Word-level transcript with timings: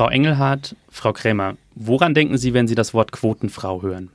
Frau 0.00 0.08
Engelhardt, 0.08 0.76
Frau 0.88 1.12
Krämer, 1.12 1.58
woran 1.74 2.14
denken 2.14 2.38
Sie, 2.38 2.54
wenn 2.54 2.66
Sie 2.66 2.74
das 2.74 2.94
Wort 2.94 3.12
Quotenfrau 3.12 3.82
hören? 3.82 4.10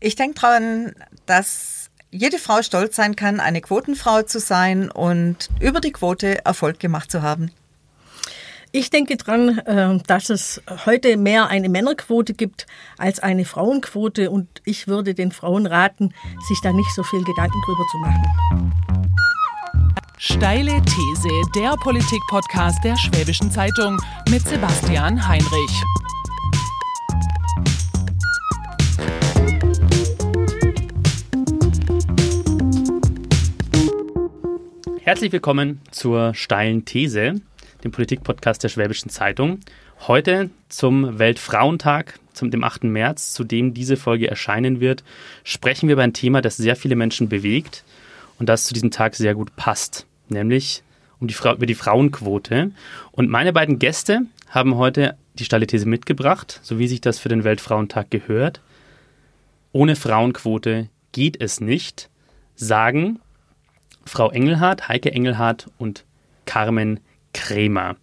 Ich 0.00 0.16
denke 0.16 0.38
daran, 0.38 0.92
dass 1.24 1.88
jede 2.10 2.36
Frau 2.36 2.60
stolz 2.60 2.96
sein 2.96 3.16
kann, 3.16 3.40
eine 3.40 3.62
Quotenfrau 3.62 4.20
zu 4.20 4.38
sein 4.38 4.90
und 4.90 5.48
über 5.60 5.80
die 5.80 5.92
Quote 5.92 6.44
Erfolg 6.44 6.78
gemacht 6.78 7.10
zu 7.10 7.22
haben. 7.22 7.50
Ich 8.70 8.90
denke 8.90 9.16
dran, 9.16 9.60
äh, 9.60 9.98
dass 10.06 10.28
es 10.28 10.60
heute 10.84 11.16
mehr 11.16 11.46
eine 11.46 11.70
Männerquote 11.70 12.34
gibt 12.34 12.66
als 12.98 13.18
eine 13.18 13.46
Frauenquote 13.46 14.30
und 14.30 14.60
ich 14.66 14.88
würde 14.88 15.14
den 15.14 15.32
Frauen 15.32 15.64
raten, 15.64 16.12
sich 16.48 16.60
da 16.62 16.70
nicht 16.70 16.94
so 16.94 17.02
viel 17.02 17.24
Gedanken 17.24 17.58
drüber 17.64 17.84
zu 17.90 17.96
machen. 17.96 19.01
Steile 20.24 20.80
These, 20.82 21.28
der 21.56 21.74
Politik-Podcast 21.78 22.84
der 22.84 22.96
Schwäbischen 22.96 23.50
Zeitung 23.50 24.00
mit 24.30 24.42
Sebastian 24.42 25.26
Heinrich. 25.26 25.82
Herzlich 35.00 35.32
willkommen 35.32 35.80
zur 35.90 36.34
steilen 36.34 36.84
These, 36.84 37.40
dem 37.82 37.90
Politik-Podcast 37.90 38.62
der 38.62 38.68
Schwäbischen 38.68 39.10
Zeitung. 39.10 39.58
Heute 40.06 40.50
zum 40.68 41.18
Weltfrauentag, 41.18 42.20
zum 42.32 42.52
dem 42.52 42.62
8. 42.62 42.84
März, 42.84 43.32
zu 43.32 43.42
dem 43.42 43.74
diese 43.74 43.96
Folge 43.96 44.30
erscheinen 44.30 44.78
wird, 44.78 45.02
sprechen 45.42 45.88
wir 45.88 45.94
über 45.94 46.04
ein 46.04 46.14
Thema, 46.14 46.42
das 46.42 46.56
sehr 46.56 46.76
viele 46.76 46.94
Menschen 46.94 47.28
bewegt 47.28 47.82
und 48.38 48.48
das 48.48 48.62
zu 48.62 48.72
diesem 48.72 48.92
Tag 48.92 49.16
sehr 49.16 49.34
gut 49.34 49.56
passt 49.56 50.06
nämlich 50.32 50.82
um 51.20 51.28
die 51.28 51.34
über 51.34 51.66
die 51.66 51.74
Frauenquote. 51.74 52.72
Und 53.12 53.30
meine 53.30 53.52
beiden 53.52 53.78
Gäste 53.78 54.22
haben 54.48 54.76
heute 54.76 55.16
die 55.34 55.44
steile 55.44 55.66
These 55.66 55.86
mitgebracht, 55.86 56.60
so 56.62 56.78
wie 56.78 56.88
sich 56.88 57.00
das 57.00 57.18
für 57.18 57.28
den 57.28 57.44
Weltfrauentag 57.44 58.10
gehört. 58.10 58.60
Ohne 59.72 59.96
Frauenquote 59.96 60.88
geht 61.12 61.40
es 61.40 61.60
nicht, 61.60 62.10
sagen 62.54 63.20
Frau 64.04 64.30
Engelhardt, 64.30 64.88
Heike 64.88 65.12
Engelhardt 65.12 65.70
und 65.78 66.04
Carmen 66.44 67.00
Krämer. 67.32 67.96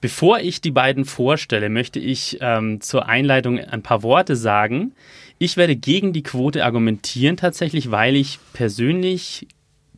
Bevor 0.00 0.38
ich 0.38 0.60
die 0.60 0.70
beiden 0.70 1.04
vorstelle, 1.04 1.68
möchte 1.68 1.98
ich 1.98 2.38
ähm, 2.40 2.80
zur 2.80 3.08
Einleitung 3.08 3.58
ein 3.58 3.82
paar 3.82 4.02
Worte 4.02 4.36
sagen. 4.36 4.92
Ich 5.38 5.56
werde 5.56 5.74
gegen 5.74 6.12
die 6.12 6.22
Quote 6.22 6.64
argumentieren 6.64 7.36
tatsächlich, 7.36 7.90
weil 7.90 8.14
ich 8.14 8.38
persönlich 8.52 9.48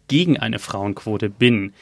gegen 0.08 0.38
eine 0.38 0.58
Frauenquote 0.58 1.30
bin. 1.30 1.72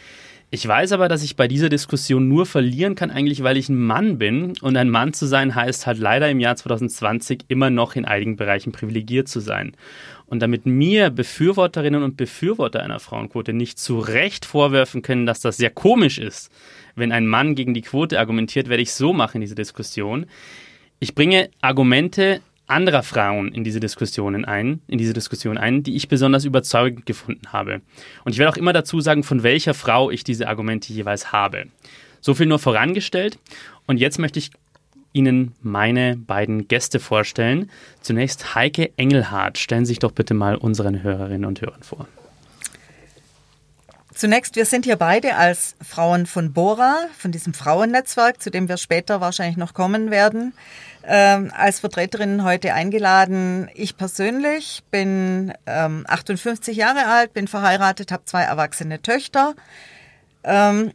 Ich 0.50 0.66
weiß 0.66 0.92
aber, 0.92 1.08
dass 1.08 1.24
ich 1.24 1.34
bei 1.34 1.48
dieser 1.48 1.68
Diskussion 1.68 2.28
nur 2.28 2.46
verlieren 2.46 2.94
kann, 2.94 3.10
eigentlich 3.10 3.42
weil 3.42 3.56
ich 3.56 3.68
ein 3.68 3.78
Mann 3.78 4.16
bin. 4.16 4.54
Und 4.60 4.76
ein 4.76 4.90
Mann 4.90 5.12
zu 5.12 5.26
sein 5.26 5.56
heißt 5.56 5.86
halt 5.86 5.98
leider 5.98 6.30
im 6.30 6.38
Jahr 6.38 6.54
2020 6.54 7.46
immer 7.48 7.68
noch 7.68 7.96
in 7.96 8.04
einigen 8.04 8.36
Bereichen 8.36 8.70
privilegiert 8.70 9.26
zu 9.26 9.40
sein. 9.40 9.72
Und 10.26 10.40
damit 10.40 10.64
mir 10.64 11.10
Befürworterinnen 11.10 12.02
und 12.02 12.16
Befürworter 12.16 12.82
einer 12.82 13.00
Frauenquote 13.00 13.52
nicht 13.52 13.80
zu 13.80 13.98
Recht 13.98 14.44
vorwerfen 14.44 15.02
können, 15.02 15.26
dass 15.26 15.40
das 15.40 15.56
sehr 15.56 15.70
komisch 15.70 16.18
ist, 16.18 16.52
wenn 16.94 17.10
ein 17.10 17.26
Mann 17.26 17.56
gegen 17.56 17.74
die 17.74 17.82
Quote 17.82 18.18
argumentiert, 18.20 18.68
werde 18.68 18.82
ich 18.82 18.92
so 18.92 19.12
machen 19.12 19.36
in 19.36 19.40
dieser 19.42 19.56
Diskussion. 19.56 20.26
Ich 21.00 21.14
bringe 21.14 21.50
Argumente 21.60 22.40
anderer 22.66 23.02
Frauen 23.02 23.52
in 23.52 23.64
diese 23.64 23.80
Diskussionen 23.80 24.44
ein, 24.44 24.80
in 24.88 24.98
diese 24.98 25.12
Diskussion 25.12 25.58
ein, 25.58 25.82
die 25.82 25.96
ich 25.96 26.08
besonders 26.08 26.44
überzeugend 26.44 27.06
gefunden 27.06 27.52
habe. 27.52 27.80
Und 28.24 28.32
ich 28.32 28.38
werde 28.38 28.52
auch 28.52 28.56
immer 28.56 28.72
dazu 28.72 29.00
sagen, 29.00 29.22
von 29.22 29.42
welcher 29.42 29.74
Frau 29.74 30.10
ich 30.10 30.24
diese 30.24 30.48
Argumente 30.48 30.92
jeweils 30.92 31.32
habe. 31.32 31.66
So 32.20 32.34
viel 32.34 32.46
nur 32.46 32.58
vorangestellt. 32.58 33.38
Und 33.86 33.98
jetzt 33.98 34.18
möchte 34.18 34.38
ich 34.38 34.50
Ihnen 35.12 35.54
meine 35.62 36.16
beiden 36.16 36.68
Gäste 36.68 37.00
vorstellen. 37.00 37.70
Zunächst 38.02 38.54
Heike 38.54 38.90
Engelhardt. 38.98 39.56
Stellen 39.56 39.86
Sie 39.86 39.90
sich 39.90 39.98
doch 39.98 40.12
bitte 40.12 40.34
mal 40.34 40.56
unseren 40.56 41.02
Hörerinnen 41.02 41.46
und 41.46 41.62
Hörern 41.62 41.82
vor. 41.82 42.06
Zunächst, 44.16 44.56
wir 44.56 44.64
sind 44.64 44.86
hier 44.86 44.96
beide 44.96 45.36
als 45.36 45.76
Frauen 45.86 46.24
von 46.24 46.54
Bora, 46.54 46.96
von 47.18 47.32
diesem 47.32 47.52
Frauennetzwerk, 47.52 48.42
zu 48.42 48.50
dem 48.50 48.66
wir 48.66 48.78
später 48.78 49.20
wahrscheinlich 49.20 49.58
noch 49.58 49.74
kommen 49.74 50.10
werden, 50.10 50.54
ähm, 51.06 51.52
als 51.56 51.80
Vertreterin 51.80 52.42
heute 52.42 52.74
eingeladen. 52.74 53.70
Ich 53.74 53.96
persönlich 53.96 54.82
bin 54.90 55.52
ähm, 55.66 56.04
58 56.08 56.76
Jahre 56.76 57.06
alt, 57.06 57.32
bin 57.32 57.46
verheiratet, 57.48 58.10
habe 58.10 58.24
zwei 58.24 58.42
erwachsene 58.42 59.00
Töchter. 59.00 59.54
Ähm, 60.42 60.92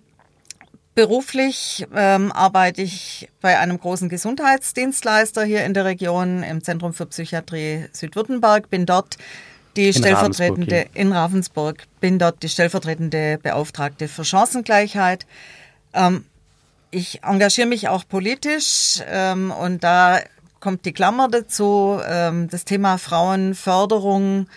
beruflich 0.95 1.87
ähm, 1.95 2.31
arbeite 2.31 2.81
ich 2.81 3.29
bei 3.39 3.57
einem 3.57 3.79
großen 3.79 4.09
Gesundheitsdienstleister 4.09 5.43
hier 5.45 5.63
in 5.63 5.73
der 5.73 5.85
Region 5.85 6.43
im 6.43 6.61
Zentrum 6.63 6.93
für 6.93 7.05
Psychiatrie 7.05 7.85
Südwürttemberg, 7.93 8.69
bin 8.69 8.85
dort 8.85 9.17
die 9.77 9.87
in 9.87 9.93
stellvertretende 9.93 10.75
Ravensburg, 10.75 10.95
in 10.95 11.11
Ravensburg, 11.13 11.83
bin 12.01 12.19
dort 12.19 12.43
die 12.43 12.49
stellvertretende 12.49 13.39
Beauftragte 13.41 14.09
für 14.09 14.25
Chancengleichheit. 14.25 15.25
Ähm, 15.93 16.25
ich 16.91 17.23
engagiere 17.23 17.67
mich 17.67 17.87
auch 17.87 18.07
politisch 18.07 19.01
ähm, 19.07 19.51
und 19.51 19.83
da 19.83 20.19
kommt 20.59 20.85
die 20.85 20.93
Klammer 20.93 21.27
dazu, 21.29 21.99
ähm, 22.05 22.49
das 22.49 22.65
Thema 22.65 22.97
Frauenförderung, 22.97 24.47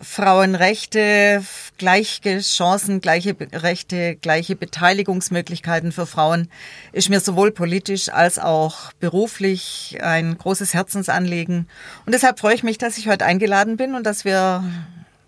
Frauenrechte, 0.00 1.44
gleiche 1.78 2.40
Chancen, 2.40 3.00
gleiche 3.00 3.36
Rechte, 3.52 4.16
gleiche 4.16 4.56
Beteiligungsmöglichkeiten 4.56 5.92
für 5.92 6.06
Frauen 6.06 6.48
ist 6.92 7.10
mir 7.10 7.20
sowohl 7.20 7.52
politisch 7.52 8.08
als 8.08 8.38
auch 8.38 8.92
beruflich 8.94 9.98
ein 10.02 10.36
großes 10.36 10.74
Herzensanliegen. 10.74 11.68
Und 12.06 12.12
deshalb 12.12 12.40
freue 12.40 12.54
ich 12.54 12.62
mich, 12.62 12.78
dass 12.78 12.98
ich 12.98 13.08
heute 13.08 13.24
eingeladen 13.24 13.76
bin 13.76 13.94
und 13.94 14.04
dass 14.04 14.24
wir 14.24 14.64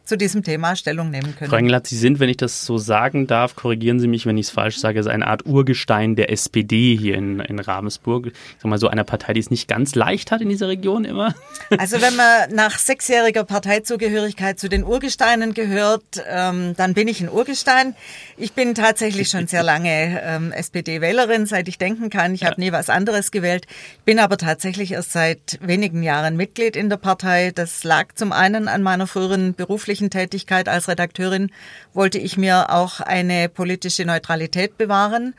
zu 0.06 0.16
diesem 0.16 0.42
Thema 0.42 0.76
Stellung 0.76 1.10
nehmen 1.10 1.34
können. 1.36 1.50
Frau 1.50 1.56
Engelhardt, 1.56 1.86
Sie 1.86 1.96
sind, 1.96 2.20
wenn 2.20 2.28
ich 2.28 2.36
das 2.36 2.64
so 2.64 2.78
sagen 2.78 3.26
darf, 3.26 3.56
korrigieren 3.56 4.00
Sie 4.00 4.08
mich, 4.08 4.24
wenn 4.24 4.38
ich 4.38 4.46
es 4.46 4.50
falsch 4.50 4.78
sage, 4.78 5.02
so 5.02 5.10
eine 5.10 5.26
Art 5.26 5.44
Urgestein 5.46 6.16
der 6.16 6.30
SPD 6.30 6.96
hier 6.96 7.16
in, 7.16 7.40
in 7.40 7.58
Ravensburg. 7.58 8.26
Ich 8.28 8.32
sag 8.58 8.66
mal 8.66 8.78
so 8.78 8.88
einer 8.88 9.04
Partei, 9.04 9.32
die 9.32 9.40
es 9.40 9.50
nicht 9.50 9.68
ganz 9.68 9.94
leicht 9.94 10.30
hat 10.30 10.40
in 10.40 10.48
dieser 10.48 10.68
Region 10.68 11.04
immer. 11.04 11.34
Also 11.78 12.00
wenn 12.00 12.14
man 12.14 12.54
nach 12.54 12.78
sechsjähriger 12.78 13.44
Parteizugehörigkeit 13.44 14.58
zu 14.58 14.68
den 14.68 14.84
Urgesteinen 14.84 15.52
gehört, 15.52 16.04
ähm, 16.28 16.74
dann 16.76 16.94
bin 16.94 17.08
ich 17.08 17.20
ein 17.20 17.28
Urgestein. 17.28 17.96
Ich 18.36 18.52
bin 18.52 18.74
tatsächlich 18.74 19.28
schon 19.28 19.48
sehr 19.48 19.64
lange 19.64 20.22
ähm, 20.22 20.52
SPD-Wählerin, 20.52 21.46
seit 21.46 21.66
ich 21.66 21.76
denken 21.76 22.08
kann. 22.08 22.34
Ich 22.34 22.42
ja. 22.42 22.50
habe 22.50 22.60
nie 22.60 22.70
was 22.70 22.88
anderes 22.88 23.30
gewählt, 23.32 23.66
bin 24.04 24.20
aber 24.20 24.38
tatsächlich 24.38 24.92
erst 24.92 25.12
seit 25.12 25.58
wenigen 25.60 26.02
Jahren 26.02 26.36
Mitglied 26.36 26.76
in 26.76 26.88
der 26.88 26.98
Partei. 26.98 27.50
Das 27.52 27.82
lag 27.82 28.14
zum 28.14 28.32
einen 28.32 28.68
an 28.68 28.82
meiner 28.82 29.06
früheren 29.06 29.54
beruflichen 29.54 29.95
beruflichen 29.96 30.10
Tätigkeit 30.10 30.68
als 30.68 30.88
Redakteurin 30.88 31.50
wollte 31.94 32.18
ich 32.18 32.36
mir 32.36 32.70
auch 32.70 33.00
eine 33.00 33.48
politische 33.48 34.04
Neutralität 34.04 34.76
bewahren. 34.76 35.34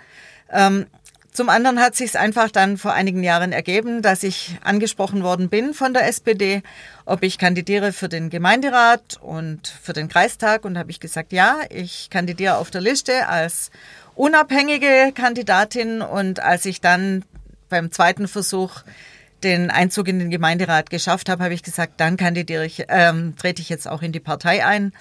Ähm, 0.51 0.88
zum 1.31 1.50
anderen 1.50 1.79
hat 1.79 1.95
sich 1.95 2.09
es 2.09 2.16
einfach 2.16 2.50
dann 2.50 2.78
vor 2.78 2.94
einigen 2.94 3.23
Jahren 3.23 3.51
ergeben, 3.51 4.01
dass 4.01 4.23
ich 4.23 4.57
angesprochen 4.63 5.22
worden 5.22 5.50
bin 5.50 5.75
von 5.75 5.94
der 5.94 6.07
SPD, 6.07 6.63
ob 7.06 7.22
ich 7.22 7.38
kandidiere 7.38 7.94
für 7.94 8.09
den 8.09 8.31
Gemeinderat 8.31 9.19
und 9.22 9.68
für 9.68 9.94
den 9.94 10.07
Kreistag. 10.07 10.66
Und 10.66 10.79
habe 10.79 10.89
ich 10.89 11.00
gesagt, 11.00 11.31
ja, 11.31 11.59
ich 11.69 12.09
kandidiere 12.09 12.57
auf 12.57 12.72
der 12.72 12.81
Liste 12.81 13.28
als 13.28 13.69
unabhängige 14.16 15.12
Kandidatin. 15.13 16.01
Und 16.01 16.39
als 16.39 16.66
ich 16.66 16.81
dann 16.81 17.24
beim 17.69 17.91
zweiten 17.91 18.28
Versuch 18.28 18.81
den 19.47 19.72
Einzug 19.72 20.08
in 20.08 20.19
den 20.19 20.30
Gemeinderat 20.30 20.90
geschafft 20.90 21.30
habe, 21.30 21.44
habe 21.44 21.53
ich 21.53 21.63
gesagt, 21.63 21.94
dann 21.97 22.18
kandidiere 22.18 22.66
ich, 22.66 22.85
ähm, 22.90 23.35
trete 23.38 23.62
ich 23.62 23.69
jetzt 23.69 23.88
auch 23.88 24.02
in 24.02 24.12
die 24.12 24.19
Partei 24.19 24.66
ein. 24.66 24.94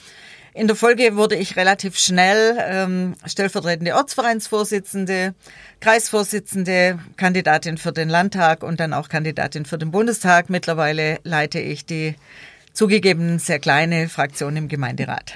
In 0.54 0.68
der 0.68 0.76
Folge 0.76 1.16
wurde 1.16 1.36
ich 1.36 1.56
relativ 1.56 1.98
schnell 1.98 2.56
ähm, 2.58 3.14
stellvertretende 3.26 3.94
Ortsvereinsvorsitzende, 3.94 5.34
Kreisvorsitzende, 5.80 6.98
Kandidatin 7.18 7.76
für 7.76 7.92
den 7.92 8.08
Landtag 8.08 8.62
und 8.62 8.80
dann 8.80 8.94
auch 8.94 9.10
Kandidatin 9.10 9.66
für 9.66 9.76
den 9.76 9.91
Bundestag. 9.91 10.48
Mittlerweile 10.48 11.18
leite 11.24 11.60
ich 11.60 11.84
die 11.84 12.15
zugegeben 12.72 13.38
sehr 13.38 13.59
kleine 13.59 14.09
Fraktion 14.09 14.56
im 14.56 14.68
Gemeinderat. 14.68 15.34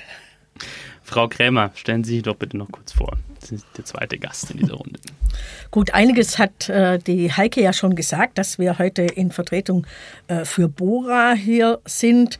Frau 1.02 1.28
Krämer, 1.28 1.70
stellen 1.74 2.02
Sie 2.02 2.14
sich 2.14 2.22
doch 2.22 2.36
bitte 2.36 2.56
noch 2.56 2.70
kurz 2.72 2.92
vor. 2.92 3.18
Sind 3.50 3.64
der 3.76 3.84
zweite 3.84 4.16
Gast 4.16 4.50
in 4.52 4.58
dieser 4.58 4.74
Runde. 4.74 5.00
Gut, 5.72 5.92
einiges 5.92 6.38
hat 6.38 6.68
äh, 6.68 6.98
die 6.98 7.32
Heike 7.32 7.60
ja 7.60 7.72
schon 7.72 7.96
gesagt, 7.96 8.38
dass 8.38 8.60
wir 8.60 8.78
heute 8.78 9.02
in 9.02 9.32
Vertretung 9.32 9.88
äh, 10.28 10.44
für 10.44 10.68
Bora 10.68 11.32
hier 11.32 11.80
sind. 11.84 12.38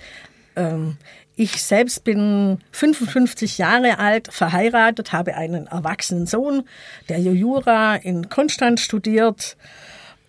Ähm, 0.55 0.99
ich 1.35 1.63
selbst 1.63 2.05
bin 2.05 2.59
55 2.71 3.59
Jahre 3.59 3.99
alt, 3.99 4.33
verheiratet, 4.33 5.13
habe 5.13 5.35
einen 5.35 5.67
erwachsenen 5.67 6.27
Sohn, 6.27 6.63
der 7.09 7.19
Jura 7.19 7.97
in 7.97 8.29
Konstanz 8.29 8.83
studiert 8.83 9.57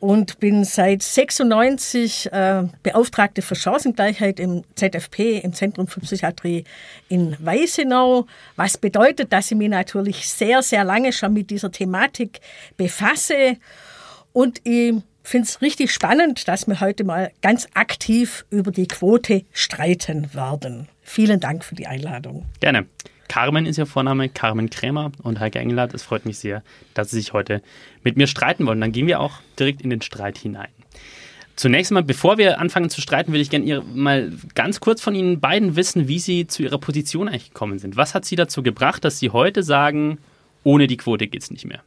und 0.01 0.39
bin 0.39 0.65
seit 0.65 1.03
96 1.03 2.33
äh, 2.33 2.63
Beauftragte 2.81 3.43
für 3.43 3.55
Chancengleichheit 3.55 4.39
im 4.39 4.63
ZFP, 4.75 5.37
im 5.37 5.53
Zentrum 5.53 5.87
für 5.87 6.01
Psychiatrie 6.01 6.65
in 7.07 7.37
Weißenau. 7.39 8.25
Was 8.55 8.79
bedeutet, 8.79 9.31
dass 9.31 9.51
ich 9.51 9.57
mich 9.57 9.69
natürlich 9.69 10.27
sehr, 10.27 10.63
sehr 10.63 10.83
lange 10.83 11.13
schon 11.13 11.33
mit 11.33 11.51
dieser 11.51 11.71
Thematik 11.71 12.41
befasse 12.77 13.57
Und 14.33 14.59
ich 14.63 14.95
finde 15.23 15.47
es 15.47 15.61
richtig 15.61 15.91
spannend, 15.91 16.47
dass 16.47 16.67
wir 16.67 16.79
heute 16.79 17.03
mal 17.03 17.31
ganz 17.43 17.67
aktiv 17.75 18.45
über 18.49 18.71
die 18.71 18.87
Quote 18.87 19.43
streiten 19.53 20.33
werden. 20.33 20.87
Vielen 21.03 21.39
Dank 21.39 21.63
für 21.63 21.75
die 21.75 21.85
Einladung. 21.85 22.45
Gerne. 22.59 22.87
Carmen 23.31 23.65
ist 23.65 23.77
Ihr 23.77 23.85
Vorname, 23.85 24.27
Carmen 24.27 24.69
Krämer 24.69 25.13
und 25.23 25.39
Heike 25.39 25.57
Engelhardt. 25.57 25.93
Es 25.93 26.03
freut 26.03 26.25
mich 26.25 26.37
sehr, 26.37 26.63
dass 26.93 27.11
Sie 27.11 27.15
sich 27.15 27.31
heute 27.31 27.61
mit 28.03 28.17
mir 28.17 28.27
streiten 28.27 28.65
wollen. 28.65 28.81
Dann 28.81 28.91
gehen 28.91 29.07
wir 29.07 29.21
auch 29.21 29.35
direkt 29.57 29.81
in 29.81 29.89
den 29.89 30.01
Streit 30.01 30.37
hinein. 30.37 30.67
Zunächst 31.55 31.93
mal, 31.93 32.03
bevor 32.03 32.37
wir 32.37 32.59
anfangen 32.59 32.89
zu 32.89 32.99
streiten, 32.99 33.31
würde 33.31 33.41
ich 33.41 33.49
gerne 33.49 33.83
mal 33.93 34.33
ganz 34.53 34.81
kurz 34.81 34.99
von 34.99 35.15
Ihnen 35.15 35.39
beiden 35.39 35.77
wissen, 35.77 36.09
wie 36.09 36.19
Sie 36.19 36.45
zu 36.45 36.61
Ihrer 36.61 36.77
Position 36.77 37.29
eigentlich 37.29 37.53
gekommen 37.53 37.79
sind. 37.79 37.95
Was 37.95 38.13
hat 38.15 38.25
Sie 38.25 38.35
dazu 38.35 38.63
gebracht, 38.63 39.05
dass 39.05 39.19
Sie 39.19 39.29
heute 39.29 39.63
sagen, 39.63 40.17
ohne 40.65 40.87
die 40.87 40.97
Quote 40.97 41.27
geht 41.27 41.43
es 41.43 41.51
nicht 41.51 41.63
mehr? 41.63 41.81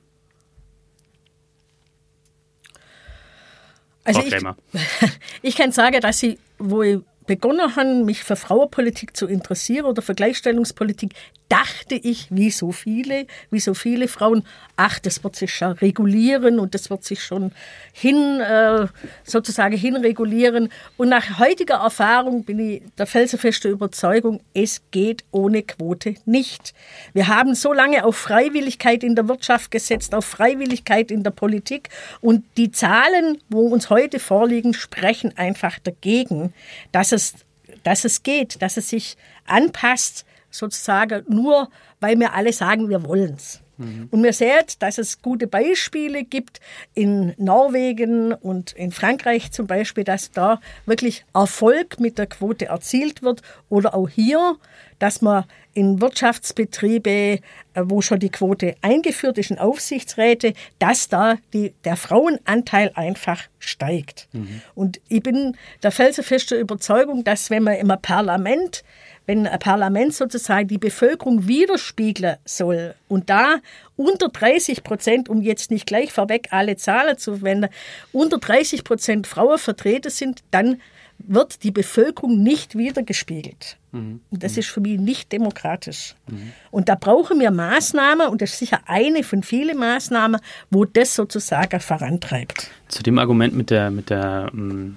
Also 4.04 4.22
ich, 4.22 4.34
ich 5.42 5.56
kann 5.56 5.72
sagen, 5.72 6.00
dass 6.00 6.22
ich, 6.22 6.38
wo 6.58 6.82
ich 6.82 7.00
begonnen 7.26 7.76
habe, 7.76 8.04
mich 8.04 8.24
für 8.24 8.36
Frauenpolitik 8.36 9.16
zu 9.16 9.26
interessieren 9.26 9.86
oder 9.86 10.02
für 10.02 10.14
Gleichstellungspolitik, 10.14 11.14
dachte 11.48 11.94
ich, 11.94 12.28
wie 12.30 12.50
so 12.50 12.72
viele, 12.72 13.26
wie 13.50 13.60
so 13.60 13.74
viele 13.74 14.08
Frauen, 14.08 14.44
ach, 14.76 14.98
das 14.98 15.22
wird 15.22 15.36
sich 15.36 15.54
schon 15.54 15.72
regulieren 15.72 16.58
und 16.58 16.74
das 16.74 16.90
wird 16.90 17.04
sich 17.04 17.22
schon 17.22 17.52
hin, 17.92 18.40
äh, 18.40 18.86
sozusagen 19.24 19.76
hinregulieren. 19.76 20.70
Und 20.96 21.10
nach 21.10 21.38
heutiger 21.38 21.76
Erfahrung 21.76 22.44
bin 22.44 22.58
ich 22.58 22.82
der 22.98 23.06
felsenfesten 23.06 23.70
Überzeugung, 23.70 24.40
es 24.54 24.82
geht 24.90 25.24
ohne 25.30 25.62
Quote 25.62 26.14
nicht. 26.24 26.74
Wir 27.12 27.28
haben 27.28 27.54
so 27.54 27.72
lange 27.72 28.04
auf 28.04 28.16
Freiwilligkeit 28.16 29.04
in 29.04 29.14
der 29.14 29.28
Wirtschaft 29.28 29.70
gesetzt, 29.70 30.14
auf 30.14 30.24
Freiwilligkeit 30.24 31.10
in 31.10 31.22
der 31.22 31.30
Politik 31.30 31.90
und 32.20 32.44
die 32.56 32.70
Zahlen, 32.70 33.38
wo 33.48 33.68
uns 33.68 33.90
heute 33.90 34.18
vorliegen, 34.18 34.72
sprechen 34.72 35.36
einfach 35.36 35.78
dagegen, 35.78 36.54
dass 36.90 37.12
es, 37.12 37.34
dass 37.82 38.04
es 38.04 38.22
geht, 38.22 38.62
dass 38.62 38.76
es 38.76 38.88
sich 38.88 39.16
anpasst 39.46 40.24
sozusagen 40.54 41.24
nur, 41.28 41.68
weil 42.00 42.18
wir 42.18 42.32
alle 42.32 42.52
sagen, 42.52 42.88
wir 42.88 43.04
wollen 43.04 43.34
es. 43.34 43.60
Mhm. 43.76 44.08
Und 44.10 44.22
wir 44.22 44.32
sehen, 44.32 44.64
dass 44.78 44.98
es 44.98 45.20
gute 45.20 45.46
Beispiele 45.46 46.24
gibt 46.24 46.60
in 46.94 47.34
Norwegen 47.38 48.32
und 48.32 48.72
in 48.72 48.92
Frankreich 48.92 49.50
zum 49.50 49.66
Beispiel, 49.66 50.04
dass 50.04 50.30
da 50.30 50.60
wirklich 50.86 51.24
Erfolg 51.34 51.98
mit 51.98 52.18
der 52.18 52.26
Quote 52.26 52.66
erzielt 52.66 53.22
wird 53.22 53.42
oder 53.68 53.94
auch 53.94 54.08
hier, 54.08 54.56
dass 54.98 55.22
man 55.22 55.44
in 55.72 56.00
Wirtschaftsbetriebe, 56.00 57.10
äh, 57.10 57.40
wo 57.82 58.00
schon 58.00 58.20
die 58.20 58.30
Quote 58.30 58.76
eingeführt 58.80 59.38
ist, 59.38 59.50
in 59.50 59.58
Aufsichtsräte, 59.58 60.54
dass 60.78 61.08
da 61.08 61.36
die, 61.52 61.74
der 61.84 61.96
Frauenanteil 61.96 62.92
einfach 62.94 63.42
steigt. 63.58 64.28
Mhm. 64.32 64.62
Und 64.76 65.00
ich 65.08 65.22
bin 65.22 65.56
der 65.82 65.90
felsenfesten 65.90 66.60
Überzeugung, 66.60 67.24
dass 67.24 67.50
wenn 67.50 67.64
man 67.64 67.74
im 67.74 67.92
Parlament 68.00 68.84
wenn 69.26 69.46
ein 69.46 69.58
Parlament 69.58 70.14
sozusagen 70.14 70.68
die 70.68 70.78
Bevölkerung 70.78 71.46
widerspiegeln 71.48 72.36
soll 72.44 72.94
und 73.08 73.30
da 73.30 73.56
unter 73.96 74.28
30 74.28 74.82
Prozent, 74.82 75.28
um 75.28 75.40
jetzt 75.40 75.70
nicht 75.70 75.86
gleich 75.86 76.12
vorweg 76.12 76.48
alle 76.50 76.76
Zahlen 76.76 77.16
zu 77.16 77.36
verwenden, 77.36 77.70
unter 78.12 78.38
30 78.38 78.84
Prozent 78.84 79.26
Frauen 79.26 79.58
vertreten 79.58 80.10
sind, 80.10 80.42
dann 80.50 80.80
wird 81.18 81.62
die 81.62 81.70
Bevölkerung 81.70 82.42
nicht 82.42 82.76
wiedergespiegelt. 82.76 83.78
Mhm. 83.92 84.20
Und 84.30 84.42
das 84.42 84.56
ist 84.56 84.68
für 84.68 84.80
mich 84.80 84.98
nicht 84.98 85.32
demokratisch. 85.32 86.14
Mhm. 86.28 86.52
Und 86.70 86.88
da 86.88 86.96
brauchen 86.96 87.40
wir 87.40 87.50
Maßnahmen, 87.50 88.28
und 88.28 88.42
das 88.42 88.52
ist 88.52 88.58
sicher 88.58 88.80
eine 88.86 89.22
von 89.22 89.42
vielen 89.42 89.78
Maßnahmen, 89.78 90.40
wo 90.70 90.84
das 90.84 91.14
sozusagen 91.14 91.80
vorantreibt. 91.80 92.70
Zu 92.88 93.02
dem 93.02 93.18
Argument 93.18 93.54
mit 93.54 93.70
der, 93.70 93.90
mit 93.90 94.10
der 94.10 94.50
ähm, 94.52 94.96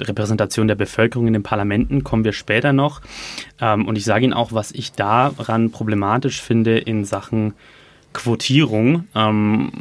Repräsentation 0.00 0.68
der 0.68 0.74
Bevölkerung 0.74 1.26
in 1.26 1.32
den 1.32 1.42
Parlamenten 1.42 2.04
kommen 2.04 2.24
wir 2.24 2.32
später 2.32 2.72
noch. 2.72 3.00
Ähm, 3.60 3.86
und 3.86 3.96
ich 3.96 4.04
sage 4.04 4.24
Ihnen 4.24 4.32
auch, 4.32 4.52
was 4.52 4.72
ich 4.72 4.92
daran 4.92 5.70
problematisch 5.70 6.40
finde 6.40 6.78
in 6.78 7.04
Sachen 7.04 7.54
Quotierung. 8.12 9.04
Ähm, 9.14 9.72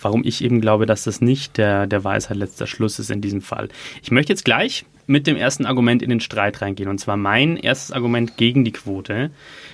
warum 0.00 0.24
ich 0.24 0.42
eben 0.42 0.60
glaube, 0.60 0.86
dass 0.86 1.04
das 1.04 1.20
nicht 1.20 1.58
der, 1.58 1.86
der 1.86 2.04
Weisheit 2.04 2.36
letzter 2.36 2.66
Schluss 2.66 2.98
ist 2.98 3.10
in 3.10 3.20
diesem 3.20 3.40
Fall. 3.40 3.68
Ich 4.02 4.10
möchte 4.10 4.32
jetzt 4.32 4.44
gleich 4.44 4.84
mit 5.06 5.26
dem 5.26 5.36
ersten 5.36 5.66
Argument 5.66 6.02
in 6.02 6.10
den 6.10 6.20
Streit 6.20 6.62
reingehen. 6.62 6.88
Und 6.88 6.98
zwar 6.98 7.16
mein 7.16 7.56
erstes 7.56 7.92
Argument 7.92 8.36
gegen 8.36 8.64
die 8.64 8.72
Quote 8.72 9.30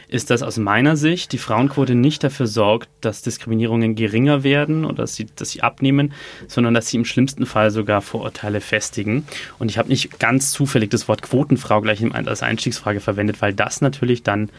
ist, 0.08 0.30
dass 0.30 0.42
aus 0.42 0.56
meiner 0.58 0.96
Sicht 0.96 1.32
die 1.32 1.38
Frauenquote 1.38 1.94
nicht 1.94 2.24
dafür 2.24 2.46
sorgt, 2.46 2.88
dass 3.00 3.22
Diskriminierungen 3.22 3.94
geringer 3.94 4.42
werden 4.42 4.84
oder 4.84 5.02
dass 5.02 5.14
sie, 5.14 5.26
dass 5.36 5.50
sie 5.50 5.62
abnehmen, 5.62 6.12
sondern 6.46 6.74
dass 6.74 6.88
sie 6.88 6.96
im 6.96 7.04
schlimmsten 7.04 7.46
Fall 7.46 7.70
sogar 7.70 8.00
Vorurteile 8.00 8.60
festigen. 8.60 9.26
Und 9.58 9.70
ich 9.70 9.78
habe 9.78 9.88
nicht 9.88 10.18
ganz 10.18 10.50
zufällig 10.50 10.90
das 10.90 11.08
Wort 11.08 11.22
Quotenfrau 11.22 11.80
gleich 11.80 12.02
als 12.14 12.42
Einstiegsfrage 12.42 13.00
verwendet, 13.00 13.42
weil 13.42 13.52
das 13.52 13.80
natürlich 13.80 14.22
dann 14.22 14.50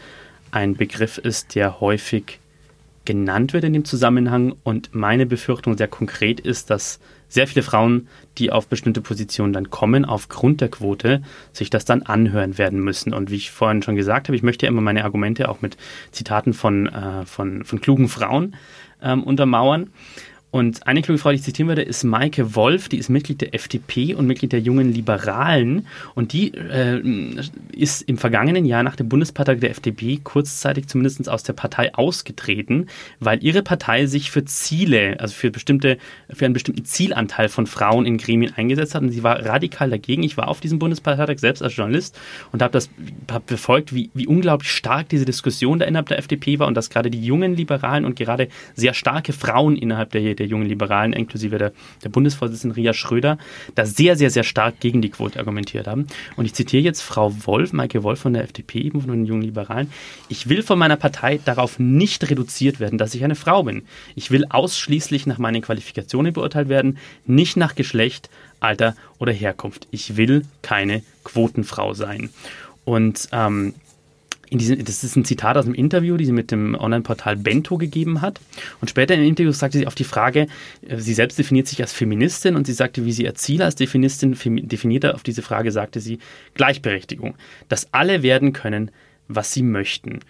ein 0.52 0.76
Begriff 0.76 1.18
ist, 1.18 1.54
der 1.54 1.80
häufig 1.80 2.38
genannt 3.04 3.52
wird 3.52 3.64
in 3.64 3.72
dem 3.72 3.84
Zusammenhang. 3.84 4.54
Und 4.62 4.94
meine 4.94 5.26
Befürchtung 5.26 5.76
sehr 5.76 5.88
konkret 5.88 6.40
ist, 6.40 6.70
dass 6.70 7.00
sehr 7.30 7.46
viele 7.46 7.62
Frauen, 7.62 8.08
die 8.36 8.52
auf 8.52 8.66
bestimmte 8.66 9.00
Positionen 9.00 9.54
dann 9.54 9.70
kommen, 9.70 10.04
aufgrund 10.04 10.60
der 10.60 10.68
Quote, 10.68 11.22
sich 11.52 11.70
das 11.70 11.86
dann 11.86 12.02
anhören 12.02 12.58
werden 12.58 12.80
müssen. 12.80 13.14
Und 13.14 13.30
wie 13.30 13.36
ich 13.36 13.50
vorhin 13.50 13.82
schon 13.82 13.96
gesagt 13.96 14.28
habe, 14.28 14.36
ich 14.36 14.42
möchte 14.42 14.66
ja 14.66 14.70
immer 14.70 14.82
meine 14.82 15.04
Argumente 15.04 15.48
auch 15.48 15.62
mit 15.62 15.78
Zitaten 16.10 16.52
von, 16.52 16.88
äh, 16.88 17.24
von, 17.24 17.64
von 17.64 17.80
klugen 17.80 18.08
Frauen 18.08 18.56
ähm, 19.02 19.22
untermauern. 19.22 19.90
Und 20.50 20.86
eine 20.86 21.02
kluge 21.02 21.18
Frau, 21.18 21.30
die 21.30 21.36
ich 21.36 21.42
zitieren 21.42 21.68
würde, 21.68 21.82
ist 21.82 22.02
Maike 22.02 22.56
Wolf, 22.56 22.88
die 22.88 22.98
ist 22.98 23.08
Mitglied 23.08 23.40
der 23.40 23.54
FDP 23.54 24.14
und 24.14 24.26
Mitglied 24.26 24.52
der 24.52 24.60
Jungen 24.60 24.92
Liberalen. 24.92 25.86
Und 26.14 26.32
die 26.32 26.52
äh, 26.54 27.00
ist 27.72 28.02
im 28.02 28.18
vergangenen 28.18 28.64
Jahr 28.64 28.82
nach 28.82 28.96
dem 28.96 29.08
Bundespartei 29.08 29.54
der 29.54 29.70
FDP 29.70 30.18
kurzzeitig 30.22 30.88
zumindest 30.88 31.28
aus 31.28 31.44
der 31.44 31.52
Partei 31.52 31.94
ausgetreten, 31.94 32.88
weil 33.20 33.42
ihre 33.44 33.62
Partei 33.62 34.06
sich 34.06 34.32
für 34.32 34.44
Ziele, 34.44 35.20
also 35.20 35.34
für 35.34 35.52
bestimmte, 35.52 35.98
für 36.28 36.46
einen 36.46 36.54
bestimmten 36.54 36.84
Zielanteil 36.84 37.48
von 37.48 37.66
Frauen 37.66 38.04
in 38.04 38.18
Gremien 38.18 38.52
eingesetzt 38.54 38.96
hat. 38.96 39.02
Und 39.02 39.10
sie 39.10 39.22
war 39.22 39.44
radikal 39.44 39.90
dagegen. 39.90 40.24
Ich 40.24 40.36
war 40.36 40.48
auf 40.48 40.60
diesem 40.60 40.80
Bundesparteitag 40.80 41.38
selbst 41.38 41.62
als 41.62 41.76
Journalist 41.76 42.18
und 42.50 42.60
habe 42.60 42.72
das 42.72 42.90
hab 43.30 43.46
befolgt, 43.46 43.94
wie, 43.94 44.10
wie 44.14 44.26
unglaublich 44.26 44.72
stark 44.72 45.08
diese 45.10 45.24
Diskussion 45.24 45.78
da 45.78 45.86
innerhalb 45.86 46.08
der 46.08 46.18
FDP 46.18 46.58
war 46.58 46.66
und 46.66 46.74
dass 46.74 46.90
gerade 46.90 47.10
die 47.10 47.24
jungen 47.24 47.54
Liberalen 47.54 48.04
und 48.04 48.16
gerade 48.16 48.48
sehr 48.74 48.94
starke 48.94 49.32
Frauen 49.32 49.76
innerhalb 49.76 50.10
der 50.10 50.39
der 50.40 50.48
jungen 50.48 50.66
Liberalen, 50.66 51.12
inklusive 51.12 51.58
der, 51.58 51.72
der 52.02 52.08
Bundesvorsitzenden 52.08 52.74
Ria 52.74 52.92
Schröder, 52.92 53.38
da 53.74 53.86
sehr, 53.86 54.16
sehr, 54.16 54.30
sehr 54.30 54.42
stark 54.42 54.80
gegen 54.80 55.02
die 55.02 55.10
Quote 55.10 55.38
argumentiert 55.38 55.86
haben. 55.86 56.06
Und 56.36 56.46
ich 56.46 56.54
zitiere 56.54 56.82
jetzt 56.82 57.02
Frau 57.02 57.32
Wolf, 57.46 57.72
Maike 57.72 58.02
Wolf 58.02 58.20
von 58.20 58.32
der 58.32 58.42
FDP, 58.42 58.80
eben 58.80 59.02
von 59.02 59.10
den 59.10 59.26
jungen 59.26 59.42
Liberalen. 59.42 59.92
Ich 60.28 60.48
will 60.48 60.62
von 60.62 60.78
meiner 60.78 60.96
Partei 60.96 61.38
darauf 61.44 61.78
nicht 61.78 62.28
reduziert 62.28 62.80
werden, 62.80 62.98
dass 62.98 63.14
ich 63.14 63.22
eine 63.22 63.36
Frau 63.36 63.62
bin. 63.62 63.82
Ich 64.16 64.30
will 64.30 64.46
ausschließlich 64.48 65.26
nach 65.26 65.38
meinen 65.38 65.62
Qualifikationen 65.62 66.32
beurteilt 66.32 66.68
werden, 66.68 66.98
nicht 67.26 67.56
nach 67.56 67.74
Geschlecht, 67.74 68.30
Alter 68.58 68.94
oder 69.18 69.32
Herkunft. 69.32 69.86
Ich 69.90 70.16
will 70.16 70.44
keine 70.62 71.02
Quotenfrau 71.24 71.94
sein. 71.94 72.30
Und 72.84 73.28
ähm, 73.32 73.74
in 74.50 74.58
diesem, 74.58 74.84
das 74.84 75.02
ist 75.04 75.16
ein 75.16 75.24
Zitat 75.24 75.56
aus 75.56 75.64
einem 75.64 75.74
Interview, 75.74 76.16
die 76.16 76.26
sie 76.26 76.32
mit 76.32 76.50
dem 76.50 76.74
Online-Portal 76.74 77.36
Bento 77.36 77.78
gegeben 77.78 78.20
hat. 78.20 78.40
Und 78.80 78.88
später 78.88 79.14
im 79.14 79.22
Interview 79.22 79.52
sagte 79.52 79.78
sie 79.78 79.86
auf 79.86 79.94
die 79.94 80.04
Frage, 80.04 80.48
äh, 80.86 80.98
sie 80.98 81.14
selbst 81.14 81.38
definiert 81.38 81.68
sich 81.68 81.80
als 81.80 81.92
Feministin 81.92 82.56
und 82.56 82.66
sie 82.66 82.72
sagte, 82.72 83.04
wie 83.04 83.12
sie 83.12 83.24
ihr 83.24 83.34
Ziel 83.34 83.62
als 83.62 83.76
Feministin 83.76 84.36
definierte 84.68 85.14
auf 85.14 85.22
diese 85.22 85.42
Frage, 85.42 85.70
sagte 85.72 86.00
sie 86.00 86.18
Gleichberechtigung. 86.54 87.36
Dass 87.68 87.92
alle 87.94 88.22
werden 88.22 88.52
können, 88.52 88.90
was 89.28 89.52
sie 89.52 89.62
möchten. 89.62 90.20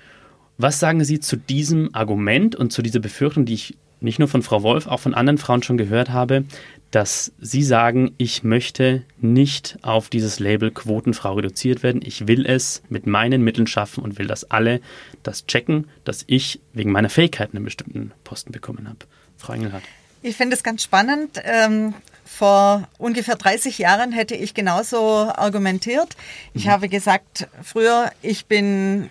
Was 0.58 0.78
sagen 0.78 1.02
Sie 1.02 1.20
zu 1.20 1.36
diesem 1.36 1.94
Argument 1.94 2.54
und 2.54 2.70
zu 2.70 2.82
dieser 2.82 3.00
Befürchtung, 3.00 3.46
die 3.46 3.54
ich 3.54 3.78
nicht 4.00 4.18
nur 4.18 4.28
von 4.28 4.42
Frau 4.42 4.62
Wolf, 4.62 4.86
auch 4.86 5.00
von 5.00 5.14
anderen 5.14 5.38
Frauen 5.38 5.62
schon 5.62 5.78
gehört 5.78 6.10
habe, 6.10 6.44
dass 6.90 7.32
Sie 7.38 7.62
sagen, 7.62 8.14
ich 8.18 8.42
möchte 8.42 9.04
nicht 9.18 9.78
auf 9.82 10.08
dieses 10.08 10.40
Label 10.40 10.70
Quotenfrau 10.70 11.34
reduziert 11.34 11.82
werden. 11.82 12.02
Ich 12.04 12.26
will 12.26 12.46
es 12.46 12.82
mit 12.88 13.06
meinen 13.06 13.42
Mitteln 13.42 13.66
schaffen 13.66 14.02
und 14.02 14.18
will, 14.18 14.26
dass 14.26 14.50
alle 14.50 14.80
das 15.22 15.46
checken, 15.46 15.88
dass 16.04 16.24
ich 16.26 16.60
wegen 16.72 16.90
meiner 16.90 17.10
Fähigkeiten 17.10 17.56
einen 17.56 17.64
bestimmten 17.64 18.12
Posten 18.24 18.52
bekommen 18.52 18.88
habe. 18.88 18.98
Frau 19.36 19.52
Engelhardt. 19.52 19.84
Ich 20.22 20.36
finde 20.36 20.56
es 20.56 20.62
ganz 20.62 20.82
spannend. 20.82 21.40
Ähm, 21.44 21.94
vor 22.24 22.88
ungefähr 22.98 23.36
30 23.36 23.78
Jahren 23.78 24.12
hätte 24.12 24.34
ich 24.34 24.54
genauso 24.54 24.98
argumentiert. 25.34 26.16
Ich 26.54 26.66
mhm. 26.66 26.70
habe 26.70 26.88
gesagt, 26.88 27.48
früher, 27.62 28.12
ich 28.22 28.46
bin 28.46 29.10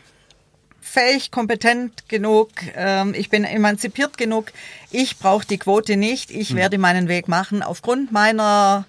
fähig, 0.82 1.32
kompetent 1.32 2.08
genug, 2.10 2.50
ähm, 2.76 3.14
ich 3.16 3.30
bin 3.30 3.44
emanzipiert 3.44 4.18
genug, 4.18 4.52
ich 4.92 5.18
brauche 5.18 5.46
die 5.46 5.58
Quote 5.58 5.98
nicht, 5.98 6.32
ich 6.32 6.50
hm. 6.50 6.58
werde 6.58 6.78
meinen 6.78 7.08
Weg 7.08 7.28
machen 7.28 7.62
aufgrund 7.62 8.12
meiner 8.12 8.86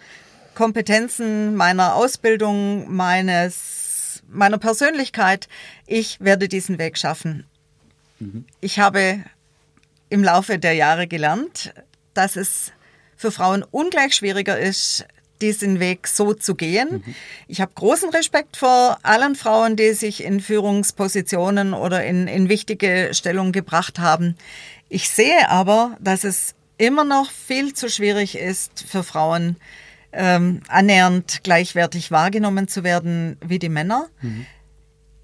Kompetenzen, 0.54 1.56
meiner 1.56 1.94
Ausbildung, 1.94 2.92
meines, 2.92 4.22
meiner 4.28 4.58
Persönlichkeit. 4.58 5.48
Ich 5.86 6.20
werde 6.20 6.48
diesen 6.48 6.78
Weg 6.78 6.98
schaffen. 6.98 7.46
Mhm. 8.18 8.44
Ich 8.60 8.78
habe 8.78 9.24
im 10.10 10.22
Laufe 10.22 10.58
der 10.58 10.74
Jahre 10.74 11.06
gelernt, 11.06 11.72
dass 12.14 12.36
es 12.36 12.72
für 13.16 13.30
Frauen 13.30 13.64
ungleich 13.70 14.14
schwieriger 14.14 14.58
ist, 14.58 15.06
diesen 15.42 15.80
Weg 15.80 16.06
so 16.06 16.34
zu 16.34 16.54
gehen. 16.54 17.02
Mhm. 17.04 17.14
Ich 17.48 17.60
habe 17.60 17.72
großen 17.74 18.10
Respekt 18.10 18.56
vor 18.56 18.98
allen 19.02 19.34
Frauen, 19.34 19.76
die 19.76 19.92
sich 19.92 20.24
in 20.24 20.40
Führungspositionen 20.40 21.74
oder 21.74 22.04
in, 22.04 22.26
in 22.28 22.48
wichtige 22.48 23.10
Stellungen 23.12 23.52
gebracht 23.52 23.98
haben. 23.98 24.36
Ich 24.88 25.08
sehe 25.08 25.48
aber, 25.48 25.96
dass 26.00 26.24
es 26.24 26.54
immer 26.78 27.04
noch 27.04 27.30
viel 27.30 27.74
zu 27.74 27.88
schwierig 27.88 28.36
ist 28.36 28.84
für 28.88 29.02
Frauen, 29.02 29.56
ähm, 30.12 30.60
annähernd 30.68 31.40
gleichwertig 31.42 32.10
wahrgenommen 32.10 32.68
zu 32.68 32.82
werden 32.82 33.36
wie 33.44 33.58
die 33.58 33.68
Männer. 33.68 34.08
Mhm. 34.22 34.46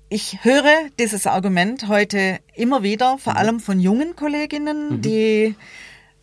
Ich 0.08 0.44
höre 0.44 0.88
dieses 1.00 1.26
Argument 1.26 1.88
heute 1.88 2.38
immer 2.54 2.84
wieder, 2.84 3.18
vor 3.18 3.32
mhm. 3.32 3.38
allem 3.38 3.60
von 3.60 3.80
jungen 3.80 4.14
Kolleginnen, 4.14 4.96
mhm. 4.96 5.02
die 5.02 5.56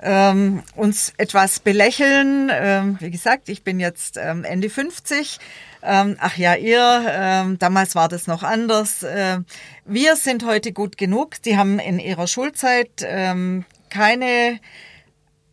ähm, 0.03 0.63
uns 0.75 1.13
etwas 1.17 1.59
belächeln. 1.59 2.51
Ähm, 2.53 2.97
wie 2.99 3.09
gesagt, 3.09 3.49
ich 3.49 3.63
bin 3.63 3.79
jetzt 3.79 4.17
ähm, 4.17 4.43
Ende 4.43 4.69
50. 4.69 5.39
Ähm, 5.81 6.17
ach 6.19 6.37
ja, 6.37 6.55
ihr, 6.55 7.05
ähm, 7.09 7.57
damals 7.59 7.95
war 7.95 8.09
das 8.09 8.27
noch 8.27 8.43
anders. 8.43 9.03
Äh, 9.03 9.39
wir 9.85 10.15
sind 10.15 10.45
heute 10.45 10.73
gut 10.73 10.97
genug. 10.97 11.41
Die 11.41 11.57
haben 11.57 11.79
in 11.79 11.99
ihrer 11.99 12.27
Schulzeit 12.27 13.03
ähm, 13.03 13.65
keine 13.89 14.59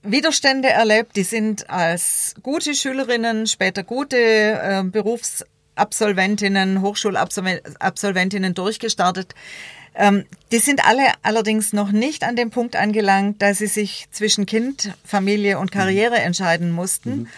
Widerstände 0.02 0.68
erlebt. 0.68 1.16
Die 1.16 1.24
sind 1.24 1.70
als 1.70 2.34
gute 2.42 2.74
Schülerinnen, 2.74 3.46
später 3.46 3.82
gute 3.82 4.16
äh, 4.16 4.82
Berufsabsolventinnen, 4.84 6.80
Hochschulabsolventinnen 6.80 8.54
durchgestartet. 8.54 9.34
Ähm, 9.94 10.24
die 10.52 10.58
sind 10.58 10.86
alle 10.86 11.02
allerdings 11.22 11.72
noch 11.72 11.92
nicht 11.92 12.24
an 12.24 12.36
dem 12.36 12.50
Punkt 12.50 12.76
angelangt, 12.76 13.42
dass 13.42 13.58
sie 13.58 13.66
sich 13.66 14.08
zwischen 14.10 14.46
Kind, 14.46 14.92
Familie 15.04 15.58
und 15.58 15.72
Karriere 15.72 16.16
mhm. 16.18 16.26
entscheiden 16.26 16.70
mussten. 16.70 17.10
Mhm. 17.10 17.28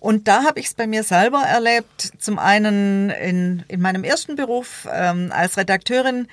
Und 0.00 0.28
da 0.28 0.44
habe 0.44 0.60
ich 0.60 0.66
es 0.66 0.74
bei 0.74 0.86
mir 0.86 1.02
selber 1.02 1.42
erlebt. 1.42 2.12
Zum 2.18 2.38
einen 2.38 3.10
in, 3.10 3.64
in 3.68 3.80
meinem 3.80 4.04
ersten 4.04 4.36
Beruf 4.36 4.86
ähm, 4.92 5.32
als 5.32 5.56
Redakteurin, 5.56 6.28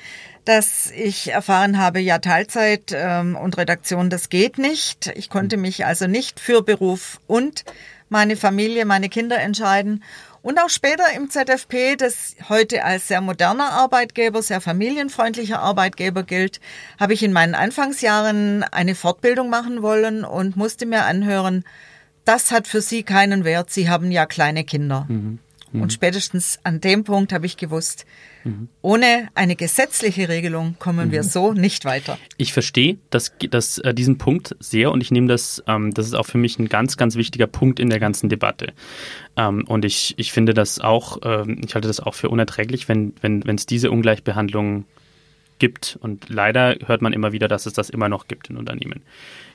dass 0.46 0.92
ich 0.92 1.32
erfahren 1.32 1.80
habe, 1.80 2.00
ja, 2.00 2.20
Teilzeit 2.20 2.92
ähm, 2.94 3.36
und 3.36 3.58
Redaktion, 3.58 4.12
das 4.12 4.30
geht 4.30 4.60
nicht. 4.60 5.12
Ich 5.16 5.30
konnte 5.30 5.58
mich 5.58 5.86
also 5.86 6.06
nicht 6.06 6.40
für 6.40 6.62
Beruf 6.62 7.20
und 7.26 7.66
meine 8.10 8.36
Familie, 8.38 8.86
meine 8.86 9.10
Kinder 9.10 9.40
entscheiden. 9.40 10.04
Und 10.46 10.60
auch 10.60 10.70
später 10.70 11.06
im 11.16 11.32
ZFP, 11.32 11.96
das 11.96 12.36
heute 12.50 12.84
als 12.84 13.08
sehr 13.08 13.20
moderner 13.20 13.72
Arbeitgeber, 13.72 14.44
sehr 14.44 14.62
familienfreundlicher 14.62 15.58
Arbeitgeber 15.58 16.22
gilt, 16.22 16.60
habe 17.00 17.14
ich 17.14 17.24
in 17.24 17.34
meinen 17.34 17.56
Anfangsjahren 17.56 18.62
eine 18.62 18.94
Fortbildung 18.94 19.50
machen 19.50 19.82
wollen 19.82 20.24
und 20.24 20.56
musste 20.56 20.86
mir 20.86 21.06
anhören, 21.06 21.64
das 22.26 22.52
hat 22.52 22.68
für 22.68 22.82
Sie 22.82 23.02
keinen 23.02 23.44
Wert, 23.44 23.72
Sie 23.72 23.90
haben 23.90 24.12
ja 24.12 24.28
kleine 24.28 24.64
Kinder. 24.64 25.08
Mhm. 25.10 25.40
Mhm. 25.72 25.82
Und 25.82 25.94
spätestens 25.94 26.60
an 26.64 26.82
dem 26.82 27.04
Punkt 27.04 27.34
habe 27.34 27.46
ich 27.46 27.58
gewusst, 27.58 28.06
mhm. 28.44 28.70
ohne 28.82 29.30
eine 29.36 29.56
gesetzliche 29.56 30.30
Regelung 30.30 30.76
kommen 30.80 31.12
wir 31.12 31.24
mhm. 31.24 31.28
so 31.28 31.54
nicht 31.54 31.86
weiter. 31.86 32.18
Ich 32.38 32.54
verstehe 32.54 32.98
das, 33.10 33.34
das, 33.50 33.78
äh, 33.80 33.94
diesen 33.94 34.18
Punkt 34.18 34.56
sehr 34.60 34.92
und 34.92 35.02
ich 35.02 35.12
nehme 35.12 35.28
das, 35.28 35.64
ähm, 35.68 35.94
das 35.94 36.06
ist 36.08 36.14
auch 36.14 36.26
für 36.26 36.38
mich 36.38 36.60
ein 36.60 36.70
ganz, 36.70 36.98
ganz 36.98 37.16
wichtiger 37.16 37.48
Punkt 37.48 37.80
in 37.80 37.90
der 37.90 38.00
ganzen 38.00 38.30
Debatte. 38.30 38.74
Ähm, 39.38 39.66
und 39.68 39.86
ich, 39.86 40.16
ich 40.18 40.32
finde 40.32 40.54
das 40.54 40.80
auch, 40.80 41.20
ähm, 41.24 41.62
ich 41.66 41.76
halte 41.76 41.88
das 41.88 42.00
auch 42.00 42.14
für 42.14 42.30
unerträglich, 42.30 42.88
wenn 42.88 43.14
es 43.22 43.24
wenn, 43.46 43.58
diese 43.70 43.92
Ungleichbehandlung 43.92 44.86
gibt. 45.60 45.98
Und 46.02 46.30
leider 46.30 46.76
hört 46.86 47.02
man 47.02 47.14
immer 47.14 47.32
wieder, 47.32 47.48
dass 47.48 47.66
es 47.66 47.74
das 47.74 47.90
immer 47.90 48.10
noch 48.10 48.28
gibt 48.28 48.50
in 48.50 48.58
Unternehmen. 48.58 49.02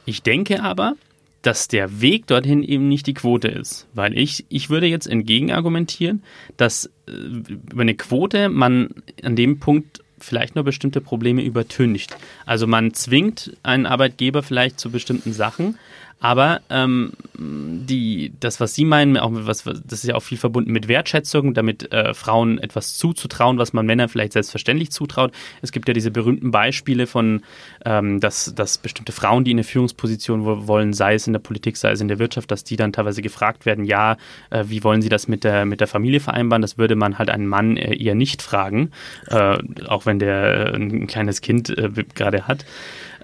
Ich 0.07 0.23
denke 0.23 0.63
aber, 0.63 0.95
dass 1.43 1.69
der 1.69 2.01
Weg 2.01 2.27
dorthin 2.27 2.63
eben 2.63 2.89
nicht 2.89 3.07
die 3.07 3.15
Quote 3.15 3.49
ist. 3.49 3.89
Weil 3.95 4.17
ich, 4.17 4.45
ich 4.49 4.71
würde 4.71 4.87
jetzt 4.87 5.07
entgegen 5.07 5.53
argumentieren, 5.53 6.23
dass 6.57 6.91
äh, 7.07 7.13
über 7.13 7.83
eine 7.83 7.95
Quote 7.95 8.49
man 8.49 8.91
an 9.23 9.37
dem 9.37 9.59
Punkt 9.59 10.03
vielleicht 10.19 10.55
nur 10.55 10.65
bestimmte 10.65 11.01
Probleme 11.01 11.43
übertüncht. 11.43 12.17
Also 12.45 12.67
man 12.67 12.93
zwingt 12.93 13.57
einen 13.63 13.87
Arbeitgeber 13.87 14.43
vielleicht 14.43 14.79
zu 14.79 14.91
bestimmten 14.91 15.33
Sachen, 15.33 15.79
aber 16.21 16.61
ähm, 16.69 17.13
die, 17.35 18.33
das, 18.39 18.61
was 18.61 18.75
Sie 18.75 18.85
meinen, 18.85 19.17
auch 19.17 19.31
was, 19.33 19.65
das 19.65 20.05
ist 20.05 20.05
ja 20.05 20.15
auch 20.15 20.23
viel 20.23 20.37
verbunden 20.37 20.71
mit 20.71 20.87
Wertschätzung, 20.87 21.55
damit 21.55 21.91
äh, 21.93 22.13
Frauen 22.13 22.59
etwas 22.59 22.99
zuzutrauen, 22.99 23.57
was 23.57 23.73
man 23.73 23.87
Männern 23.87 24.11
vielleicht 24.11 24.35
selbstverständlich 24.35 24.93
zutraut. 24.93 25.33
Es 25.63 25.73
gibt 25.73 25.89
ja 25.89 25.95
diese 25.95 26.11
berühmten 26.11 26.51
Beispiele 26.51 27.07
von, 27.07 27.41
ähm, 27.87 28.21
dass, 28.21 28.55
dass 28.55 28.77
bestimmte 28.77 29.13
Frauen, 29.13 29.45
die 29.45 29.53
in 29.53 29.57
eine 29.57 29.65
Führungsposition 29.65 30.45
wollen, 30.69 30.93
sei 30.93 31.15
es 31.15 31.27
in 31.27 31.33
der 31.33 31.41
Politik, 31.41 31.79
sei 31.79 31.93
es 31.93 32.03
in 32.03 32.09
der 32.09 32.19
Wirtschaft, 32.19 32.51
dass 32.51 32.65
die 32.65 32.77
dann 32.77 32.93
teilweise 32.93 33.23
gefragt 33.23 33.65
werden, 33.65 33.87
ja, 33.87 34.19
äh, 34.51 34.65
wie 34.69 34.85
wollen 34.85 35.01
Sie 35.01 35.09
das 35.09 35.27
mit 35.27 35.43
der, 35.43 35.65
mit 35.65 35.81
der 35.81 35.89
Familie 35.89 36.21
vereinbaren? 36.21 36.61
Das 36.61 36.77
würde 36.77 36.97
man 36.97 37.19
halt 37.19 37.31
einen 37.31 37.47
Mann 37.47 37.79
äh, 37.79 37.97
eher 37.97 38.15
nicht 38.15 38.43
fragen, 38.43 38.91
äh, 39.29 39.57
auch 39.87 40.05
wenn 40.05 40.19
der 40.19 40.75
äh, 40.75 40.77
ein 40.77 41.07
kleines 41.07 41.41
Kind 41.41 41.71
äh, 41.71 41.89
gerade 42.15 42.47
hat 42.47 42.67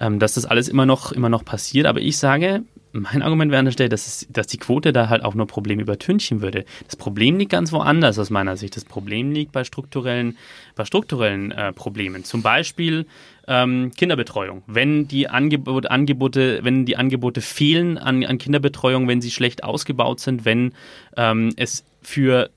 ähm, 0.00 0.18
dass 0.18 0.34
das 0.34 0.44
alles 0.44 0.68
immer 0.68 0.86
noch, 0.86 1.12
immer 1.12 1.28
noch 1.28 1.44
passiert. 1.44 1.86
Aber 1.86 2.00
ich 2.00 2.18
sage, 2.18 2.62
mein 3.00 3.22
Argument 3.22 3.50
wäre 3.50 3.58
an 3.60 3.66
der 3.66 3.72
Stelle, 3.72 3.88
dass, 3.88 4.06
es, 4.06 4.26
dass 4.30 4.46
die 4.46 4.58
Quote 4.58 4.92
da 4.92 5.08
halt 5.08 5.24
auch 5.24 5.34
nur 5.34 5.46
Probleme 5.46 5.82
übertünchen 5.82 6.40
würde. 6.40 6.64
Das 6.84 6.96
Problem 6.96 7.38
liegt 7.38 7.52
ganz 7.52 7.72
woanders 7.72 8.18
aus 8.18 8.30
meiner 8.30 8.56
Sicht. 8.56 8.76
Das 8.76 8.84
Problem 8.84 9.32
liegt 9.32 9.52
bei 9.52 9.64
strukturellen, 9.64 10.36
bei 10.74 10.84
strukturellen 10.84 11.52
äh, 11.52 11.72
Problemen. 11.72 12.24
Zum 12.24 12.42
Beispiel 12.42 13.06
ähm, 13.46 13.92
Kinderbetreuung. 13.96 14.62
Wenn 14.66 15.08
die 15.08 15.28
Angebot, 15.28 15.86
Angebote, 15.90 16.60
wenn 16.62 16.84
die 16.84 16.96
Angebote 16.96 17.40
fehlen 17.40 17.98
an, 17.98 18.24
an 18.24 18.38
Kinderbetreuung, 18.38 19.08
wenn 19.08 19.20
sie 19.20 19.30
schlecht 19.30 19.64
ausgebaut 19.64 20.20
sind, 20.20 20.44
wenn 20.44 20.72
ähm, 21.16 21.52
es 21.56 21.84
für 22.02 22.50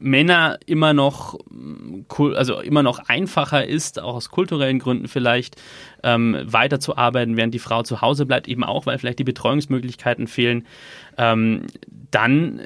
Männer 0.00 0.58
immer 0.66 0.94
noch, 0.94 1.38
also 2.34 2.60
immer 2.60 2.82
noch 2.82 2.98
einfacher 3.08 3.66
ist, 3.66 4.00
auch 4.00 4.14
aus 4.14 4.30
kulturellen 4.30 4.78
Gründen 4.78 5.08
vielleicht, 5.08 5.60
ähm, 6.02 6.36
weiterzuarbeiten, 6.44 7.36
während 7.36 7.54
die 7.54 7.58
Frau 7.58 7.82
zu 7.82 8.00
Hause 8.00 8.24
bleibt, 8.24 8.48
eben 8.48 8.64
auch, 8.64 8.86
weil 8.86 8.98
vielleicht 8.98 9.18
die 9.18 9.24
Betreuungsmöglichkeiten 9.24 10.26
fehlen, 10.26 10.66
ähm, 11.18 11.66
dann 12.10 12.60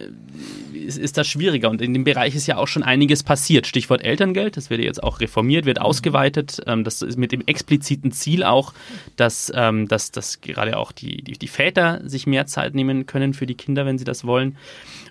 ist, 0.73 0.99
ist, 0.99 1.17
das 1.17 1.27
schwieriger. 1.27 1.71
Und 1.71 1.81
in 1.81 1.93
dem 1.93 2.05
Bereich 2.05 2.35
ist 2.35 2.47
ja 2.47 2.57
auch 2.57 2.69
schon 2.69 2.83
einiges 2.83 3.23
passiert. 3.23 3.67
Stichwort 3.67 4.03
Elterngeld, 4.03 4.57
das 4.57 4.71
wird 4.71 4.81
jetzt 4.81 5.03
auch 5.03 5.21
reformiert, 5.21 5.67
wird 5.67 5.81
ausgeweitet. 5.81 6.61
Ähm, 6.67 6.85
das 6.85 7.03
ist 7.03 7.19
mit 7.19 7.33
dem 7.33 7.43
expliziten 7.47 8.13
Ziel 8.13 8.45
auch, 8.45 8.75
dass, 9.17 9.53
ähm, 9.55 9.89
dass, 9.89 10.11
dass 10.11 10.41
gerade 10.41 10.77
auch 10.77 10.93
die, 10.93 11.23
die, 11.23 11.33
die 11.33 11.49
Väter 11.49 12.01
sich 12.05 12.27
mehr 12.27 12.47
Zeit 12.47 12.75
nehmen 12.75 13.07
können 13.07 13.35
für 13.35 13.47
die 13.47 13.55
Kinder, 13.55 13.87
wenn 13.87 13.99
sie 13.99 14.05
das 14.05 14.25
wollen. 14.25 14.57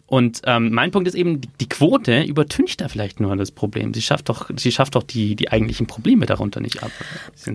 Und 0.05 0.41
ähm, 0.45 0.71
mein 0.71 0.91
Punkt 0.91 1.07
ist 1.07 1.15
eben, 1.15 1.41
die 1.59 1.67
Quote 1.67 2.21
übertüncht 2.21 2.81
da 2.81 2.87
vielleicht 2.87 3.19
nur 3.19 3.35
das 3.35 3.51
Problem. 3.51 3.93
Sie 3.93 4.01
schafft 4.01 4.29
doch, 4.29 4.49
sie 4.55 4.71
schafft 4.71 4.95
doch 4.95 5.03
die, 5.03 5.35
die 5.35 5.49
eigentlichen 5.49 5.87
Probleme 5.87 6.25
darunter 6.25 6.59
nicht 6.59 6.83
ab. 6.83 6.91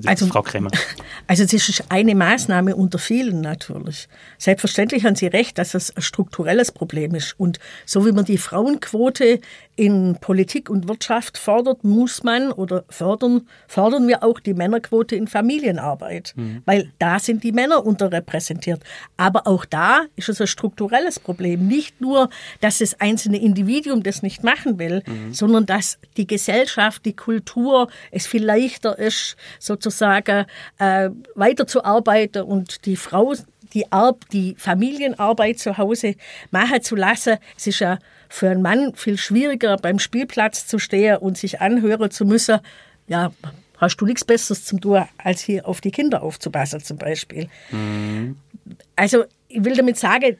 Also, 0.06 0.26
Frau 0.26 0.42
Krämer? 0.42 0.70
Also 1.26 1.44
das 1.44 1.52
ist 1.52 1.84
eine 1.90 2.14
Maßnahme 2.14 2.74
unter 2.74 2.98
vielen 2.98 3.42
natürlich. 3.42 4.08
Selbstverständlich 4.38 5.04
haben 5.04 5.14
Sie 5.14 5.26
recht, 5.26 5.58
dass 5.58 5.72
das 5.72 5.94
ein 5.94 6.02
strukturelles 6.68 6.72
Problem 6.72 7.14
ist. 7.14 7.34
Und 7.38 7.58
so 7.84 8.06
wie 8.06 8.12
man 8.12 8.24
die 8.24 8.38
Frauenquote 8.38 9.40
in 9.76 10.16
Politik 10.20 10.70
und 10.70 10.88
Wirtschaft 10.88 11.38
fordert, 11.38 11.84
muss 11.84 12.24
man 12.24 12.50
oder 12.52 12.84
fördern, 12.88 13.46
fordern 13.68 14.08
wir 14.08 14.22
auch 14.22 14.40
die 14.40 14.54
Männerquote 14.54 15.14
in 15.16 15.28
Familienarbeit. 15.28 16.34
Mhm. 16.36 16.62
Weil 16.66 16.92
da 16.98 17.18
sind 17.18 17.44
die 17.44 17.52
Männer 17.52 17.84
unterrepräsentiert. 17.84 18.82
Aber 19.16 19.46
auch 19.46 19.64
da 19.64 20.06
ist 20.16 20.28
es 20.28 20.40
ein 20.40 20.46
strukturelles 20.46 21.20
Problem. 21.20 21.68
Nicht 21.68 22.00
nur, 22.00 22.28
dass 22.60 22.78
das 22.78 23.00
einzelne 23.00 23.38
Individuum 23.38 24.02
das 24.02 24.22
nicht 24.22 24.42
machen 24.42 24.78
will, 24.78 25.02
mhm. 25.06 25.32
sondern 25.32 25.66
dass 25.66 25.98
die 26.16 26.26
Gesellschaft, 26.26 27.04
die 27.04 27.14
Kultur 27.14 27.88
es 28.10 28.26
viel 28.26 28.44
leichter 28.44 28.98
ist, 28.98 29.36
sozusagen 29.60 30.46
äh, 30.78 31.10
weiterzuarbeiten 31.34 32.42
und 32.42 32.84
die 32.84 32.96
Frau 32.96 33.34
die, 33.74 33.90
Ar 33.92 34.16
die 34.32 34.54
Familienarbeit 34.58 35.58
zu 35.58 35.78
Hause 35.78 36.14
machen 36.50 36.82
zu 36.82 36.96
lassen. 36.96 37.36
Es 37.56 37.66
ist 37.66 37.80
ja 37.80 37.98
für 38.28 38.50
einen 38.50 38.62
Mann 38.62 38.94
viel 38.94 39.16
schwieriger, 39.16 39.76
beim 39.76 39.98
Spielplatz 39.98 40.66
zu 40.66 40.78
stehen 40.78 41.16
und 41.18 41.38
sich 41.38 41.60
anhören 41.60 42.10
zu 42.10 42.24
müssen, 42.24 42.60
ja, 43.06 43.32
hast 43.78 43.96
du 43.96 44.04
nichts 44.04 44.24
Besseres 44.24 44.64
zum 44.64 44.80
tun, 44.80 45.04
als 45.18 45.40
hier 45.40 45.66
auf 45.66 45.80
die 45.80 45.90
Kinder 45.90 46.22
aufzupassen 46.22 46.82
zum 46.82 46.98
Beispiel. 46.98 47.48
Mhm. 47.70 48.36
Also 48.96 49.24
ich 49.48 49.64
will 49.64 49.74
damit 49.74 49.96
sagen, 49.96 50.36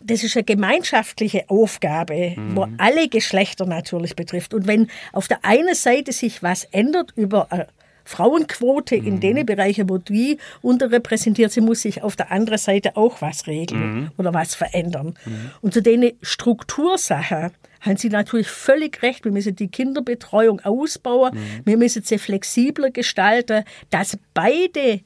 das 0.00 0.22
ist 0.22 0.36
eine 0.36 0.44
gemeinschaftliche 0.44 1.48
Aufgabe, 1.48 2.34
mhm. 2.36 2.56
wo 2.56 2.68
alle 2.78 3.08
Geschlechter 3.08 3.66
natürlich 3.66 4.14
betrifft. 4.14 4.54
Und 4.54 4.66
wenn 4.66 4.88
auf 5.12 5.26
der 5.26 5.44
einen 5.44 5.74
Seite 5.74 6.12
sich 6.12 6.42
was 6.42 6.64
ändert 6.64 7.12
über 7.16 7.50
eine 7.50 7.66
Frauenquote 8.06 8.94
in 8.94 9.16
mhm. 9.16 9.20
den 9.20 9.46
Bereichen, 9.46 9.90
wo 9.90 9.98
die 9.98 10.38
unterrepräsentiert 10.62 11.50
sind, 11.50 11.66
muss 11.66 11.82
sich 11.82 12.02
auf 12.02 12.14
der 12.14 12.30
anderen 12.30 12.58
Seite 12.58 12.96
auch 12.96 13.20
was 13.20 13.48
regeln 13.48 13.94
mhm. 13.94 14.10
oder 14.16 14.32
was 14.32 14.54
verändern. 14.54 15.18
Mhm. 15.24 15.50
Und 15.60 15.74
zu 15.74 15.82
den 15.82 16.12
Struktursachen 16.22 17.50
haben 17.80 17.96
Sie 17.96 18.08
natürlich 18.08 18.48
völlig 18.48 19.02
recht. 19.02 19.24
Wir 19.24 19.32
müssen 19.32 19.56
die 19.56 19.68
Kinderbetreuung 19.68 20.60
ausbauen. 20.60 21.34
Mhm. 21.34 21.62
Wir 21.64 21.76
müssen 21.76 22.02
sie 22.04 22.18
flexibler 22.18 22.90
gestalten, 22.90 23.64
dass 23.90 24.18
beide 24.34 25.00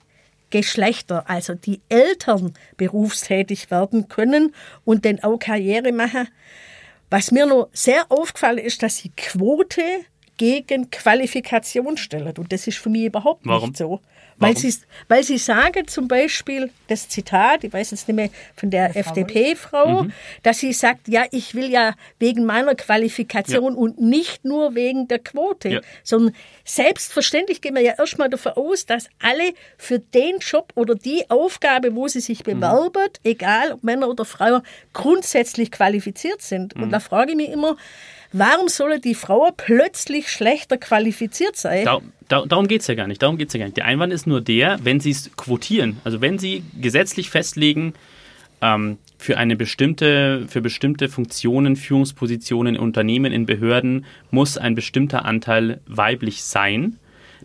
Geschlechter, 0.50 1.28
also 1.30 1.54
die 1.54 1.80
Eltern 1.88 2.52
berufstätig 2.76 3.70
werden 3.70 4.08
können 4.08 4.54
und 4.84 5.04
dann 5.04 5.20
auch 5.22 5.38
Karriere 5.38 5.92
machen. 5.92 6.28
Was 7.08 7.32
mir 7.32 7.46
noch 7.46 7.68
sehr 7.72 8.10
aufgefallen 8.10 8.58
ist, 8.58 8.82
dass 8.82 9.02
die 9.02 9.12
Quote 9.16 9.82
gegen 10.40 10.90
Qualifikation 10.90 11.98
stellen. 11.98 12.32
Und 12.38 12.50
das 12.50 12.66
ist 12.66 12.78
für 12.78 12.88
mich 12.88 13.04
überhaupt 13.04 13.42
Warum? 13.44 13.68
nicht 13.68 13.76
so. 13.76 14.00
Weil 14.38 14.54
Warum? 14.54 14.70
sie, 14.70 14.78
weil 15.08 15.22
sie 15.22 15.36
sagen 15.36 15.86
zum 15.86 16.08
Beispiel 16.08 16.70
das 16.88 17.10
Zitat, 17.10 17.62
ich 17.62 17.70
weiß 17.70 17.90
jetzt 17.90 18.08
nicht 18.08 18.16
mehr 18.16 18.30
von 18.56 18.70
der 18.70 18.96
FDP-Frau, 18.96 20.04
Mhm. 20.04 20.12
dass 20.42 20.60
sie 20.60 20.72
sagt, 20.72 21.08
ja, 21.08 21.24
ich 21.30 21.54
will 21.54 21.70
ja 21.70 21.94
wegen 22.18 22.46
meiner 22.46 22.74
Qualifikation 22.74 23.74
und 23.74 24.00
nicht 24.00 24.46
nur 24.46 24.74
wegen 24.74 25.08
der 25.08 25.18
Quote, 25.18 25.68
Ja. 25.68 25.80
sondern 26.04 26.34
selbstverständlich 26.64 27.60
gehen 27.60 27.74
wir 27.74 27.82
ja 27.82 27.92
erstmal 27.98 28.30
davon 28.30 28.52
aus, 28.52 28.86
dass 28.86 29.08
alle 29.20 29.52
für 29.76 29.98
den 29.98 30.38
Job 30.38 30.72
oder 30.74 30.94
die 30.94 31.28
Aufgabe, 31.28 31.94
wo 31.94 32.08
sie 32.08 32.20
sich 32.20 32.40
Mhm. 32.46 32.60
bewerben, 32.60 33.08
egal 33.24 33.72
ob 33.72 33.84
Männer 33.84 34.08
oder 34.08 34.24
Frauen, 34.24 34.62
grundsätzlich 34.94 35.70
qualifiziert 35.70 36.40
sind. 36.40 36.74
Mhm. 36.76 36.84
Und 36.84 36.90
da 36.92 37.00
frage 37.00 37.32
ich 37.32 37.36
mich 37.36 37.50
immer, 37.50 37.76
warum 38.32 38.68
sollen 38.68 39.00
die 39.00 39.14
Frauen 39.14 39.52
plötzlich 39.56 40.28
schlechter 40.28 40.76
qualifiziert 40.78 41.56
sein? 41.56 41.84
Da, 41.84 42.00
da, 42.28 42.46
darum 42.46 42.68
geht 42.68 42.82
es 42.82 42.86
ja 42.86 42.94
gar 42.94 43.06
nicht. 43.06 43.22
Darum 43.22 43.36
geht's 43.36 43.52
ja 43.52 43.58
gar 43.58 43.66
nicht. 43.66 43.76
Der 43.76 43.86
Einwand 43.86 44.12
ist 44.12 44.26
nur 44.26 44.40
der, 44.40 44.78
wenn 44.82 45.00
Sie 45.00 45.10
es 45.10 45.30
quotieren, 45.36 46.00
also 46.04 46.20
wenn 46.20 46.38
Sie 46.38 46.62
gesetzlich 46.80 47.30
festlegen, 47.30 47.94
ähm, 48.62 48.98
für 49.18 49.36
eine 49.36 49.56
bestimmte, 49.56 50.46
für 50.48 50.62
bestimmte 50.62 51.08
Funktionen, 51.08 51.76
Führungspositionen 51.76 52.76
in 52.76 52.80
Unternehmen, 52.80 53.32
in 53.32 53.46
Behörden 53.46 54.06
muss 54.30 54.56
ein 54.56 54.74
bestimmter 54.74 55.24
Anteil 55.24 55.80
weiblich 55.86 56.42
sein, 56.42 56.98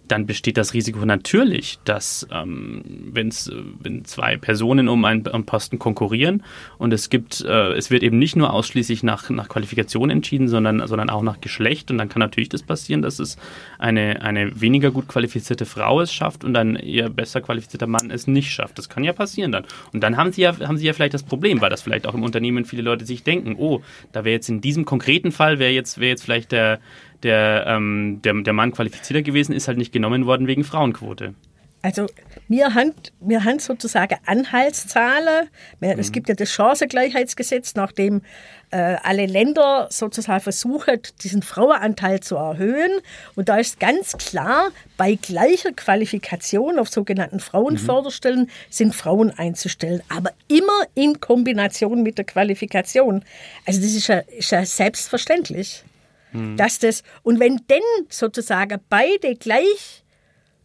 dann 0.07 0.25
besteht 0.25 0.57
das 0.57 0.73
Risiko 0.73 1.05
natürlich, 1.05 1.79
dass 1.83 2.27
ähm, 2.31 3.11
äh, 3.15 3.31
wenn 3.79 4.05
zwei 4.05 4.37
Personen 4.37 4.87
um 4.87 5.05
einen, 5.05 5.27
einen 5.27 5.45
Posten 5.45 5.79
konkurrieren 5.79 6.43
und 6.77 6.93
es 6.93 7.09
gibt, 7.09 7.41
äh, 7.41 7.73
es 7.73 7.91
wird 7.91 8.03
eben 8.03 8.19
nicht 8.19 8.35
nur 8.35 8.53
ausschließlich 8.53 9.03
nach, 9.03 9.29
nach 9.29 9.49
Qualifikation 9.49 10.09
entschieden, 10.09 10.47
sondern, 10.47 10.85
sondern 10.87 11.09
auch 11.09 11.21
nach 11.21 11.41
Geschlecht 11.41 11.91
und 11.91 11.97
dann 11.97 12.09
kann 12.09 12.19
natürlich 12.19 12.49
das 12.49 12.63
passieren, 12.63 13.01
dass 13.01 13.19
es 13.19 13.37
eine, 13.79 14.21
eine 14.21 14.59
weniger 14.61 14.91
gut 14.91 15.07
qualifizierte 15.07 15.65
Frau 15.65 16.01
es 16.01 16.13
schafft 16.13 16.43
und 16.43 16.55
ein 16.55 16.75
eher 16.75 17.09
besser 17.09 17.41
qualifizierter 17.41 17.87
Mann 17.87 18.11
es 18.11 18.27
nicht 18.27 18.51
schafft. 18.51 18.77
Das 18.77 18.89
kann 18.89 19.03
ja 19.03 19.13
passieren 19.13 19.51
dann. 19.51 19.65
Und 19.93 20.01
dann 20.01 20.17
haben 20.17 20.31
sie 20.31 20.41
ja, 20.41 20.57
haben 20.59 20.77
sie 20.77 20.85
ja 20.85 20.93
vielleicht 20.93 21.13
das 21.13 21.23
Problem, 21.23 21.61
weil 21.61 21.69
das 21.69 21.81
vielleicht 21.81 22.07
auch 22.07 22.13
im 22.13 22.23
Unternehmen 22.23 22.65
viele 22.65 22.81
Leute 22.81 23.05
sich 23.05 23.23
denken, 23.23 23.55
oh, 23.57 23.81
da 24.11 24.23
wäre 24.23 24.35
jetzt 24.35 24.49
in 24.49 24.61
diesem 24.61 24.85
konkreten 24.85 25.31
Fall, 25.31 25.59
wäre 25.59 25.71
jetzt, 25.71 25.99
wäre 25.99 26.09
jetzt 26.09 26.23
vielleicht 26.23 26.51
der, 26.51 26.79
der, 27.25 27.65
ähm, 27.67 28.21
der, 28.23 28.33
der 28.35 28.53
Mann 28.53 28.71
qualifizierter 28.71 29.23
gewesen, 29.23 29.51
ist 29.51 29.67
halt 29.67 29.77
nicht 29.77 29.91
genommen 29.91 30.25
worden 30.25 30.47
wegen 30.47 30.63
Frauenquote. 30.63 31.33
Also 31.81 32.07
wir 32.47 32.73
haben, 32.73 32.93
wir 33.19 33.43
haben 33.43 33.59
sozusagen 33.59 34.15
Anhaltszahlen. 34.25 35.49
Es 35.79 36.11
gibt 36.11 36.29
ja 36.29 36.33
das 36.33 36.49
Chancengleichheitsgesetz, 36.51 37.75
nach 37.75 37.91
dem 37.91 38.23
äh, 38.71 38.95
alle 39.03 39.27
Länder 39.27 39.87
sozusagen 39.91 40.41
versuchen, 40.41 40.99
diesen 41.21 41.43
Frauenanteil 41.43 42.21
zu 42.21 42.37
erhöhen. 42.37 42.91
Und 43.35 43.49
da 43.49 43.57
ist 43.57 43.79
ganz 43.79 44.17
klar, 44.17 44.69
bei 44.97 45.13
gleicher 45.13 45.73
Qualifikation 45.73 46.79
auf 46.79 46.89
sogenannten 46.89 47.39
Frauenförderstellen 47.39 48.49
sind 48.71 48.95
Frauen 48.95 49.29
einzustellen, 49.29 50.01
aber 50.09 50.31
immer 50.47 50.87
in 50.95 51.19
Kombination 51.19 52.01
mit 52.01 52.17
der 52.17 52.25
Qualifikation. 52.25 53.23
Also 53.67 53.79
das 53.81 53.91
ist 53.91 54.07
ja, 54.07 54.19
ist 54.19 54.51
ja 54.51 54.65
selbstverständlich. 54.65 55.83
Dass 56.57 56.79
das, 56.79 57.03
und 57.23 57.39
wenn 57.39 57.61
denn 57.69 57.81
sozusagen 58.09 58.79
beide 58.89 59.35
gleich 59.35 60.03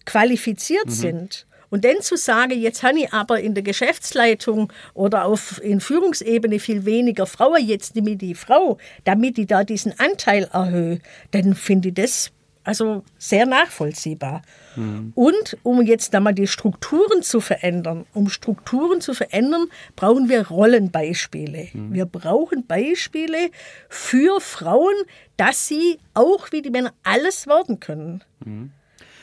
qualifiziert 0.05 0.91
sind. 0.91 1.47
Und 1.71 1.85
dann 1.85 2.00
zu 2.00 2.17
sagen, 2.17 2.61
jetzt 2.61 2.83
habe 2.83 2.99
ich 2.99 3.12
aber 3.12 3.41
in 3.41 3.55
der 3.55 3.62
Geschäftsleitung 3.62 4.73
oder 4.93 5.25
auf, 5.25 5.62
in 5.62 5.81
Führungsebene 5.81 6.59
viel 6.59 6.85
weniger 6.85 7.27
Frauen, 7.27 7.65
jetzt 7.65 7.95
nehme 7.95 8.11
ich 8.11 8.19
die 8.19 8.35
Frau, 8.35 8.79
damit 9.05 9.39
ich 9.39 9.47
da 9.47 9.62
diesen 9.62 9.97
Anteil 10.00 10.50
erhöhe, 10.52 10.99
dann 11.30 11.54
finde 11.54 11.91
ich 11.91 11.95
das 11.95 12.33
also 12.65 13.04
sehr 13.19 13.47
nachvollziehbar. 13.47 14.43
Und 14.76 15.56
um 15.63 15.83
jetzt 15.83 16.15
einmal 16.15 16.35
die 16.35 16.47
Strukturen 16.47 17.23
zu 17.23 17.41
verändern, 17.41 18.06
um 18.15 18.28
Strukturen 18.28 19.00
zu 19.00 19.15
verändern, 19.15 19.67
brauchen 19.97 20.28
wir 20.28 20.47
Rollenbeispiele. 20.49 21.69
Wir 21.73 22.06
brauchen 22.06 22.67
Beispiele 22.67 23.50
für 23.89 24.41
Frauen, 24.41 24.95
dass 25.37 25.67
sie 25.67 25.99
auch 26.15 26.52
wie 26.52 26.63
die 26.63 26.71
Männer 26.71 26.93
alles 27.02 27.47
werden 27.47 27.80
können. 27.80 28.23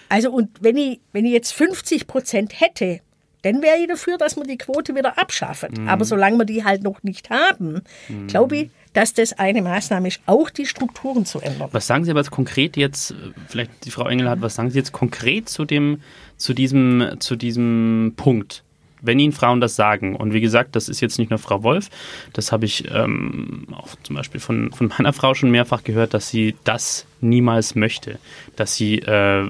Also 0.10 0.31
und 0.31 0.49
wenn 0.62 0.77
ich, 0.77 0.99
wenn 1.13 1.25
ich 1.25 1.33
jetzt 1.33 1.53
50 1.53 2.07
Prozent 2.07 2.60
hätte, 2.60 3.01
dann 3.43 3.62
wäre 3.62 3.77
ich 3.77 3.88
dafür, 3.88 4.17
dass 4.17 4.36
man 4.36 4.47
die 4.47 4.57
Quote 4.57 4.95
wieder 4.95 5.17
abschaffen. 5.17 5.88
Aber 5.88 6.03
solange 6.05 6.38
wir 6.39 6.45
die 6.45 6.63
halt 6.63 6.83
noch 6.83 7.03
nicht 7.03 7.29
haben, 7.29 7.81
glaube 8.27 8.57
ich, 8.57 8.71
dass 8.97 9.13
das 9.13 9.33
eine 9.33 9.62
Maßnahme 9.62 10.07
ist, 10.07 10.21
auch 10.25 10.49
die 10.49 10.65
Strukturen 10.65 11.23
zu 11.23 11.39
ändern. 11.39 11.69
Was 11.71 11.86
sagen 11.86 12.03
Sie 12.03 12.10
aber 12.10 12.23
konkret 12.23 12.75
jetzt, 12.77 13.12
äh, 13.12 13.13
vielleicht 13.47 13.86
die 13.86 13.91
Frau 13.91 14.07
Engelhardt, 14.07 14.41
was 14.41 14.55
sagen 14.55 14.71
Sie 14.71 14.79
jetzt 14.79 14.91
konkret 14.91 15.49
zu 15.49 15.65
dem, 15.65 16.01
zu 16.36 16.55
diesem, 16.55 17.12
zu 17.19 17.36
diesem 17.36 18.13
Punkt? 18.17 18.63
Wenn 18.99 19.19
Ihnen 19.19 19.33
Frauen 19.33 19.62
das 19.62 19.75
sagen, 19.75 20.15
und 20.15 20.33
wie 20.33 20.41
gesagt, 20.41 20.75
das 20.75 20.89
ist 20.89 20.99
jetzt 21.01 21.19
nicht 21.19 21.29
nur 21.29 21.38
Frau 21.38 21.62
Wolf, 21.62 21.91
das 22.33 22.51
habe 22.51 22.65
ich 22.65 22.89
ähm, 22.91 23.67
auch 23.71 23.89
zum 24.01 24.15
Beispiel 24.15 24.39
von, 24.39 24.71
von 24.71 24.88
meiner 24.88 25.13
Frau 25.13 25.36
schon 25.36 25.51
mehrfach 25.51 25.83
gehört, 25.83 26.15
dass 26.15 26.29
sie 26.29 26.55
das 26.63 27.05
niemals 27.21 27.75
möchte. 27.75 28.17
Dass 28.55 28.73
sie, 28.73 28.97
äh, 28.97 29.47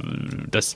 dass 0.51 0.75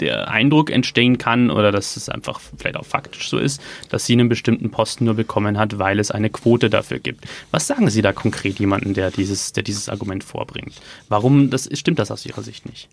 der 0.00 0.28
Eindruck 0.28 0.70
entstehen 0.70 1.18
kann 1.18 1.50
oder 1.50 1.72
dass 1.72 1.96
es 1.96 2.08
einfach 2.08 2.40
vielleicht 2.56 2.76
auch 2.76 2.86
faktisch 2.86 3.28
so 3.28 3.38
ist, 3.38 3.60
dass 3.88 4.06
sie 4.06 4.14
einen 4.14 4.28
bestimmten 4.28 4.70
Posten 4.70 5.04
nur 5.04 5.14
bekommen 5.14 5.58
hat, 5.58 5.78
weil 5.78 5.98
es 5.98 6.10
eine 6.10 6.30
Quote 6.30 6.70
dafür 6.70 6.98
gibt. 6.98 7.24
Was 7.50 7.66
sagen 7.66 7.88
Sie 7.90 8.02
da 8.02 8.12
konkret 8.12 8.58
jemanden, 8.58 8.94
der 8.94 9.10
dieses, 9.10 9.52
der 9.52 9.62
dieses 9.62 9.88
Argument 9.88 10.24
vorbringt? 10.24 10.74
Warum 11.08 11.50
das, 11.50 11.68
stimmt 11.74 11.98
das 11.98 12.10
aus 12.10 12.26
Ihrer 12.26 12.42
Sicht 12.42 12.66
nicht? 12.66 12.88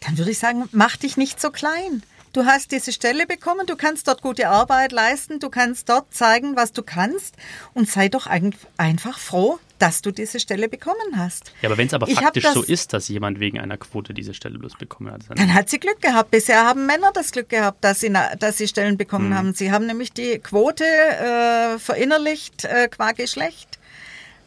Dann 0.00 0.18
würde 0.18 0.30
ich 0.30 0.38
sagen, 0.38 0.64
mach 0.72 0.96
dich 0.96 1.16
nicht 1.16 1.40
so 1.40 1.50
klein. 1.50 2.02
Du 2.36 2.44
hast 2.44 2.70
diese 2.70 2.92
Stelle 2.92 3.26
bekommen, 3.26 3.66
du 3.66 3.76
kannst 3.76 4.06
dort 4.08 4.20
gute 4.20 4.48
Arbeit 4.50 4.92
leisten, 4.92 5.40
du 5.40 5.48
kannst 5.48 5.88
dort 5.88 6.12
zeigen, 6.12 6.54
was 6.54 6.70
du 6.70 6.82
kannst 6.82 7.34
und 7.72 7.88
sei 7.88 8.10
doch 8.10 8.26
ein- 8.26 8.54
einfach 8.76 9.18
froh, 9.18 9.58
dass 9.78 10.02
du 10.02 10.10
diese 10.10 10.38
Stelle 10.38 10.68
bekommen 10.68 11.16
hast. 11.16 11.50
Ja, 11.62 11.70
aber 11.70 11.78
wenn 11.78 11.86
es 11.86 11.94
aber 11.94 12.06
Ich 12.08 12.20
faktisch 12.20 12.42
das- 12.44 12.52
so 12.52 12.62
ist, 12.62 12.92
dass 12.92 13.08
jemand 13.08 13.40
wegen 13.40 13.58
einer 13.58 13.78
Quote 13.78 14.12
diese 14.12 14.34
Stelle 14.34 14.58
bloß 14.58 14.74
bekommen 14.76 15.10
hat, 15.12 15.22
dann 15.28 15.38
Dann 15.38 15.54
hat 15.54 15.70
sie 15.70 15.80
Glück 15.80 16.02
gehabt. 16.02 16.30
Bisher 16.30 16.62
haben 16.66 16.84
Männer 16.84 17.10
das 17.14 17.32
Glück 17.32 17.48
gehabt, 17.48 17.82
dass 17.82 18.00
sie, 18.00 18.12
dass 18.38 18.58
sie 18.58 18.68
Stellen 18.68 18.98
bekommen 18.98 19.30
Mhm. 19.30 19.34
haben. 19.34 19.54
Sie 19.54 19.72
haben 19.72 19.86
nämlich 19.86 20.12
die 20.12 20.38
Quote 20.38 20.84
äh, 20.84 21.78
verinnerlicht 21.78 22.66
äh, 22.66 22.88
qua 22.88 23.12
Geschlecht. 23.12 23.78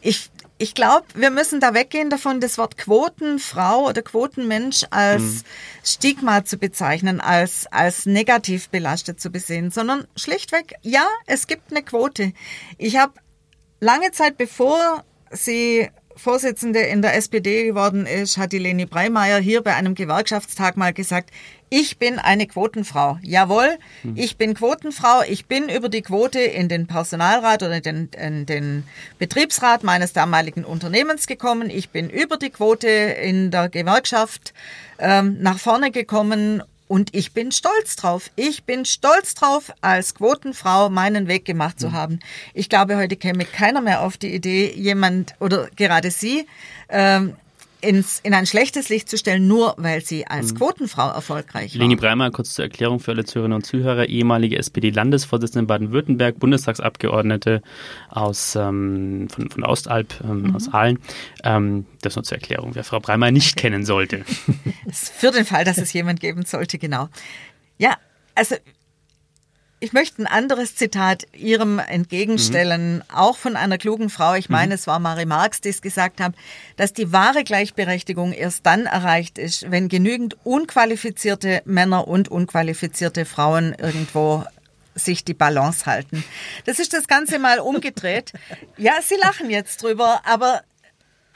Ich, 0.00 0.30
ich 0.60 0.74
glaube, 0.74 1.06
wir 1.14 1.30
müssen 1.30 1.58
da 1.58 1.72
weggehen 1.72 2.10
davon, 2.10 2.38
das 2.38 2.58
Wort 2.58 2.76
Quotenfrau 2.76 3.88
oder 3.88 4.02
Quotenmensch 4.02 4.84
als 4.90 5.22
Mhm. 5.22 5.42
Stigma 5.82 6.44
zu 6.44 6.58
bezeichnen, 6.58 7.22
als, 7.22 7.66
als 7.70 8.04
negativ 8.04 8.68
belastet 8.68 9.22
zu 9.22 9.30
besehen, 9.30 9.70
sondern 9.70 10.06
schlichtweg, 10.16 10.74
ja, 10.82 11.06
es 11.26 11.46
gibt 11.46 11.70
eine 11.70 11.82
Quote. 11.82 12.34
Ich 12.76 12.98
habe 12.98 13.14
lange 13.80 14.10
Zeit 14.12 14.36
bevor 14.36 15.02
sie 15.30 15.88
Vorsitzende 16.14 16.80
in 16.80 17.00
der 17.00 17.14
SPD 17.14 17.64
geworden 17.64 18.04
ist, 18.04 18.36
hat 18.36 18.52
die 18.52 18.58
Leni 18.58 18.84
Breimeyer 18.84 19.38
hier 19.38 19.62
bei 19.62 19.74
einem 19.74 19.94
Gewerkschaftstag 19.94 20.76
mal 20.76 20.92
gesagt, 20.92 21.30
ich 21.70 21.98
bin 21.98 22.18
eine 22.18 22.48
Quotenfrau. 22.48 23.18
Jawohl, 23.22 23.78
ich 24.16 24.36
bin 24.36 24.54
Quotenfrau. 24.54 25.22
Ich 25.28 25.46
bin 25.46 25.68
über 25.68 25.88
die 25.88 26.02
Quote 26.02 26.40
in 26.40 26.68
den 26.68 26.88
Personalrat 26.88 27.62
oder 27.62 27.76
in 27.76 27.82
den, 27.82 28.08
in 28.08 28.46
den 28.46 28.84
Betriebsrat 29.20 29.84
meines 29.84 30.12
damaligen 30.12 30.64
Unternehmens 30.64 31.28
gekommen. 31.28 31.70
Ich 31.70 31.90
bin 31.90 32.10
über 32.10 32.36
die 32.36 32.50
Quote 32.50 32.88
in 32.88 33.52
der 33.52 33.68
Gewerkschaft 33.68 34.52
ähm, 34.98 35.38
nach 35.40 35.58
vorne 35.58 35.92
gekommen 35.92 36.62
und 36.88 37.14
ich 37.14 37.34
bin 37.34 37.52
stolz 37.52 37.94
drauf. 37.94 38.32
Ich 38.34 38.64
bin 38.64 38.84
stolz 38.84 39.36
drauf, 39.36 39.72
als 39.80 40.16
Quotenfrau 40.16 40.90
meinen 40.90 41.28
Weg 41.28 41.44
gemacht 41.44 41.78
zu 41.78 41.92
haben. 41.92 42.18
Ich 42.52 42.68
glaube, 42.68 42.96
heute 42.96 43.14
käme 43.14 43.44
keiner 43.44 43.80
mehr 43.80 44.00
auf 44.02 44.16
die 44.16 44.34
Idee, 44.34 44.72
jemand 44.74 45.36
oder 45.38 45.68
gerade 45.76 46.10
Sie 46.10 46.48
ähm, 46.88 47.36
ins, 47.80 48.20
in 48.22 48.34
ein 48.34 48.46
schlechtes 48.46 48.88
Licht 48.88 49.08
zu 49.08 49.16
stellen, 49.16 49.46
nur 49.46 49.74
weil 49.76 50.04
sie 50.04 50.26
als 50.26 50.54
Quotenfrau 50.54 51.08
erfolgreich 51.10 51.74
war. 51.74 51.80
Leni 51.80 51.96
Breimer, 51.96 52.30
kurz 52.30 52.54
zur 52.54 52.64
Erklärung 52.64 53.00
für 53.00 53.12
alle 53.12 53.24
Zuhörerinnen 53.24 53.56
und 53.56 53.64
Zuhörer, 53.64 54.06
ehemalige 54.06 54.58
SPD-Landesvorsitzende 54.58 55.60
in 55.60 55.66
Baden-Württemberg, 55.66 56.38
Bundestagsabgeordnete 56.38 57.62
aus, 58.08 58.56
ähm, 58.56 59.28
von, 59.30 59.50
von 59.50 59.62
der 59.62 59.70
Ostalb, 59.70 60.14
ähm, 60.24 60.54
aus 60.54 60.72
Aalen. 60.72 60.98
Ähm, 61.44 61.86
das 62.02 62.16
nur 62.16 62.24
zur 62.24 62.38
Erklärung, 62.38 62.74
wer 62.74 62.84
Frau 62.84 63.00
Breimer 63.00 63.30
nicht 63.30 63.56
kennen 63.56 63.84
sollte. 63.84 64.24
Für 64.92 65.30
den 65.30 65.44
Fall, 65.44 65.64
dass 65.64 65.78
es 65.78 65.92
jemand 65.92 66.20
geben 66.20 66.44
sollte, 66.44 66.78
genau. 66.78 67.08
Ja, 67.78 67.96
also 68.34 68.56
ich 69.80 69.94
möchte 69.94 70.22
ein 70.22 70.26
anderes 70.26 70.76
Zitat 70.76 71.26
Ihrem 71.32 71.78
entgegenstellen, 71.78 72.96
mhm. 72.96 73.02
auch 73.12 73.38
von 73.38 73.56
einer 73.56 73.78
klugen 73.78 74.10
Frau. 74.10 74.34
Ich 74.34 74.50
meine, 74.50 74.68
mhm. 74.68 74.72
es 74.74 74.86
war 74.86 74.98
Marie 74.98 75.24
Marx, 75.24 75.62
die 75.62 75.70
es 75.70 75.80
gesagt 75.80 76.20
hat, 76.20 76.34
dass 76.76 76.92
die 76.92 77.12
wahre 77.12 77.44
Gleichberechtigung 77.44 78.32
erst 78.32 78.66
dann 78.66 78.84
erreicht 78.84 79.38
ist, 79.38 79.70
wenn 79.70 79.88
genügend 79.88 80.36
unqualifizierte 80.44 81.62
Männer 81.64 82.06
und 82.06 82.28
unqualifizierte 82.28 83.24
Frauen 83.24 83.74
irgendwo 83.74 84.44
sich 84.94 85.24
die 85.24 85.34
Balance 85.34 85.86
halten. 85.86 86.24
Das 86.66 86.78
ist 86.78 86.92
das 86.92 87.08
Ganze 87.08 87.38
mal 87.38 87.58
umgedreht. 87.58 88.32
Ja, 88.76 89.00
Sie 89.02 89.16
lachen 89.16 89.48
jetzt 89.48 89.82
drüber, 89.82 90.20
aber 90.24 90.62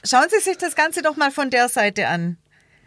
schauen 0.03 0.27
Sie 0.29 0.39
sich 0.39 0.57
das 0.57 0.75
Ganze 0.75 1.01
doch 1.01 1.15
mal 1.15 1.31
von 1.31 1.49
der 1.49 1.67
Seite 1.67 2.07
an. 2.07 2.37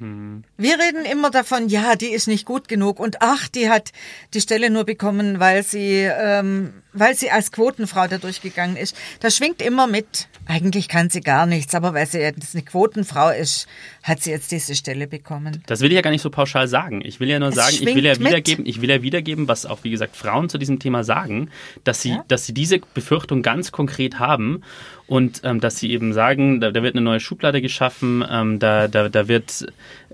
Wir 0.00 0.78
reden 0.78 1.04
immer 1.10 1.30
davon, 1.30 1.68
ja, 1.68 1.96
die 1.96 2.12
ist 2.12 2.28
nicht 2.28 2.44
gut 2.44 2.68
genug 2.68 3.00
und 3.00 3.16
ach, 3.20 3.48
die 3.48 3.68
hat 3.68 3.90
die 4.32 4.40
Stelle 4.40 4.70
nur 4.70 4.84
bekommen, 4.84 5.40
weil 5.40 5.64
sie, 5.64 6.08
ähm, 6.08 6.72
weil 6.92 7.16
sie 7.16 7.32
als 7.32 7.50
Quotenfrau 7.50 8.06
da 8.06 8.18
durchgegangen 8.18 8.76
ist. 8.76 8.96
Da 9.18 9.30
schwingt 9.30 9.60
immer 9.60 9.88
mit, 9.88 10.28
eigentlich 10.46 10.88
kann 10.88 11.10
sie 11.10 11.20
gar 11.20 11.46
nichts, 11.46 11.74
aber 11.74 11.94
weil 11.94 12.06
sie 12.06 12.18
jetzt 12.18 12.54
eine 12.54 12.64
Quotenfrau 12.64 13.30
ist, 13.30 13.66
hat 14.04 14.22
sie 14.22 14.30
jetzt 14.30 14.52
diese 14.52 14.76
Stelle 14.76 15.08
bekommen. 15.08 15.62
Das 15.66 15.80
will 15.80 15.90
ich 15.90 15.96
ja 15.96 16.02
gar 16.02 16.10
nicht 16.10 16.22
so 16.22 16.30
pauschal 16.30 16.68
sagen. 16.68 17.02
Ich 17.04 17.18
will 17.18 17.28
ja 17.28 17.40
nur 17.40 17.48
es 17.48 17.56
sagen, 17.56 17.74
ich 17.80 17.94
will 17.94 18.04
ja 18.04 18.18
wiedergeben, 18.18 18.66
ich 18.66 18.80
will 18.80 18.90
ja 18.90 19.02
wiedergeben, 19.02 19.48
was 19.48 19.66
auch 19.66 19.82
wie 19.82 19.90
gesagt 19.90 20.16
Frauen 20.16 20.48
zu 20.48 20.58
diesem 20.58 20.78
Thema 20.78 21.02
sagen, 21.02 21.50
dass 21.82 22.02
sie, 22.02 22.10
ja? 22.10 22.24
dass 22.28 22.46
sie 22.46 22.54
diese 22.54 22.78
Befürchtung 22.94 23.42
ganz 23.42 23.72
konkret 23.72 24.20
haben 24.20 24.62
und 25.08 25.40
ähm, 25.42 25.58
dass 25.58 25.78
sie 25.78 25.90
eben 25.90 26.12
sagen, 26.12 26.60
da, 26.60 26.70
da, 26.70 26.82
wird 26.82 26.94
eine 26.94 27.02
neue 27.02 27.18
Schublade 27.18 27.60
geschaffen, 27.62 28.24
ähm, 28.30 28.58
da, 28.58 28.88
da, 28.88 29.08
da, 29.08 29.26
wird, 29.26 29.66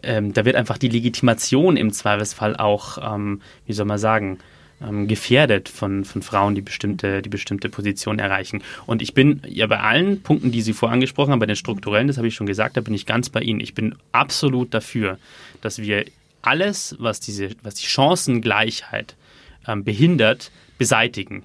ähm, 0.03 0.33
da 0.33 0.45
wird 0.45 0.57
einfach 0.57 0.79
die 0.79 0.89
Legitimation 0.89 1.77
im 1.77 1.93
Zweifelsfall 1.93 2.57
auch, 2.57 3.15
ähm, 3.15 3.43
wie 3.67 3.73
soll 3.73 3.87
man 3.87 3.99
sagen, 3.99 4.39
ähm, 4.81 5.09
gefährdet 5.09 5.69
von, 5.69 6.05
von 6.05 6.23
Frauen, 6.23 6.55
die 6.55 6.61
bestimmte, 6.61 7.23
die 7.23 7.29
bestimmte 7.29 7.69
Positionen 7.69 8.21
erreichen. 8.21 8.63
Und 8.87 9.03
ich 9.03 9.15
bin 9.15 9.43
ja 9.49 9.67
bei 9.67 9.81
allen 9.81 10.23
Punkten, 10.23 10.53
die 10.53 10.63
Sie 10.63 10.73
vorangesprochen 10.73 11.33
haben, 11.33 11.41
bei 11.41 11.47
den 11.47 11.57
strukturellen, 11.57 12.07
das 12.07 12.17
habe 12.17 12.29
ich 12.29 12.35
schon 12.35 12.47
gesagt, 12.47 12.77
da 12.77 12.81
bin 12.81 12.95
ich 12.95 13.05
ganz 13.05 13.31
bei 13.31 13.41
Ihnen. 13.41 13.59
Ich 13.61 13.75
bin 13.75 13.97
absolut 14.13 14.73
dafür, 14.75 15.19
dass 15.61 15.79
wir 15.79 16.05
alles, 16.41 16.95
was, 17.01 17.19
diese, 17.19 17.51
was 17.63 17.75
die 17.75 17.87
Chancengleichheit 17.87 19.17
ähm, 19.67 19.83
behindert, 19.83 20.53
beseitigen. 20.79 21.43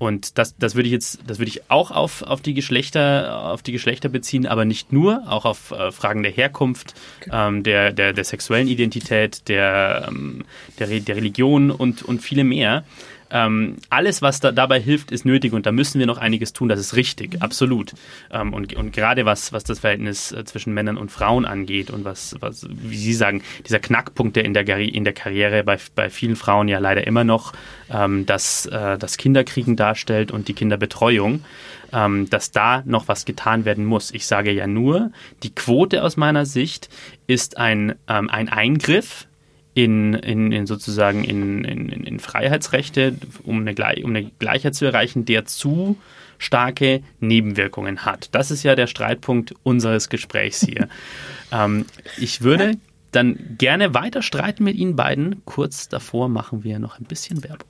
Und 0.00 0.38
das, 0.38 0.56
das 0.56 0.76
würde 0.76 0.86
ich 0.86 0.94
jetzt, 0.94 1.18
das 1.26 1.38
würde 1.38 1.50
ich 1.50 1.70
auch 1.70 1.90
auf, 1.90 2.22
auf 2.22 2.40
die 2.40 2.54
Geschlechter, 2.54 3.50
auf 3.52 3.62
die 3.62 3.70
Geschlechter 3.70 4.08
beziehen, 4.08 4.46
aber 4.46 4.64
nicht 4.64 4.94
nur, 4.94 5.30
auch 5.30 5.44
auf 5.44 5.72
äh, 5.72 5.92
Fragen 5.92 6.22
der 6.22 6.32
Herkunft, 6.32 6.94
ähm, 7.30 7.62
der, 7.64 7.92
der, 7.92 8.14
der 8.14 8.24
sexuellen 8.24 8.66
Identität, 8.66 9.46
der, 9.50 10.06
ähm, 10.08 10.46
der, 10.78 10.86
der 11.00 11.16
Religion 11.16 11.70
und, 11.70 12.02
und 12.02 12.22
viele 12.22 12.44
mehr. 12.44 12.82
Ähm, 13.30 13.76
alles, 13.90 14.22
was 14.22 14.40
da, 14.40 14.52
dabei 14.52 14.80
hilft, 14.80 15.12
ist 15.12 15.24
nötig 15.24 15.52
und 15.52 15.66
da 15.66 15.72
müssen 15.72 15.98
wir 15.98 16.06
noch 16.06 16.18
einiges 16.18 16.52
tun. 16.52 16.68
Das 16.68 16.80
ist 16.80 16.96
richtig, 16.96 17.34
mhm. 17.34 17.42
absolut. 17.42 17.92
Ähm, 18.30 18.52
und, 18.52 18.74
und 18.74 18.92
gerade 18.92 19.24
was, 19.24 19.52
was 19.52 19.64
das 19.64 19.80
Verhältnis 19.80 20.32
äh, 20.32 20.44
zwischen 20.44 20.74
Männern 20.74 20.96
und 20.96 21.10
Frauen 21.10 21.44
angeht 21.44 21.90
und 21.90 22.04
was, 22.04 22.36
was, 22.40 22.66
wie 22.70 22.96
Sie 22.96 23.14
sagen, 23.14 23.42
dieser 23.66 23.78
Knackpunkt, 23.78 24.36
der 24.36 24.44
in 24.44 24.54
der, 24.54 24.66
in 24.68 25.04
der 25.04 25.12
Karriere 25.12 25.64
bei, 25.64 25.78
bei 25.94 26.10
vielen 26.10 26.36
Frauen 26.36 26.68
ja 26.68 26.78
leider 26.78 27.06
immer 27.06 27.24
noch 27.24 27.52
ähm, 27.90 28.26
das, 28.26 28.66
äh, 28.66 28.98
das 28.98 29.16
Kinderkriegen 29.16 29.76
darstellt 29.76 30.32
und 30.32 30.48
die 30.48 30.54
Kinderbetreuung, 30.54 31.44
ähm, 31.92 32.28
dass 32.30 32.50
da 32.50 32.82
noch 32.84 33.08
was 33.08 33.24
getan 33.24 33.64
werden 33.64 33.84
muss. 33.84 34.10
Ich 34.10 34.26
sage 34.26 34.52
ja 34.52 34.66
nur, 34.66 35.12
die 35.42 35.54
Quote 35.54 36.02
aus 36.02 36.16
meiner 36.16 36.46
Sicht 36.46 36.88
ist 37.26 37.58
ein, 37.58 37.94
ähm, 38.08 38.28
ein 38.30 38.48
Eingriff 38.48 39.26
in, 39.74 40.14
in, 40.14 40.52
in 40.52 40.66
sozusagen 40.66 41.24
in, 41.24 41.64
in, 41.64 41.88
in 41.88 42.18
Freiheitsrechte, 42.18 43.14
um 43.44 43.66
eine, 43.66 43.74
um 44.02 44.10
eine 44.10 44.30
Gleichheit 44.38 44.74
zu 44.74 44.84
erreichen, 44.84 45.24
der 45.24 45.44
zu 45.44 45.96
starke 46.38 47.02
Nebenwirkungen 47.20 48.04
hat. 48.04 48.28
Das 48.32 48.50
ist 48.50 48.62
ja 48.62 48.74
der 48.74 48.86
Streitpunkt 48.86 49.54
unseres 49.62 50.08
Gesprächs 50.08 50.60
hier. 50.60 50.88
ähm, 51.52 51.86
ich 52.18 52.42
würde 52.42 52.78
dann 53.12 53.56
gerne 53.58 53.94
weiter 53.94 54.22
streiten 54.22 54.64
mit 54.64 54.76
Ihnen 54.76 54.96
beiden. 54.96 55.44
Kurz 55.44 55.88
davor 55.88 56.28
machen 56.28 56.64
wir 56.64 56.78
noch 56.78 56.98
ein 56.98 57.04
bisschen 57.04 57.44
Werbung. 57.44 57.68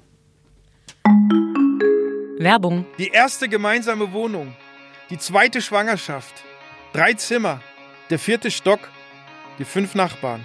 Werbung. 2.39 2.87
Die 2.99 3.09
erste 3.09 3.49
gemeinsame 3.49 4.13
Wohnung, 4.13 4.55
die 5.11 5.19
zweite 5.19 5.61
Schwangerschaft, 5.61 6.45
drei 6.93 7.13
Zimmer, 7.15 7.61
der 8.09 8.19
vierte 8.19 8.51
Stock, 8.51 8.81
die 9.59 9.65
fünf 9.65 9.95
Nachbarn. 9.95 10.45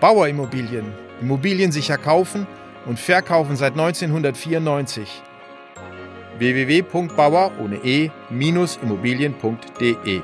Bauer 0.00 0.28
Immobilien. 0.28 0.86
Immobilien 1.20 1.72
sicher 1.72 1.98
kaufen 1.98 2.46
und 2.86 3.00
verkaufen 3.00 3.56
seit 3.56 3.72
1994. 3.72 5.08
www.bauer 6.38 7.50
ohne 7.58 7.84
e-immobilien.de 7.84 10.22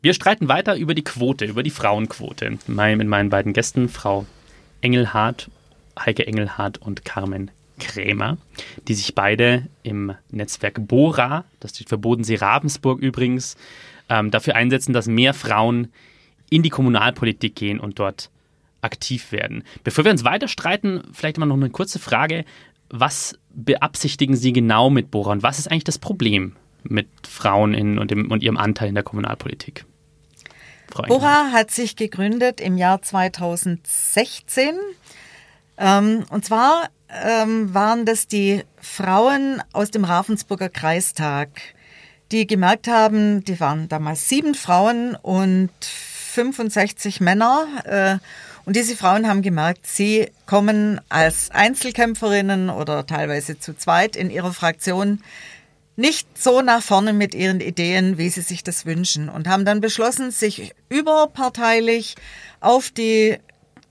Wir 0.00 0.14
streiten 0.14 0.48
weiter 0.48 0.74
über 0.74 0.94
die 0.94 1.04
Quote, 1.04 1.44
über 1.44 1.62
die 1.62 1.70
Frauenquote. 1.70 2.58
Mit 2.66 3.06
meinen 3.06 3.30
beiden 3.30 3.52
Gästen, 3.52 3.88
Frau 3.88 4.26
Engelhardt, 4.80 5.48
Heike 5.96 6.26
Engelhardt 6.26 6.78
und 6.78 7.04
Carmen 7.04 7.52
Krämer, 7.78 8.38
die 8.88 8.94
sich 8.94 9.14
beide 9.14 9.68
im 9.84 10.16
Netzwerk 10.30 10.88
BORA, 10.88 11.44
das 11.60 11.70
steht 11.72 11.88
für 11.88 11.98
Bodensee 11.98 12.34
Ravensburg 12.36 13.00
übrigens, 13.00 13.56
ähm, 14.12 14.30
dafür 14.30 14.54
einsetzen, 14.56 14.92
dass 14.92 15.06
mehr 15.06 15.32
Frauen 15.32 15.88
in 16.50 16.62
die 16.62 16.68
Kommunalpolitik 16.68 17.56
gehen 17.56 17.80
und 17.80 17.98
dort 17.98 18.30
aktiv 18.82 19.32
werden. 19.32 19.64
Bevor 19.84 20.04
wir 20.04 20.12
uns 20.12 20.24
weiter 20.24 20.48
streiten, 20.48 21.02
vielleicht 21.12 21.38
mal 21.38 21.46
noch 21.46 21.56
eine 21.56 21.70
kurze 21.70 21.98
Frage. 21.98 22.44
Was 22.90 23.38
beabsichtigen 23.54 24.36
Sie 24.36 24.52
genau 24.52 24.90
mit 24.90 25.10
Bora 25.10 25.32
und 25.32 25.42
was 25.42 25.58
ist 25.58 25.70
eigentlich 25.70 25.84
das 25.84 25.98
Problem 25.98 26.56
mit 26.82 27.08
Frauen 27.26 27.72
in, 27.72 27.98
und, 27.98 28.10
dem, 28.10 28.30
und 28.30 28.42
ihrem 28.42 28.58
Anteil 28.58 28.88
in 28.88 28.94
der 28.94 29.04
Kommunalpolitik? 29.04 29.86
Bora 31.08 31.52
hat 31.52 31.70
sich 31.70 31.96
gegründet 31.96 32.60
im 32.60 32.76
Jahr 32.76 33.00
2016. 33.00 34.74
Ähm, 35.78 36.24
und 36.28 36.44
zwar 36.44 36.90
ähm, 37.08 37.72
waren 37.72 38.04
das 38.04 38.26
die 38.26 38.62
Frauen 38.78 39.62
aus 39.72 39.90
dem 39.90 40.04
Ravensburger 40.04 40.68
Kreistag, 40.68 41.48
die 42.32 42.46
gemerkt 42.46 42.88
haben, 42.88 43.44
die 43.44 43.60
waren 43.60 43.88
damals 43.88 44.28
sieben 44.28 44.54
Frauen 44.54 45.14
und 45.14 45.70
65 45.80 47.20
Männer. 47.20 47.66
Äh, 47.84 48.18
und 48.64 48.76
diese 48.76 48.96
Frauen 48.96 49.28
haben 49.28 49.42
gemerkt, 49.42 49.86
sie 49.86 50.30
kommen 50.46 51.00
als 51.08 51.50
Einzelkämpferinnen 51.50 52.70
oder 52.70 53.06
teilweise 53.06 53.58
zu 53.58 53.76
zweit 53.76 54.16
in 54.16 54.30
ihrer 54.30 54.52
Fraktion 54.52 55.20
nicht 55.94 56.38
so 56.38 56.62
nach 56.62 56.82
vorne 56.82 57.12
mit 57.12 57.34
ihren 57.34 57.60
Ideen, 57.60 58.16
wie 58.16 58.30
sie 58.30 58.40
sich 58.40 58.64
das 58.64 58.86
wünschen 58.86 59.28
und 59.28 59.46
haben 59.46 59.66
dann 59.66 59.82
beschlossen, 59.82 60.30
sich 60.30 60.74
überparteilich 60.88 62.14
auf 62.60 62.90
die 62.90 63.36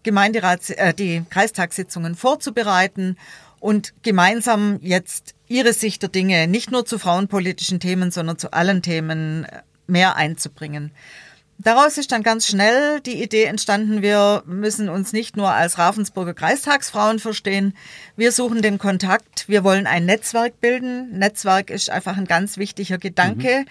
Gemeinderats, 0.04 0.72
äh, 0.72 0.96
die 0.96 1.24
Kreistagssitzungen 1.30 2.16
vorzubereiten 2.16 3.18
und 3.62 3.94
gemeinsam 4.02 4.80
jetzt 4.82 5.36
ihre 5.48 5.72
Sicht 5.72 6.02
der 6.02 6.10
Dinge 6.10 6.48
nicht 6.48 6.72
nur 6.72 6.86
zu 6.86 7.00
frauenpolitischen 7.00 7.80
Themen, 7.80 8.12
sondern 8.12 8.38
zu 8.38 8.52
allen 8.52 8.82
Themen 8.82 9.46
äh, 9.46 9.62
mehr 9.88 10.18
einzubringen. 10.18 10.92
Daraus 11.64 12.00
ist 12.00 12.12
dann 12.12 12.24
ganz 12.24 12.48
schnell 12.48 13.02
die 13.02 13.22
Idee 13.22 13.44
entstanden, 13.44 14.02
wir 14.02 14.42
müssen 14.48 14.90
uns 14.90 15.14
nicht 15.14 15.38
nur 15.38 15.52
als 15.52 15.78
Ravensburger 15.78 16.34
Kreistagsfrauen 16.34 17.20
verstehen, 17.20 17.78
wir 18.18 18.32
suchen 18.32 18.64
den 18.64 18.80
Kontakt, 18.80 19.48
wir 19.48 19.64
wollen 19.64 19.86
ein 19.86 20.06
Netzwerk 20.06 20.60
bilden. 20.60 21.20
Netzwerk 21.20 21.70
ist 21.70 21.92
einfach 21.92 22.18
ein 22.18 22.26
ganz 22.26 22.58
wichtiger 22.58 22.98
Gedanke 22.98 23.60
mhm. 23.60 23.66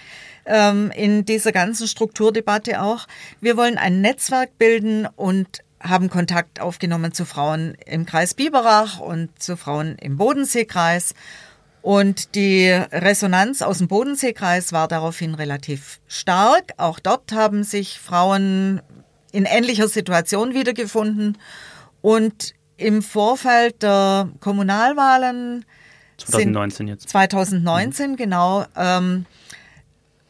ähm, 0.46 0.90
in 0.94 1.24
dieser 1.24 1.50
ganzen 1.50 1.88
Strukturdebatte 1.88 2.80
auch. 2.80 3.08
Wir 3.40 3.56
wollen 3.56 3.76
ein 3.76 4.00
Netzwerk 4.00 4.56
bilden 4.56 5.08
und 5.16 5.62
haben 5.80 6.10
Kontakt 6.10 6.60
aufgenommen 6.60 7.12
zu 7.12 7.24
Frauen 7.24 7.74
im 7.86 8.06
Kreis 8.06 8.34
Biberach 8.34 9.00
und 9.00 9.42
zu 9.42 9.56
Frauen 9.56 9.96
im 9.96 10.16
Bodenseekreis. 10.16 11.14
Und 11.82 12.34
die 12.34 12.68
Resonanz 12.68 13.62
aus 13.62 13.78
dem 13.78 13.88
Bodenseekreis 13.88 14.72
war 14.72 14.86
daraufhin 14.86 15.34
relativ 15.34 16.00
stark. 16.06 16.72
Auch 16.76 16.98
dort 16.98 17.32
haben 17.32 17.64
sich 17.64 17.98
Frauen 17.98 18.82
in 19.32 19.46
ähnlicher 19.46 19.88
Situation 19.88 20.54
wiedergefunden. 20.54 21.38
Und 22.02 22.54
im 22.76 23.02
Vorfeld 23.02 23.82
der 23.82 24.28
Kommunalwahlen 24.40 25.64
2019 26.18 26.88
jetzt. 26.88 27.08
2019, 27.08 28.12
mhm. 28.12 28.16
genau, 28.16 28.64
ähm, 28.76 29.26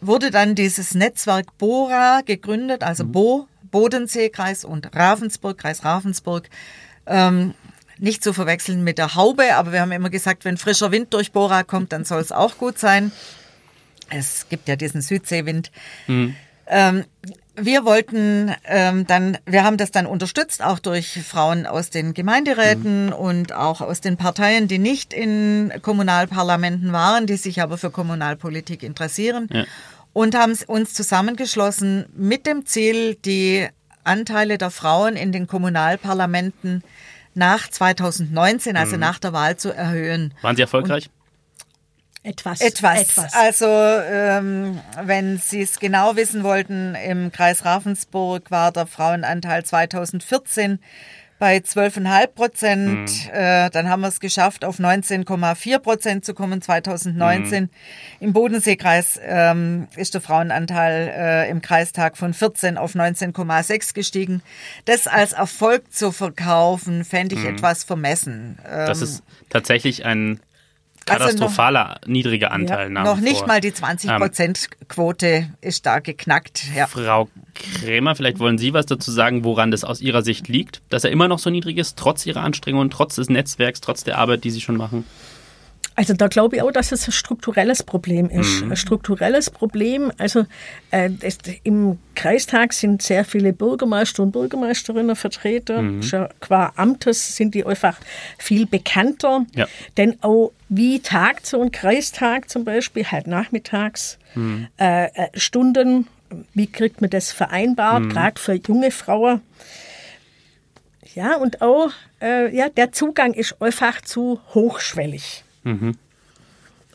wurde 0.00 0.30
dann 0.30 0.54
dieses 0.54 0.94
Netzwerk 0.94 1.58
BORA 1.58 2.22
gegründet, 2.24 2.82
also 2.82 3.04
mhm. 3.04 3.12
Bo, 3.12 3.48
Bodenseekreis 3.70 4.64
und 4.64 4.94
Ravensburg, 4.94 5.59
Kreis 5.59 5.85
Ravensburg. 5.85 6.48
Ähm, 7.06 7.54
nicht 7.98 8.24
zu 8.24 8.33
verwechseln 8.33 8.83
mit 8.83 8.98
der 8.98 9.14
Haube, 9.14 9.54
aber 9.54 9.72
wir 9.72 9.80
haben 9.80 9.92
immer 9.92 10.11
gesagt, 10.11 10.44
wenn 10.44 10.56
frischer 10.56 10.90
Wind 10.90 11.12
durch 11.12 11.33
Bora 11.33 11.62
kommt, 11.64 11.92
dann 11.92 12.04
soll 12.04 12.20
es 12.20 12.33
auch 12.33 12.56
gut 12.56 12.78
sein. 12.78 13.12
Es 14.09 14.48
gibt 14.48 14.68
ja 14.68 14.76
diesen 14.76 15.02
Südseewind. 15.02 15.70
Mhm. 16.06 16.35
Ähm, 16.66 17.04
wir 17.56 17.85
wollten 17.85 18.54
ähm, 18.64 19.06
dann, 19.06 19.37
wir 19.44 19.64
haben 19.64 19.76
das 19.76 19.90
dann 19.90 20.06
unterstützt, 20.06 20.62
auch 20.64 20.78
durch 20.78 21.20
Frauen 21.22 21.66
aus 21.66 21.90
den 21.90 22.14
Gemeinderäten 22.14 23.06
mhm. 23.06 23.12
und 23.12 23.52
auch 23.52 23.80
aus 23.80 24.00
den 24.00 24.16
Parteien, 24.16 24.66
die 24.66 24.78
nicht 24.78 25.12
in 25.12 25.72
Kommunalparlamenten 25.83 26.92
waren, 26.92 27.26
die 27.26 27.37
sich 27.37 27.61
aber 27.61 27.76
für 27.76 27.90
Kommunalpolitik 27.90 28.83
interessieren. 28.83 29.48
Ja. 29.52 29.64
Und 30.20 30.35
haben 30.35 30.54
uns 30.66 30.92
zusammengeschlossen 30.92 32.04
mit 32.14 32.44
dem 32.44 32.66
Ziel, 32.66 33.14
die 33.14 33.66
Anteile 34.04 34.59
der 34.59 34.70
Frauen 34.70 35.16
in 35.16 35.33
den 35.33 35.46
Kommunalparlamenten 35.46 36.85
nach 37.33 37.70
2019, 37.70 38.76
also 38.76 38.96
mhm. 38.96 39.00
nach 39.00 39.18
der 39.18 39.33
Wahl, 39.33 39.56
zu 39.56 39.74
erhöhen. 39.74 40.35
Waren 40.42 40.56
Sie 40.56 40.61
erfolgreich? 40.61 41.06
Und 41.06 42.30
etwas. 42.30 42.61
Etwas. 42.61 43.00
Etwas. 43.00 43.33
Also 43.33 43.66
ähm, 43.66 44.78
wenn 45.02 45.38
Sie 45.38 45.62
es 45.62 45.80
genau 45.80 46.16
wissen 46.16 46.42
wollten, 46.44 46.94
im 46.96 47.33
Kreis 47.33 47.64
Ravensburg 47.64 48.50
war 48.50 48.72
der 48.72 48.87
Frauenanteil 48.87 49.64
2014 49.64 50.80
bei 51.40 51.57
12,5 51.57 52.26
Prozent. 52.29 53.11
Mhm. 53.11 53.31
Äh, 53.33 53.70
dann 53.70 53.88
haben 53.88 54.03
wir 54.03 54.09
es 54.09 54.20
geschafft, 54.20 54.64
auf 54.64 54.79
19,4 54.79 55.79
Prozent 55.81 56.24
zu 56.24 56.35
kommen 56.35 56.62
2019. 56.62 57.64
Mhm. 57.64 57.70
Im 58.20 58.33
Bodenseekreis 58.33 59.18
ähm, 59.24 59.88
ist 59.96 60.14
der 60.14 60.20
Frauenanteil 60.20 61.12
äh, 61.16 61.50
im 61.50 61.62
Kreistag 61.62 62.16
von 62.16 62.35
14 62.35 62.76
auf 62.76 62.94
19,6 62.94 63.94
gestiegen. 63.94 64.42
Das 64.85 65.09
als 65.09 65.33
Erfolg 65.33 65.92
zu 65.92 66.12
verkaufen, 66.12 67.05
fände 67.05 67.35
ich 67.35 67.42
mhm. 67.42 67.55
etwas 67.57 67.85
vermessen. 67.85 68.59
Ähm, 68.70 68.87
das 68.87 69.00
ist 69.00 69.22
tatsächlich 69.48 70.05
ein 70.05 70.40
katastrophaler 71.06 71.86
also 71.88 72.00
noch, 72.02 72.08
niedriger 72.08 72.52
Anteil. 72.52 72.92
Ja, 72.92 73.04
noch 73.04 73.20
nicht 73.20 73.38
vor. 73.38 73.48
mal 73.48 73.60
die 73.60 73.72
20-Prozent-Quote 73.72 75.26
ähm, 75.26 75.54
ist 75.60 75.86
da 75.86 76.00
geknackt. 76.00 76.64
Ja. 76.76 76.86
Frau 76.86 77.28
Krämer, 77.54 78.14
vielleicht 78.14 78.38
wollen 78.38 78.58
Sie 78.58 78.72
was 78.72 78.86
dazu 78.86 79.10
sagen, 79.10 79.44
woran 79.44 79.70
das 79.70 79.84
aus 79.84 80.00
Ihrer 80.00 80.22
Sicht 80.22 80.48
liegt, 80.48 80.82
dass 80.88 81.04
er 81.04 81.10
immer 81.10 81.28
noch 81.28 81.38
so 81.38 81.50
niedrig 81.50 81.78
ist, 81.78 81.98
trotz 81.98 82.26
Ihrer 82.26 82.42
Anstrengungen, 82.42 82.90
trotz 82.90 83.16
des 83.16 83.28
Netzwerks, 83.28 83.80
trotz 83.80 84.04
der 84.04 84.18
Arbeit, 84.18 84.44
die 84.44 84.50
Sie 84.50 84.60
schon 84.60 84.76
machen? 84.76 85.04
Also 86.00 86.14
da 86.14 86.28
glaube 86.28 86.56
ich 86.56 86.62
auch, 86.62 86.72
dass 86.72 86.92
es 86.92 87.06
ein 87.06 87.12
strukturelles 87.12 87.82
Problem 87.82 88.30
ist. 88.30 88.62
Mhm. 88.64 88.70
Ein 88.70 88.76
strukturelles 88.78 89.50
Problem. 89.50 90.10
Also 90.16 90.46
äh, 90.92 91.10
das, 91.10 91.36
im 91.62 91.98
Kreistag 92.14 92.72
sind 92.72 93.02
sehr 93.02 93.22
viele 93.22 93.52
Bürgermeister 93.52 94.22
und 94.22 94.32
Bürgermeisterinnen 94.32 95.14
vertreten. 95.14 95.98
Mhm. 95.98 96.28
Qua 96.40 96.72
Amtes 96.76 97.36
sind 97.36 97.54
die 97.54 97.66
einfach 97.66 97.98
viel 98.38 98.64
bekannter. 98.64 99.44
Ja. 99.54 99.66
Denn 99.98 100.16
auch 100.22 100.52
wie 100.70 101.00
tagt 101.00 101.44
so 101.44 101.60
ein 101.60 101.70
Kreistag 101.70 102.48
zum 102.48 102.64
Beispiel, 102.64 103.04
halt 103.04 103.26
nachmittags 103.26 104.16
mhm. 104.34 104.68
äh, 104.78 105.04
äh 105.04 105.28
Stunden, 105.34 106.06
wie 106.54 106.66
kriegt 106.66 107.02
man 107.02 107.10
das 107.10 107.30
vereinbart, 107.30 108.04
mhm. 108.04 108.08
gerade 108.08 108.40
für 108.40 108.54
junge 108.54 108.90
Frauen. 108.90 109.42
Ja, 111.14 111.36
und 111.36 111.60
auch 111.60 111.90
äh, 112.22 112.56
ja, 112.56 112.70
der 112.70 112.90
Zugang 112.90 113.34
ist 113.34 113.60
einfach 113.60 114.00
zu 114.00 114.40
hochschwellig. 114.54 115.44
Mhm. 115.62 115.96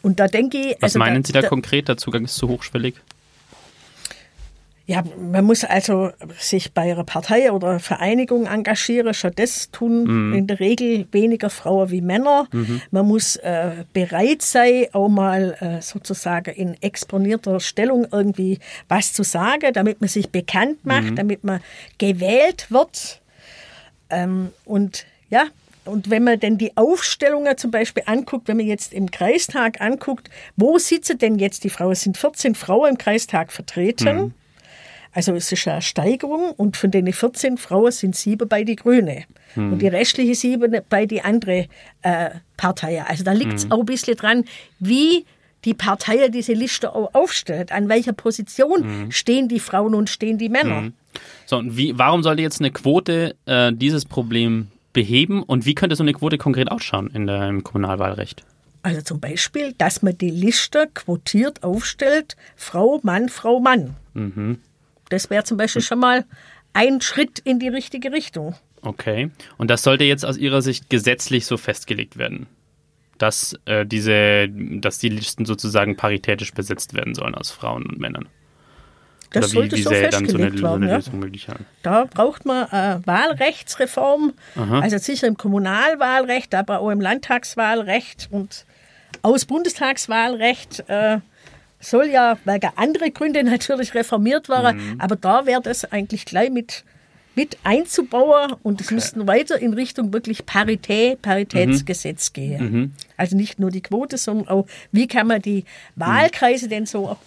Und 0.01 0.19
da 0.19 0.28
denke 0.28 0.58
ich. 0.58 0.75
Was 0.75 0.95
also 0.95 0.99
meinen 0.99 1.23
da, 1.23 1.28
Sie 1.28 1.34
da, 1.34 1.41
da 1.41 1.49
konkret? 1.49 1.88
Der 1.88 1.97
Zugang 1.97 2.25
ist 2.25 2.36
zu 2.36 2.47
hochschwellig? 2.47 2.95
Ja, 4.88 5.04
man 5.17 5.43
muss 5.45 5.63
also 5.63 6.12
sich 6.38 6.71
bei 6.73 6.91
einer 6.91 7.04
Partei 7.04 7.51
oder 7.51 7.80
Vereinigung 7.80 8.45
engagieren, 8.45 9.15
schon 9.15 9.32
das 9.36 9.71
tun 9.71 10.04
mhm. 10.04 10.34
in 10.36 10.47
der 10.47 10.60
Regel 10.60 11.08
weniger 11.12 11.49
Frauen 11.49 11.89
wie 11.89 12.01
Männer. 12.01 12.47
Mhm. 12.51 12.82
Man 12.91 13.08
muss 13.08 13.36
äh, 13.38 13.84
bereit 13.93 14.43
sein, 14.43 14.86
auch 14.93 15.10
mal 15.10 15.58
äh, 15.60 15.82
sozusagen 15.82 16.54
in 16.54 16.80
exponierter 16.84 17.60
Stellung 17.60 18.06
irgendwie 18.12 18.60
was 18.88 19.12
zu 19.13 19.23
sagen, 19.23 19.73
damit 19.73 20.01
man 20.01 20.08
sich 20.08 20.30
bekannt 20.30 20.86
macht, 20.86 21.12
mhm. 21.12 21.15
damit 21.15 21.43
man 21.43 21.62
gewählt 21.97 22.67
wird. 22.69 23.21
Ähm, 24.12 24.49
und 24.65 25.08
ja, 25.32 25.45
und 25.85 26.09
wenn 26.09 26.23
man 26.23 26.39
denn 26.39 26.57
die 26.57 26.75
Aufstellungen 26.75 27.57
zum 27.57 27.71
Beispiel 27.71 28.03
anguckt, 28.05 28.47
wenn 28.47 28.57
man 28.57 28.65
jetzt 28.65 28.93
im 28.93 29.11
Kreistag 29.11 29.81
anguckt, 29.81 30.29
wo 30.55 30.77
sitzen 30.77 31.17
denn 31.17 31.37
jetzt 31.37 31.63
die 31.63 31.69
Frauen? 31.69 31.91
Es 31.91 32.01
sind 32.01 32.17
14 32.17 32.55
Frauen 32.55 32.91
im 32.91 32.97
Kreistag 32.97 33.51
vertreten. 33.51 34.17
Mhm. 34.17 34.33
Also 35.13 35.33
es 35.33 35.49
ist 35.51 35.67
eine 35.67 35.81
Steigerung 35.81 36.51
und 36.51 36.75
von 36.75 36.91
den 36.91 37.11
14 37.11 37.57
Frauen 37.57 37.91
sind 37.91 38.15
sieben 38.17 38.49
bei 38.49 38.65
die 38.65 38.75
Grüne 38.75 39.23
mhm. 39.55 39.73
und 39.73 39.79
die 39.79 39.87
restlichen 39.87 40.35
sieben 40.35 40.75
bei 40.89 41.05
die 41.05 41.21
andere 41.21 41.67
äh, 42.01 42.31
Partei. 42.57 43.01
Also 43.01 43.23
da 43.23 43.31
liegt 43.31 43.53
es 43.53 43.65
mhm. 43.65 43.71
auch 43.71 43.79
ein 43.79 43.85
bisschen 43.85 44.17
dran, 44.17 44.43
wie 44.79 45.25
die 45.63 45.73
Partei 45.73 46.27
diese 46.27 46.53
Liste 46.53 46.93
aufstellt. 46.93 47.71
An 47.71 47.87
welcher 47.87 48.13
Position 48.13 49.05
mhm. 49.05 49.11
stehen 49.11 49.47
die 49.47 49.59
Frauen 49.59 49.95
und 49.95 50.09
stehen 50.09 50.37
die 50.37 50.49
Männer. 50.49 50.81
Mhm. 50.81 50.93
So, 51.45 51.57
und 51.57 51.77
wie, 51.77 51.97
warum 51.97 52.21
sollte 52.21 52.41
jetzt 52.41 52.59
eine 52.59 52.71
Quote 52.71 53.35
äh, 53.45 53.71
dieses 53.73 54.03
Problem 54.03 54.67
beheben 54.95 55.43
und 55.43 55.67
wie 55.67 55.75
könnte 55.75 55.95
so 55.95 56.03
eine 56.03 56.13
Quote 56.13 56.39
konkret 56.39 56.71
ausschauen 56.71 57.12
in 57.13 57.27
der, 57.27 57.47
im 57.47 57.63
Kommunalwahlrecht? 57.63 58.43
Also 58.81 59.01
zum 59.01 59.19
Beispiel, 59.19 59.73
dass 59.77 60.01
man 60.01 60.17
die 60.17 60.29
Liste 60.29 60.88
quotiert 60.93 61.63
aufstellt, 61.63 62.36
Frau, 62.55 62.99
Mann, 63.03 63.29
Frau, 63.29 63.60
Mann. 63.60 63.95
Mhm. 64.13 64.60
Das 65.10 65.29
wäre 65.29 65.43
zum 65.43 65.58
Beispiel 65.58 65.81
schon 65.81 65.99
mal 65.99 66.25
ein 66.73 67.01
Schritt 67.01 67.39
in 67.39 67.60
die 67.60 67.67
richtige 67.67 68.12
Richtung. 68.12 68.55
Okay. 68.81 69.31
Und 69.58 69.69
das 69.69 69.84
sollte 69.84 70.03
jetzt 70.03 70.25
aus 70.25 70.38
Ihrer 70.38 70.62
Sicht 70.62 70.89
gesetzlich 70.89 71.45
so 71.45 71.58
festgelegt 71.58 72.17
werden? 72.17 72.47
Dass, 73.17 73.58
äh, 73.65 73.86
diese, 73.86 74.49
dass 74.49 74.99
die 74.99 75.10
Listen 75.10 75.45
sozusagen 75.45 75.95
paritätisch 75.95 76.53
besetzt 76.53 76.93
werden 76.93 77.15
sollen 77.15 77.36
aus 77.36 77.49
Frauen 77.49 77.86
und 77.86 77.99
Männern? 77.99 78.27
Das 79.35 79.51
Oder 79.51 79.53
sollte 79.53 79.77
wie, 79.77 79.81
so 79.81 79.89
festgelegt 79.89 80.59
so 80.59 80.67
eine, 80.67 80.87
werden. 80.87 81.01
So 81.01 81.11
eine 81.11 81.27
ja. 81.35 81.53
Da 81.83 82.05
braucht 82.05 82.45
man 82.45 82.69
eine 82.69 83.01
Wahlrechtsreform, 83.05 84.33
Aha. 84.55 84.79
also 84.79 84.97
sicher 84.97 85.27
im 85.27 85.35
Kommunalwahlrecht, 85.35 86.55
aber 86.55 86.79
auch 86.79 86.89
im 86.89 87.01
Landtagswahlrecht 87.01 88.29
und 88.31 88.65
aus 89.21 89.45
Bundestagswahlrecht. 89.45 90.85
Äh, 90.87 91.19
soll 91.81 92.07
ja 92.07 92.37
wegen 92.45 92.69
andere 92.75 93.11
Gründe 93.11 93.43
natürlich 93.43 93.93
reformiert 93.93 94.49
werden, 94.49 94.77
mhm. 94.77 95.01
aber 95.01 95.15
da 95.15 95.45
wäre 95.45 95.61
das 95.61 95.91
eigentlich 95.91 96.25
gleich 96.25 96.49
mit, 96.49 96.83
mit 97.35 97.57
einzubauen 97.63 98.53
und 98.63 98.81
es 98.81 98.87
okay. 98.87 98.95
müssten 98.95 99.27
weiter 99.27 99.59
in 99.59 99.73
Richtung 99.73 100.13
wirklich 100.13 100.45
Parität, 100.45 101.21
Paritätsgesetz 101.21 102.29
mhm. 102.29 102.33
gehen. 102.33 102.71
Mhm. 102.71 102.93
Also 103.17 103.35
nicht 103.35 103.59
nur 103.59 103.69
die 103.69 103.81
Quote, 103.81 104.17
sondern 104.17 104.47
auch, 104.47 104.65
wie 104.91 105.07
kann 105.07 105.27
man 105.27 105.41
die 105.41 105.65
Wahlkreise 105.95 106.67
denn 106.67 106.85
so 106.85 107.17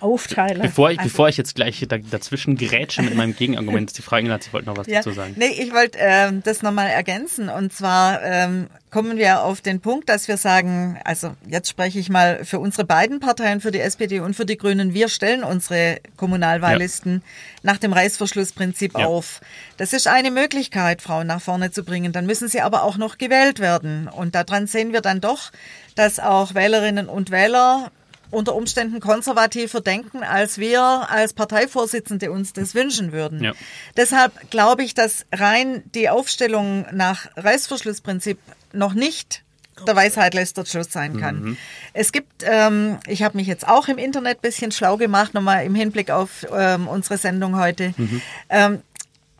aufteilen. 0.00 0.62
Bevor 0.62 0.90
ich, 0.90 0.98
also, 0.98 1.10
bevor 1.10 1.28
ich 1.28 1.36
jetzt 1.36 1.54
gleich 1.54 1.86
dazwischen 2.10 2.56
gerätsche 2.56 3.02
mit 3.02 3.14
meinem 3.14 3.34
Gegenargument, 3.34 3.96
die 3.96 4.02
Frage 4.02 4.26
ich 4.26 4.52
wollte 4.52 4.66
noch 4.66 4.76
was 4.76 4.86
ja, 4.86 4.96
dazu 4.96 5.12
sagen. 5.12 5.34
Nee, 5.36 5.52
ich 5.58 5.72
wollte 5.72 5.98
ähm, 6.00 6.42
das 6.44 6.62
nochmal 6.62 6.88
ergänzen. 6.88 7.48
Und 7.48 7.72
zwar 7.72 8.22
ähm, 8.22 8.68
kommen 8.90 9.16
wir 9.18 9.42
auf 9.42 9.60
den 9.60 9.80
Punkt, 9.80 10.08
dass 10.08 10.28
wir 10.28 10.36
sagen, 10.36 10.98
also 11.04 11.34
jetzt 11.46 11.68
spreche 11.68 11.98
ich 11.98 12.08
mal 12.08 12.44
für 12.44 12.58
unsere 12.58 12.84
beiden 12.84 13.20
Parteien, 13.20 13.60
für 13.60 13.70
die 13.70 13.80
SPD 13.80 14.20
und 14.20 14.34
für 14.34 14.46
die 14.46 14.56
Grünen, 14.56 14.94
wir 14.94 15.08
stellen 15.08 15.44
unsere 15.44 15.98
Kommunalwahllisten 16.16 17.14
ja. 17.14 17.20
nach 17.62 17.78
dem 17.78 17.92
Reißverschlussprinzip 17.92 18.98
ja. 18.98 19.06
auf. 19.06 19.40
Das 19.76 19.92
ist 19.92 20.08
eine 20.08 20.30
Möglichkeit, 20.30 21.02
Frauen 21.02 21.26
nach 21.26 21.40
vorne 21.40 21.70
zu 21.70 21.84
bringen. 21.84 22.12
Dann 22.12 22.26
müssen 22.26 22.48
sie 22.48 22.60
aber 22.60 22.82
auch 22.82 22.96
noch 22.96 23.18
gewählt 23.18 23.60
werden. 23.60 24.08
Und 24.08 24.34
daran 24.34 24.66
sehen 24.66 24.92
wir 24.92 25.00
dann 25.00 25.20
doch, 25.20 25.52
dass 25.94 26.20
auch 26.20 26.54
Wählerinnen 26.54 27.08
und 27.08 27.30
Wähler 27.30 27.90
unter 28.30 28.54
Umständen 28.54 29.00
konservativer 29.00 29.80
denken, 29.80 30.22
als 30.22 30.58
wir 30.58 30.82
als 30.82 31.32
Parteivorsitzende 31.32 32.30
uns 32.30 32.52
das 32.52 32.74
wünschen 32.74 33.12
würden. 33.12 33.42
Ja. 33.42 33.52
Deshalb 33.96 34.50
glaube 34.50 34.82
ich, 34.82 34.94
dass 34.94 35.26
rein 35.32 35.82
die 35.94 36.08
Aufstellung 36.08 36.86
nach 36.92 37.28
Reißverschlussprinzip 37.36 38.38
noch 38.72 38.94
nicht 38.94 39.42
der 39.86 39.96
Weisheit 39.96 40.34
letzter 40.34 40.64
Schluss 40.64 40.90
sein 40.90 41.20
kann. 41.20 41.42
Mhm. 41.42 41.56
Es 41.92 42.12
gibt, 42.12 42.44
ähm, 42.44 42.98
ich 43.06 43.22
habe 43.22 43.36
mich 43.36 43.46
jetzt 43.46 43.68
auch 43.68 43.88
im 43.88 43.98
Internet 43.98 44.40
bisschen 44.40 44.72
schlau 44.72 44.96
gemacht, 44.96 45.34
nochmal 45.34 45.64
im 45.64 45.74
Hinblick 45.74 46.10
auf 46.10 46.46
ähm, 46.52 46.88
unsere 46.88 47.18
Sendung 47.18 47.58
heute. 47.58 47.92
Mhm. 47.96 48.22
Ähm, 48.48 48.82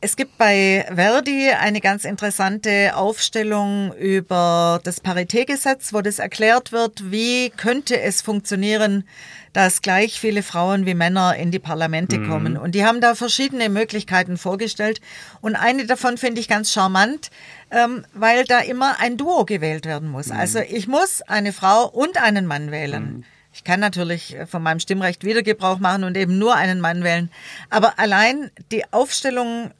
Es 0.06 0.14
gibt 0.14 0.38
bei 0.38 0.86
Verdi 0.94 1.50
eine 1.50 1.80
ganz 1.80 2.04
interessante 2.04 2.94
Aufstellung 2.94 3.92
über 3.94 4.78
das 4.84 5.00
Paritätgesetz, 5.00 5.92
wo 5.92 6.00
das 6.00 6.20
erklärt 6.20 6.70
wird, 6.70 7.10
wie 7.10 7.50
könnte 7.50 8.00
es 8.00 8.22
funktionieren, 8.22 9.02
dass 9.52 9.82
gleich 9.82 10.20
viele 10.20 10.44
Frauen 10.44 10.86
wie 10.86 10.94
Männer 10.94 11.34
in 11.34 11.50
die 11.50 11.58
Parlamente 11.58 12.18
mhm. 12.18 12.28
kommen. 12.28 12.56
Und 12.56 12.76
die 12.76 12.84
haben 12.84 13.00
da 13.00 13.16
verschiedene 13.16 13.68
Möglichkeiten 13.68 14.38
vorgestellt. 14.38 15.00
Und 15.40 15.56
eine 15.56 15.86
davon 15.86 16.18
finde 16.18 16.40
ich 16.40 16.46
ganz 16.46 16.72
charmant, 16.72 17.32
ähm, 17.72 18.06
weil 18.14 18.44
da 18.44 18.60
immer 18.60 19.00
ein 19.00 19.16
Duo 19.16 19.44
gewählt 19.44 19.86
werden 19.86 20.08
muss. 20.08 20.28
Mhm. 20.28 20.36
Also 20.36 20.60
ich 20.60 20.86
muss 20.86 21.20
eine 21.22 21.52
Frau 21.52 21.84
und 21.84 22.22
einen 22.22 22.46
Mann 22.46 22.70
wählen. 22.70 23.02
Mhm. 23.02 23.24
Ich 23.52 23.64
kann 23.64 23.80
natürlich 23.80 24.36
von 24.48 24.62
meinem 24.62 24.78
Stimmrecht 24.78 25.24
wieder 25.24 25.42
Gebrauch 25.42 25.80
machen 25.80 26.04
und 26.04 26.16
eben 26.16 26.38
nur 26.38 26.54
einen 26.54 26.80
Mann 26.80 27.02
wählen. 27.02 27.28
Aber 27.70 27.98
allein 27.98 28.52
die 28.70 28.84
Aufstellung 28.92 29.72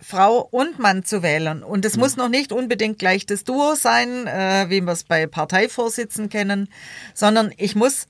Frau 0.00 0.40
und 0.50 0.78
Mann 0.78 1.04
zu 1.04 1.22
wählen. 1.22 1.62
Und 1.62 1.84
es 1.84 1.94
mhm. 1.94 2.00
muss 2.00 2.16
noch 2.16 2.28
nicht 2.28 2.52
unbedingt 2.52 2.98
gleich 2.98 3.26
das 3.26 3.44
Duo 3.44 3.74
sein, 3.74 4.26
äh, 4.26 4.66
wie 4.68 4.80
wir 4.80 4.92
es 4.92 5.04
bei 5.04 5.26
Parteivorsitzen 5.26 6.28
kennen, 6.28 6.68
sondern 7.14 7.52
ich 7.56 7.74
muss 7.74 8.06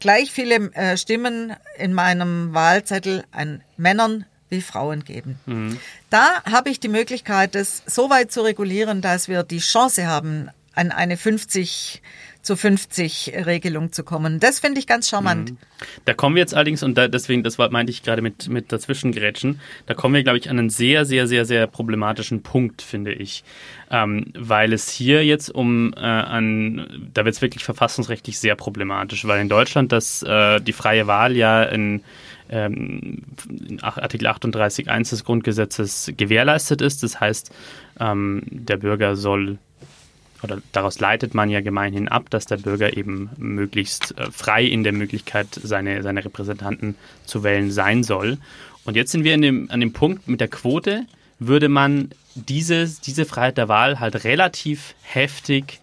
gleich 0.00 0.32
viele 0.32 0.72
äh, 0.72 0.96
Stimmen 0.96 1.54
in 1.76 1.92
meinem 1.92 2.52
Wahlzettel 2.54 3.24
an 3.30 3.62
Männern 3.76 4.26
wie 4.48 4.62
Frauen 4.62 5.04
geben. 5.04 5.38
Mhm. 5.46 5.78
Da 6.10 6.42
habe 6.44 6.70
ich 6.70 6.80
die 6.80 6.88
Möglichkeit, 6.88 7.54
das 7.54 7.82
so 7.86 8.10
weit 8.10 8.32
zu 8.32 8.40
regulieren, 8.42 9.02
dass 9.02 9.28
wir 9.28 9.42
die 9.42 9.58
Chance 9.58 10.06
haben, 10.06 10.50
an 10.74 10.92
eine 10.92 11.16
50 11.16 12.02
zu 12.48 12.56
50 12.56 13.34
Regelung 13.44 13.92
zu 13.92 14.04
kommen. 14.04 14.40
Das 14.40 14.58
finde 14.58 14.80
ich 14.80 14.86
ganz 14.86 15.10
charmant. 15.10 15.50
Mhm. 15.50 15.58
Da 16.06 16.14
kommen 16.14 16.34
wir 16.34 16.40
jetzt 16.40 16.54
allerdings, 16.54 16.82
und 16.82 16.96
da, 16.96 17.06
deswegen, 17.06 17.42
das 17.42 17.58
war, 17.58 17.70
meinte 17.70 17.90
ich 17.90 18.02
gerade 18.02 18.22
mit, 18.22 18.48
mit 18.48 18.72
dazwischengerätschen, 18.72 19.60
da 19.84 19.92
kommen 19.92 20.14
wir, 20.14 20.22
glaube 20.22 20.38
ich, 20.38 20.48
an 20.48 20.58
einen 20.58 20.70
sehr, 20.70 21.04
sehr, 21.04 21.26
sehr, 21.26 21.44
sehr 21.44 21.66
problematischen 21.66 22.42
Punkt, 22.42 22.80
finde 22.80 23.12
ich. 23.12 23.44
Ähm, 23.90 24.32
weil 24.34 24.72
es 24.72 24.88
hier 24.88 25.26
jetzt 25.26 25.54
um 25.54 25.92
äh, 25.92 25.98
an, 26.00 27.10
da 27.12 27.26
wird 27.26 27.34
es 27.34 27.42
wirklich 27.42 27.64
verfassungsrechtlich 27.64 28.38
sehr 28.38 28.56
problematisch, 28.56 29.26
weil 29.26 29.42
in 29.42 29.50
Deutschland 29.50 29.92
das, 29.92 30.22
äh, 30.22 30.58
die 30.62 30.72
freie 30.72 31.06
Wahl 31.06 31.36
ja 31.36 31.64
in 31.64 32.02
ähm, 32.48 33.24
Artikel 33.82 34.26
38.1 34.26 35.10
des 35.10 35.24
Grundgesetzes 35.24 36.14
gewährleistet 36.16 36.80
ist. 36.80 37.02
Das 37.02 37.20
heißt, 37.20 37.54
ähm, 38.00 38.42
der 38.46 38.78
Bürger 38.78 39.16
soll 39.16 39.58
oder 40.42 40.60
daraus 40.72 41.00
leitet 41.00 41.34
man 41.34 41.50
ja 41.50 41.60
gemeinhin 41.60 42.08
ab, 42.08 42.30
dass 42.30 42.46
der 42.46 42.58
Bürger 42.58 42.96
eben 42.96 43.30
möglichst 43.36 44.16
äh, 44.18 44.30
frei 44.30 44.64
in 44.64 44.84
der 44.84 44.92
Möglichkeit, 44.92 45.48
seine, 45.50 46.02
seine 46.02 46.24
Repräsentanten 46.24 46.94
zu 47.24 47.42
wählen 47.42 47.70
sein 47.70 48.02
soll. 48.02 48.38
Und 48.84 48.96
jetzt 48.96 49.12
sind 49.12 49.24
wir 49.24 49.34
in 49.34 49.42
dem, 49.42 49.70
an 49.70 49.80
dem 49.80 49.92
Punkt 49.92 50.28
mit 50.28 50.40
der 50.40 50.48
Quote, 50.48 51.06
würde 51.38 51.68
man 51.68 52.10
dieses, 52.34 53.00
diese 53.00 53.24
Freiheit 53.24 53.58
der 53.58 53.68
Wahl 53.68 54.00
halt 54.00 54.24
relativ 54.24 54.94
heftig 55.02 55.80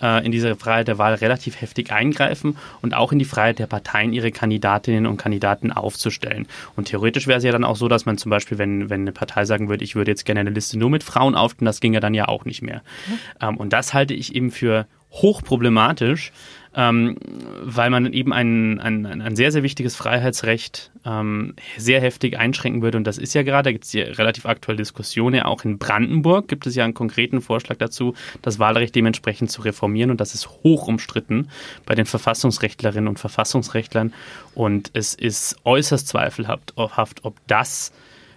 in 0.00 0.32
diese 0.32 0.56
Freiheit 0.56 0.88
der 0.88 0.98
Wahl 0.98 1.14
relativ 1.14 1.60
heftig 1.60 1.92
eingreifen 1.92 2.56
und 2.82 2.94
auch 2.94 3.12
in 3.12 3.18
die 3.18 3.24
Freiheit 3.24 3.58
der 3.58 3.66
Parteien, 3.66 4.12
ihre 4.12 4.32
Kandidatinnen 4.32 5.06
und 5.06 5.16
Kandidaten 5.16 5.70
aufzustellen. 5.70 6.46
Und 6.76 6.88
theoretisch 6.88 7.26
wäre 7.26 7.38
es 7.38 7.44
ja 7.44 7.52
dann 7.52 7.64
auch 7.64 7.76
so, 7.76 7.88
dass 7.88 8.04
man 8.04 8.18
zum 8.18 8.30
Beispiel, 8.30 8.58
wenn, 8.58 8.90
wenn 8.90 9.02
eine 9.02 9.12
Partei 9.12 9.44
sagen 9.44 9.68
würde, 9.68 9.84
ich 9.84 9.94
würde 9.94 10.10
jetzt 10.10 10.24
gerne 10.24 10.40
eine 10.40 10.50
Liste 10.50 10.78
nur 10.78 10.90
mit 10.90 11.04
Frauen 11.04 11.34
aufstellen, 11.34 11.66
das 11.66 11.80
ging 11.80 11.94
ja 11.94 12.00
dann 12.00 12.14
ja 12.14 12.28
auch 12.28 12.44
nicht 12.44 12.62
mehr. 12.62 12.82
Mhm. 13.06 13.18
Ähm, 13.40 13.56
und 13.56 13.72
das 13.72 13.94
halte 13.94 14.14
ich 14.14 14.34
eben 14.34 14.50
für 14.50 14.86
hochproblematisch, 15.12 16.32
ähm, 16.76 17.16
weil 17.62 17.90
man 17.90 18.12
eben 18.12 18.32
ein, 18.32 18.80
ein, 18.80 19.06
ein 19.06 19.36
sehr, 19.36 19.52
sehr 19.52 19.62
wichtiges 19.62 19.94
Freiheitsrecht 19.94 20.90
ähm, 21.04 21.54
sehr 21.76 22.00
heftig 22.00 22.38
einschränken 22.38 22.82
würde. 22.82 22.98
Und 22.98 23.06
das 23.06 23.18
ist 23.18 23.34
ja 23.34 23.42
gerade, 23.42 23.68
da 23.68 23.72
gibt 23.72 23.84
es 23.84 23.92
ja 23.92 24.04
relativ 24.04 24.46
aktuelle 24.46 24.78
Diskussionen, 24.78 25.42
auch 25.42 25.64
in 25.64 25.78
Brandenburg 25.78 26.48
gibt 26.48 26.66
es 26.66 26.74
ja 26.74 26.84
einen 26.84 26.94
konkreten 26.94 27.40
Vorschlag 27.40 27.76
dazu, 27.76 28.14
das 28.42 28.58
Wahlrecht 28.58 28.94
dementsprechend 28.94 29.50
zu 29.50 29.62
reformieren. 29.62 30.10
Und 30.10 30.20
das 30.20 30.34
ist 30.34 30.48
hoch 30.64 30.88
umstritten 30.88 31.48
bei 31.86 31.94
den 31.94 32.06
Verfassungsrechtlerinnen 32.06 33.08
und 33.08 33.18
Verfassungsrechtlern. 33.18 34.12
Und 34.54 34.90
es 34.94 35.14
ist 35.14 35.56
äußerst 35.64 36.08
zweifelhaft, 36.08 36.72
ob 36.76 37.36
das 37.46 37.92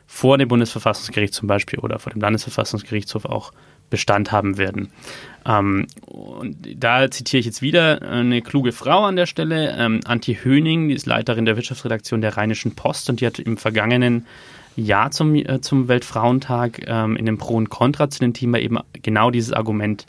vor 0.06 0.38
dem 0.38 0.48
Bundesverfassungsgericht 0.48 1.34
zum 1.34 1.48
Beispiel 1.48 1.80
oder 1.80 2.00
vor 2.00 2.14
dem 2.14 2.22
Landesverfassungsgerichtshof 2.22 3.26
auch 3.26 3.52
Bestand 3.90 4.32
haben 4.32 4.58
werden. 4.58 4.92
Ähm, 5.48 5.88
und 6.06 6.58
da 6.76 7.10
zitiere 7.10 7.40
ich 7.40 7.46
jetzt 7.46 7.62
wieder 7.62 8.02
eine 8.02 8.42
kluge 8.42 8.74
Frau 8.74 9.06
an 9.06 9.16
der 9.16 9.26
Stelle, 9.26 9.76
ähm, 9.78 10.02
Antje 10.06 10.36
Höning, 10.44 10.90
die 10.90 10.96
ist 10.96 11.06
Leiterin 11.06 11.46
der 11.46 11.56
Wirtschaftsredaktion 11.56 12.22
der 12.22 12.36
Rheinischen 12.36 12.76
Post 12.76 13.10
und 13.10 13.22
die 13.22 13.26
hat 13.26 13.40
im 13.40 13.58
vergangenen 13.58 14.26
Jahr 14.76 15.10
zum, 15.12 15.34
äh, 15.36 15.62
zum 15.62 15.88
Weltfrauentag 15.88 16.82
ähm, 16.86 17.16
in 17.16 17.26
dem 17.26 17.38
Pro 17.38 17.56
und 17.56 17.70
Contra 17.70 18.10
zu 18.10 18.20
dem 18.20 18.34
Thema 18.34 18.60
eben 18.60 18.78
genau 19.02 19.32
dieses 19.32 19.54
Argument 19.54 20.06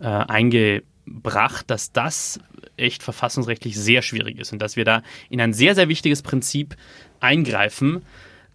äh, 0.00 0.06
eingebracht, 0.06 1.70
dass 1.70 1.92
das 1.92 2.38
echt 2.76 3.02
verfassungsrechtlich 3.02 3.76
sehr 3.78 4.02
schwierig 4.02 4.38
ist 4.38 4.52
und 4.52 4.60
dass 4.60 4.76
wir 4.76 4.84
da 4.84 5.02
in 5.30 5.40
ein 5.40 5.54
sehr, 5.54 5.74
sehr 5.74 5.88
wichtiges 5.88 6.22
Prinzip 6.22 6.76
eingreifen. 7.20 8.02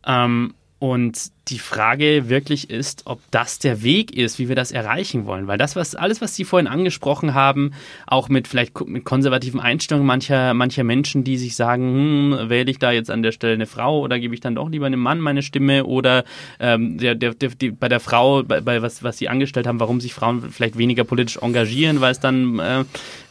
Ähm, 0.06 0.54
und 0.80 1.32
die 1.50 1.60
Frage 1.60 2.30
wirklich 2.30 2.70
ist, 2.70 3.02
ob 3.06 3.20
das 3.32 3.60
der 3.60 3.84
Weg 3.84 4.16
ist, 4.16 4.40
wie 4.40 4.48
wir 4.48 4.56
das 4.56 4.72
erreichen 4.72 5.26
wollen. 5.26 5.48
Weil 5.48 5.58
das, 5.58 5.76
was 5.76 5.96
alles, 5.96 6.22
was 6.22 6.36
Sie 6.36 6.46
vorhin 6.46 6.68
angesprochen 6.68 7.34
haben, 7.34 7.72
auch 8.08 8.30
mit 8.30 8.48
vielleicht 8.48 8.80
mit 8.88 9.04
konservativen 9.04 9.60
Einstellungen 9.60 10.08
mancher, 10.08 10.54
mancher 10.54 10.84
Menschen, 10.86 11.24
die 11.24 11.38
sich 11.38 11.56
sagen, 11.56 12.32
hm, 12.34 12.50
wähle 12.50 12.72
ich 12.72 12.80
da 12.80 12.92
jetzt 12.92 13.12
an 13.12 13.24
der 13.24 13.34
Stelle 13.34 13.54
eine 13.54 13.66
Frau 13.66 14.00
oder 14.00 14.20
gebe 14.20 14.34
ich 14.34 14.42
dann 14.42 14.56
doch 14.56 14.70
lieber 14.70 14.86
einem 14.86 15.02
Mann 15.02 15.20
meine 15.20 15.42
Stimme 15.42 15.86
oder 15.86 16.24
ähm, 16.60 16.98
der, 16.98 17.16
der, 17.16 17.34
der, 17.34 17.50
die, 17.50 17.72
bei 17.72 17.90
der 17.90 18.00
Frau, 18.00 18.44
bei, 18.44 18.62
bei 18.62 18.82
was, 18.82 19.04
was 19.04 19.18
Sie 19.18 19.28
angestellt 19.28 19.68
haben, 19.68 19.80
warum 19.82 20.00
sich 20.00 20.14
Frauen 20.14 20.50
vielleicht 20.52 20.78
weniger 20.78 21.04
politisch 21.04 21.38
engagieren, 21.38 22.00
weil 22.00 22.12
es 22.12 22.20
dann 22.22 22.60
äh, 22.60 22.86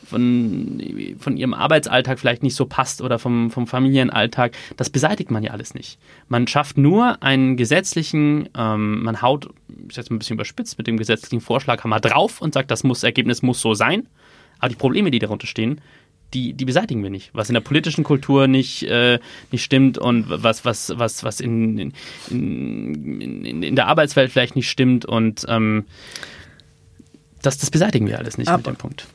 von, 0.08 0.82
von 1.18 1.36
ihrem 1.36 1.54
Arbeitsalltag 1.54 2.18
vielleicht 2.18 2.42
nicht 2.42 2.54
so 2.54 2.66
passt 2.66 3.02
oder 3.02 3.18
vom, 3.18 3.50
vom 3.50 3.66
Familienalltag, 3.66 4.52
das 4.76 4.90
beseitigt 4.90 5.30
man 5.30 5.42
ja 5.42 5.52
alles 5.52 5.74
nicht. 5.74 5.98
Man 6.28 6.46
schafft 6.46 6.78
nur 6.78 7.22
einen 7.22 7.56
gesetzlichen, 7.56 8.48
ähm, 8.56 9.02
man 9.02 9.22
haut, 9.22 9.50
ich 9.88 9.96
jetzt 9.96 10.10
ein 10.10 10.18
bisschen 10.18 10.34
überspitzt, 10.34 10.78
mit 10.78 10.86
dem 10.86 10.96
gesetzlichen 10.96 11.40
Vorschlag 11.40 11.68
Vorschlaghammer 11.68 12.00
drauf 12.00 12.40
und 12.40 12.54
sagt, 12.54 12.70
das 12.70 12.84
muss, 12.84 13.02
Ergebnis 13.02 13.42
muss 13.42 13.60
so 13.60 13.74
sein. 13.74 14.06
Aber 14.58 14.68
die 14.70 14.76
Probleme, 14.76 15.10
die 15.10 15.18
darunter 15.18 15.46
stehen, 15.46 15.80
die, 16.34 16.52
die 16.52 16.64
beseitigen 16.64 17.02
wir 17.02 17.10
nicht. 17.10 17.30
Was 17.32 17.48
in 17.48 17.54
der 17.54 17.60
politischen 17.60 18.04
Kultur 18.04 18.48
nicht, 18.48 18.82
äh, 18.84 19.18
nicht 19.50 19.64
stimmt 19.64 19.98
und 19.98 20.26
was, 20.28 20.64
was, 20.64 20.92
was, 20.96 21.24
was 21.24 21.40
in, 21.40 21.92
in, 22.30 23.44
in, 23.44 23.62
in 23.62 23.76
der 23.76 23.86
Arbeitswelt 23.86 24.30
vielleicht 24.30 24.56
nicht 24.56 24.68
stimmt 24.68 25.04
und 25.04 25.46
ähm, 25.48 25.84
das, 27.42 27.58
das 27.58 27.70
beseitigen 27.70 28.06
wir 28.06 28.18
alles 28.18 28.36
nicht 28.36 28.48
aber, 28.48 28.58
mit 28.58 28.66
dem 28.66 28.76
Punkt. 28.76 29.06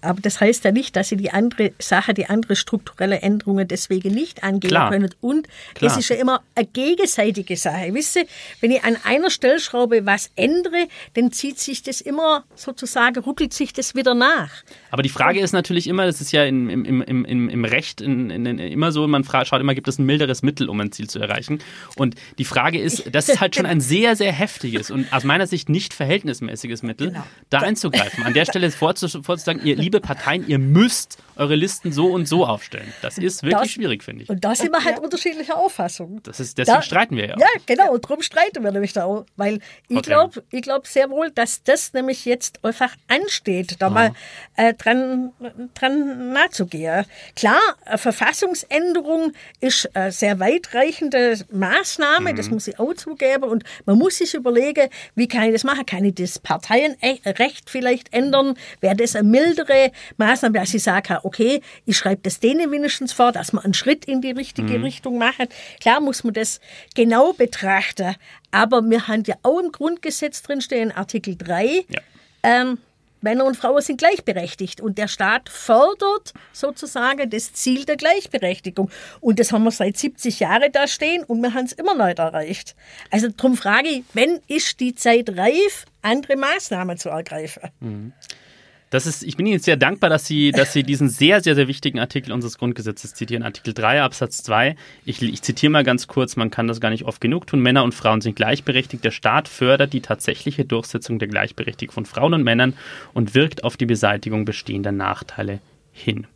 Aber 0.00 0.20
das 0.20 0.40
heißt 0.40 0.64
ja 0.64 0.70
nicht, 0.70 0.94
dass 0.94 1.08
Sie 1.08 1.16
die 1.16 1.30
andere 1.30 1.72
Sache, 1.80 2.14
die 2.14 2.26
andere 2.26 2.54
strukturelle 2.54 3.20
Änderungen 3.20 3.66
deswegen 3.66 4.14
nicht 4.14 4.44
angehen 4.44 4.70
Klar. 4.70 4.90
können. 4.90 5.12
Und 5.20 5.48
Klar. 5.74 5.90
es 5.90 5.98
ist 5.98 6.08
ja 6.08 6.16
immer 6.16 6.42
eine 6.54 6.66
gegenseitige 6.66 7.56
Sache. 7.56 7.92
Wisst 7.92 8.16
ihr, 8.16 8.26
wenn 8.60 8.70
ich 8.70 8.84
an 8.84 8.96
einer 9.04 9.30
Stellschraube 9.30 10.06
was 10.06 10.30
ändere, 10.36 10.86
dann 11.14 11.32
zieht 11.32 11.58
sich 11.58 11.82
das 11.82 12.00
immer 12.00 12.44
sozusagen, 12.54 13.20
ruckelt 13.20 13.52
sich 13.52 13.72
das 13.72 13.96
wieder 13.96 14.14
nach. 14.14 14.50
Aber 14.90 15.02
die 15.02 15.08
Frage 15.08 15.40
ist 15.40 15.52
natürlich 15.52 15.88
immer, 15.88 16.06
das 16.06 16.20
ist 16.20 16.30
ja 16.30 16.44
im, 16.44 16.70
im, 16.70 17.02
im, 17.02 17.48
im, 17.48 17.64
Recht 17.64 18.00
in, 18.00 18.30
in, 18.30 18.46
in, 18.46 18.58
immer 18.58 18.92
so, 18.92 19.06
man 19.08 19.24
fragt, 19.24 19.48
schaut 19.48 19.60
immer, 19.60 19.74
gibt 19.74 19.88
es 19.88 19.98
ein 19.98 20.06
milderes 20.06 20.42
Mittel, 20.42 20.68
um 20.68 20.80
ein 20.80 20.92
Ziel 20.92 21.10
zu 21.10 21.18
erreichen? 21.18 21.58
Und 21.96 22.14
die 22.38 22.44
Frage 22.44 22.80
ist, 22.80 23.12
das 23.12 23.28
ist 23.28 23.40
halt 23.40 23.54
schon 23.56 23.66
ein 23.66 23.80
sehr, 23.80 24.14
sehr 24.14 24.32
heftiges 24.32 24.92
und 24.92 25.12
aus 25.12 25.24
meiner 25.24 25.48
Sicht 25.48 25.68
nicht 25.68 25.92
verhältnismäßiges 25.92 26.82
Mittel, 26.82 27.08
genau. 27.08 27.24
da 27.50 27.58
einzugreifen. 27.60 28.24
An 28.24 28.34
der 28.34 28.44
Stelle 28.48 28.70
vorzusagen, 28.70 29.64
ihr 29.64 29.76
liebe 29.76 29.97
Parteien, 30.00 30.46
ihr 30.46 30.58
müsst 30.58 31.18
eure 31.38 31.54
Listen 31.54 31.92
so 31.92 32.06
und 32.08 32.26
so 32.26 32.44
aufstellen. 32.44 32.92
Das 33.00 33.16
ist 33.16 33.42
wirklich 33.42 33.62
das, 33.62 33.70
schwierig, 33.70 34.02
finde 34.02 34.24
ich. 34.24 34.28
Und 34.28 34.44
da 34.44 34.54
sind 34.54 34.72
wir 34.72 34.84
halt 34.84 34.96
ja. 34.96 35.02
unterschiedlicher 35.02 35.56
Auffassung. 35.56 36.20
Das 36.24 36.40
ist, 36.40 36.58
deswegen 36.58 36.76
da, 36.76 36.82
streiten 36.82 37.16
wir 37.16 37.28
ja. 37.28 37.34
Auch. 37.36 37.40
Ja, 37.40 37.46
genau, 37.64 37.92
und 37.92 38.04
darum 38.04 38.22
streiten 38.22 38.64
wir 38.64 38.72
nämlich 38.72 38.92
da 38.92 39.04
auch. 39.04 39.24
Weil 39.36 39.60
ich 39.88 40.02
glaube 40.02 40.42
ich 40.50 40.62
glaub 40.62 40.86
sehr 40.86 41.10
wohl, 41.10 41.30
dass 41.30 41.62
das 41.62 41.92
nämlich 41.92 42.24
jetzt 42.24 42.64
einfach 42.64 42.94
ansteht, 43.06 43.76
da 43.78 43.86
oh. 43.86 43.90
mal 43.90 44.12
äh, 44.56 44.74
dran, 44.74 45.32
dran 45.74 46.32
nachzugehen. 46.32 47.04
Klar, 47.36 47.60
Verfassungsänderung 47.94 49.32
ist 49.60 49.94
eine 49.94 50.10
sehr 50.10 50.40
weitreichende 50.40 51.38
Maßnahme, 51.52 52.32
mhm. 52.32 52.36
das 52.36 52.50
muss 52.50 52.66
ich 52.66 52.80
auch 52.80 52.94
zugeben. 52.94 53.44
Und 53.44 53.62
man 53.86 53.96
muss 53.96 54.18
sich 54.18 54.34
überlegen, 54.34 54.88
wie 55.14 55.28
kann 55.28 55.44
ich 55.44 55.52
das 55.52 55.62
machen? 55.62 55.86
Kann 55.86 56.04
ich 56.04 56.16
das 56.16 56.40
Parteienrecht 56.40 57.70
vielleicht 57.70 58.12
ändern? 58.12 58.56
Wäre 58.80 58.96
das 58.96 59.14
eine 59.14 59.28
mildere 59.28 59.77
Maßnahmen, 60.16 60.54
dass 60.54 60.74
ich 60.74 60.82
sage, 60.82 61.20
okay, 61.22 61.60
ich 61.86 61.96
schreibe 61.96 62.22
das 62.22 62.40
denen 62.40 62.70
wenigstens 62.70 63.12
vor, 63.12 63.32
dass 63.32 63.52
man 63.52 63.64
einen 63.64 63.74
Schritt 63.74 64.04
in 64.04 64.20
die 64.20 64.32
richtige 64.32 64.78
mhm. 64.78 64.84
Richtung 64.84 65.18
macht. 65.18 65.48
Klar 65.80 66.00
muss 66.00 66.24
man 66.24 66.34
das 66.34 66.60
genau 66.94 67.32
betrachten, 67.32 68.14
aber 68.50 68.82
wir 68.82 69.08
haben 69.08 69.22
ja 69.26 69.36
auch 69.42 69.60
im 69.60 69.72
Grundgesetz 69.72 70.42
drinstehen, 70.42 70.92
Artikel 70.92 71.36
3, 71.36 71.84
ja. 71.88 72.00
ähm, 72.42 72.78
Männer 73.20 73.44
und 73.44 73.56
Frauen 73.56 73.82
sind 73.82 73.98
gleichberechtigt 73.98 74.80
und 74.80 74.98
der 74.98 75.08
Staat 75.08 75.48
fördert 75.48 76.32
sozusagen 76.52 77.28
das 77.30 77.52
Ziel 77.52 77.84
der 77.84 77.96
Gleichberechtigung. 77.96 78.90
Und 79.20 79.40
das 79.40 79.52
haben 79.52 79.64
wir 79.64 79.70
seit 79.70 79.96
70 79.96 80.40
Jahren 80.40 80.70
da 80.72 80.86
stehen 80.86 81.24
und 81.24 81.42
wir 81.42 81.54
haben 81.54 81.64
es 81.64 81.72
immer 81.72 81.94
nicht 81.94 82.18
erreicht. 82.18 82.76
Also 83.10 83.28
darum 83.28 83.56
frage 83.56 83.88
ich, 83.88 84.04
wenn 84.12 84.40
ist 84.46 84.78
die 84.80 84.94
Zeit 84.94 85.36
reif, 85.36 85.84
andere 86.02 86.36
Maßnahmen 86.36 86.96
zu 86.96 87.08
ergreifen? 87.08 87.70
Mhm. 87.80 88.12
Das 88.90 89.06
ist, 89.06 89.22
ich 89.22 89.36
bin 89.36 89.44
Ihnen 89.46 89.58
sehr 89.58 89.76
dankbar, 89.76 90.08
dass 90.08 90.26
Sie, 90.26 90.50
dass 90.50 90.72
Sie 90.72 90.82
diesen 90.82 91.08
sehr, 91.08 91.42
sehr, 91.42 91.54
sehr 91.54 91.68
wichtigen 91.68 91.98
Artikel 91.98 92.32
unseres 92.32 92.56
Grundgesetzes 92.56 93.14
zitieren, 93.14 93.42
Artikel 93.42 93.74
3 93.74 94.02
Absatz 94.02 94.42
2. 94.42 94.76
Ich, 95.04 95.20
ich 95.20 95.42
zitiere 95.42 95.70
mal 95.70 95.84
ganz 95.84 96.06
kurz, 96.06 96.36
man 96.36 96.50
kann 96.50 96.68
das 96.68 96.80
gar 96.80 96.90
nicht 96.90 97.04
oft 97.04 97.20
genug 97.20 97.46
tun. 97.46 97.60
Männer 97.60 97.84
und 97.84 97.94
Frauen 97.94 98.22
sind 98.22 98.36
gleichberechtigt. 98.36 99.04
Der 99.04 99.10
Staat 99.10 99.48
fördert 99.48 99.92
die 99.92 100.00
tatsächliche 100.00 100.64
Durchsetzung 100.64 101.18
der 101.18 101.28
Gleichberechtigung 101.28 101.92
von 101.92 102.06
Frauen 102.06 102.34
und 102.34 102.44
Männern 102.44 102.74
und 103.12 103.34
wirkt 103.34 103.62
auf 103.62 103.76
die 103.76 103.86
Beseitigung 103.86 104.46
bestehender 104.46 104.92
Nachteile 104.92 105.60
hin. 105.92 106.26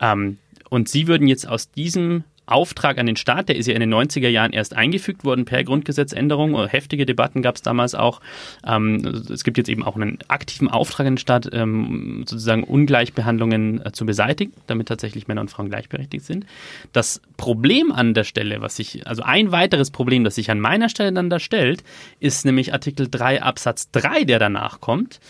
Ähm, 0.00 0.38
und 0.68 0.90
Sie 0.90 1.08
würden 1.08 1.26
jetzt 1.26 1.48
aus 1.48 1.70
diesem 1.70 2.24
Auftrag 2.50 2.98
an 2.98 3.06
den 3.06 3.16
Staat, 3.16 3.48
der 3.48 3.56
ist 3.56 3.66
ja 3.66 3.74
in 3.74 3.80
den 3.80 3.92
90er 3.92 4.28
Jahren 4.28 4.52
erst 4.52 4.74
eingefügt 4.74 5.24
worden 5.24 5.44
per 5.44 5.64
Grundgesetzänderung. 5.64 6.66
Heftige 6.66 7.06
Debatten 7.06 7.42
gab 7.42 7.56
es 7.56 7.62
damals 7.62 7.94
auch. 7.94 8.20
Ähm, 8.66 9.04
es 9.30 9.44
gibt 9.44 9.58
jetzt 9.58 9.68
eben 9.68 9.82
auch 9.82 9.96
einen 9.96 10.18
aktiven 10.28 10.68
Auftrag 10.68 11.06
an 11.06 11.14
den 11.14 11.18
Staat, 11.18 11.48
ähm, 11.52 12.24
sozusagen 12.26 12.64
Ungleichbehandlungen 12.64 13.84
äh, 13.84 13.92
zu 13.92 14.06
beseitigen, 14.06 14.52
damit 14.66 14.88
tatsächlich 14.88 15.28
Männer 15.28 15.42
und 15.42 15.50
Frauen 15.50 15.68
gleichberechtigt 15.68 16.24
sind. 16.24 16.46
Das 16.92 17.20
Problem 17.36 17.92
an 17.92 18.14
der 18.14 18.24
Stelle, 18.24 18.60
was 18.60 18.76
sich, 18.76 19.06
also 19.06 19.22
ein 19.22 19.52
weiteres 19.52 19.90
Problem, 19.90 20.24
das 20.24 20.34
sich 20.34 20.50
an 20.50 20.60
meiner 20.60 20.88
Stelle 20.88 21.12
dann 21.12 21.30
da 21.30 21.38
stellt, 21.38 21.84
ist 22.20 22.44
nämlich 22.44 22.72
Artikel 22.72 23.08
3 23.10 23.42
Absatz 23.42 23.90
3, 23.90 24.24
der 24.24 24.38
danach 24.38 24.80
kommt. 24.80 25.20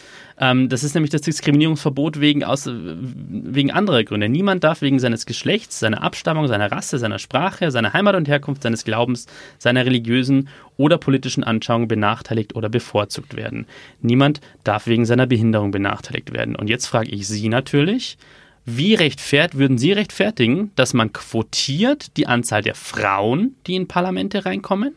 Ähm, 0.41 0.68
das 0.68 0.84
ist 0.84 0.95
nämlich 0.95 1.11
das 1.11 1.22
Diskriminierungsverbot 1.22 2.20
wegen, 2.20 2.45
aus, 2.45 2.68
wegen 2.68 3.70
anderer 3.70 4.05
Gründe. 4.05 4.28
Niemand 4.28 4.62
darf 4.62 4.82
wegen 4.82 4.99
seines 4.99 5.26
Geschlechts, 5.26 5.80
seiner 5.80 6.03
Abstammung, 6.03 6.47
seiner 6.47 6.70
Rasse, 6.70 6.99
seiner 6.99 7.18
Sprache, 7.18 7.70
seiner 7.70 7.93
Heimat 7.93 8.14
und 8.14 8.28
Herkunft, 8.28 8.62
seines 8.62 8.84
Glaubens, 8.84 9.26
seiner 9.59 9.84
religiösen 9.84 10.49
oder 10.76 10.99
politischen 10.99 11.43
Anschauung 11.43 11.89
benachteiligt 11.89 12.55
oder 12.55 12.68
bevorzugt 12.68 13.36
werden. 13.36 13.66
Niemand 14.01 14.41
darf 14.62 14.86
wegen 14.86 15.07
seiner 15.07 15.26
Behinderung 15.26 15.72
benachteiligt 15.72 16.32
werden. 16.32 16.55
Und 16.55 16.68
jetzt 16.68 16.86
frage 16.86 17.11
ich 17.11 17.26
Sie 17.26 17.49
natürlich, 17.49 18.16
wie 18.64 18.95
rechtfert, 18.95 19.57
würden 19.57 19.78
Sie 19.78 19.93
rechtfertigen, 19.93 20.70
dass 20.76 20.95
man 20.95 21.12
quotiert 21.12 22.16
die 22.16 22.26
Anzahl 22.26 22.62
der 22.62 22.74
Frauen, 22.74 23.55
die 23.66 23.74
in 23.74 23.89
Parlamente 23.89 24.45
reinkommen? 24.45 24.95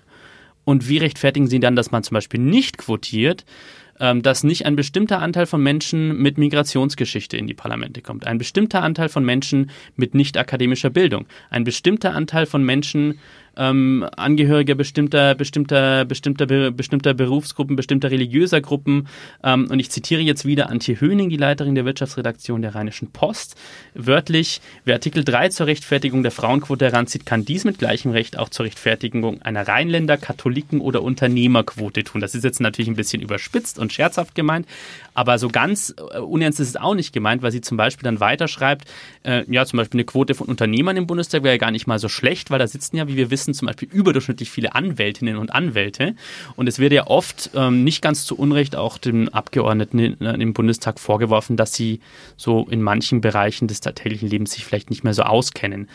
Und 0.66 0.88
wie 0.88 0.98
rechtfertigen 0.98 1.48
Sie 1.48 1.60
dann, 1.60 1.76
dass 1.76 1.90
man 1.90 2.04
zum 2.04 2.16
Beispiel 2.16 2.40
nicht 2.40 2.78
quotiert, 2.78 3.46
dass 4.22 4.44
nicht 4.44 4.66
ein 4.66 4.76
bestimmter 4.76 5.22
Anteil 5.22 5.46
von 5.46 5.62
Menschen 5.62 6.18
mit 6.18 6.38
Migrationsgeschichte 6.38 7.38
in 7.38 7.46
die 7.46 7.54
Parlamente 7.54 8.02
kommt, 8.02 8.26
ein 8.26 8.40
bestimmter 8.40 8.82
Anteil 8.82 9.10
von 9.10 9.24
Menschen 9.24 9.70
mit 9.96 10.16
nicht 10.16 10.38
akademischer 10.38 10.90
Bildung, 10.90 11.28
ein 11.52 11.64
bestimmter 11.64 12.14
Anteil 12.14 12.48
von 12.48 12.64
Menschen 12.64 13.20
ähm, 13.58 14.06
Angehörige 14.16 14.76
bestimmter, 14.76 15.36
bestimmter, 15.36 16.06
bestimmter, 16.06 16.72
bestimmter 16.72 17.14
Berufsgruppen, 17.14 17.76
bestimmter 17.76 18.12
religiöser 18.12 18.62
Gruppen. 18.62 19.08
Ähm, 19.44 19.68
und 19.70 19.80
ich 19.80 19.90
zitiere 19.92 20.22
jetzt 20.22 20.46
wieder 20.46 20.70
Antje 20.70 21.00
Höning, 21.00 21.30
die 21.30 21.38
Leiterin 21.38 21.76
der 21.76 21.86
Wirtschaftsredaktion 21.86 22.62
der 22.62 22.76
Rheinischen 22.76 23.12
Post. 23.12 23.56
Wörtlich, 23.94 24.62
wer 24.86 24.96
Artikel 24.96 25.24
3 25.24 25.50
zur 25.50 25.68
Rechtfertigung 25.68 26.24
der 26.24 26.32
Frauenquote 26.32 26.86
heranzieht, 26.86 27.26
kann 27.26 27.46
dies 27.46 27.66
mit 27.66 27.80
gleichem 27.80 28.12
Recht 28.12 28.38
auch 28.38 28.50
zur 28.50 28.66
Rechtfertigung 28.66 29.42
einer 29.42 29.68
Rheinländer, 29.68 30.18
Katholiken 30.18 30.82
oder 30.82 31.02
Unternehmerquote 31.02 32.04
tun. 32.04 32.22
Das 32.22 32.36
ist 32.36 32.44
jetzt 32.44 32.62
natürlich 32.62 32.90
ein 32.90 32.96
bisschen 32.96 33.22
überspitzt 33.22 33.80
und 33.80 33.92
scherzhaft 33.94 34.36
gemeint, 34.36 34.68
aber 35.14 35.38
so 35.38 35.50
ganz 35.50 35.94
äh, 35.98 36.20
unernst 36.20 36.60
ist 36.60 36.70
es 36.70 36.76
auch 36.76 36.96
nicht 36.96 37.14
gemeint, 37.14 37.42
weil 37.42 37.52
sie 37.52 37.62
zum 37.62 37.78
Beispiel 37.78 38.04
dann 38.04 38.20
weiterschreibt, 38.20 38.88
äh, 39.24 39.44
ja, 39.52 39.66
zum 39.66 39.78
Beispiel 39.78 40.00
eine 40.00 40.06
Quote 40.06 40.36
von 40.36 40.48
Unternehmern 40.48 40.98
im 40.98 41.08
Bundestag 41.08 41.44
wäre 41.44 41.56
ja 41.56 41.58
gar 41.58 41.72
nicht 41.72 41.88
mal 41.88 42.00
so 42.00 42.10
schlecht, 42.10 42.52
weil 42.52 42.60
da 42.60 42.68
sitzen 42.68 42.98
ja, 42.98 43.08
wie 43.08 43.16
wir 43.16 43.32
wissen, 43.32 43.54
zum 43.54 43.68
Beispiel 43.68 43.90
überdurchschnittlich 43.92 44.50
viele 44.50 44.76
Anwältinnen 44.76 45.38
und 45.38 45.54
Anwälte. 45.54 46.16
Und 46.56 46.68
es 46.68 46.80
wird 46.80 46.94
ja 46.94 47.08
oft 47.08 47.52
ähm, 47.56 47.84
nicht 47.84 48.02
ganz 48.02 48.26
zu 48.26 48.38
Unrecht 48.38 48.76
auch 48.76 48.98
den 48.98 49.30
Abgeordneten 49.30 50.00
im 50.00 50.54
Bundestag 50.54 51.00
vorgeworfen, 51.00 51.58
dass 51.58 51.74
sie 51.74 52.00
so 52.38 52.68
in 52.70 52.82
manchen 52.82 53.22
Bereichen 53.22 53.68
des 53.68 53.82
tatsächlichen 53.82 54.30
Lebens 54.30 54.52
sich 54.52 54.66
vielleicht 54.66 54.90
nicht 54.90 55.04
mehr 55.04 55.14
so 55.14 55.24
auskennen. 55.24 55.88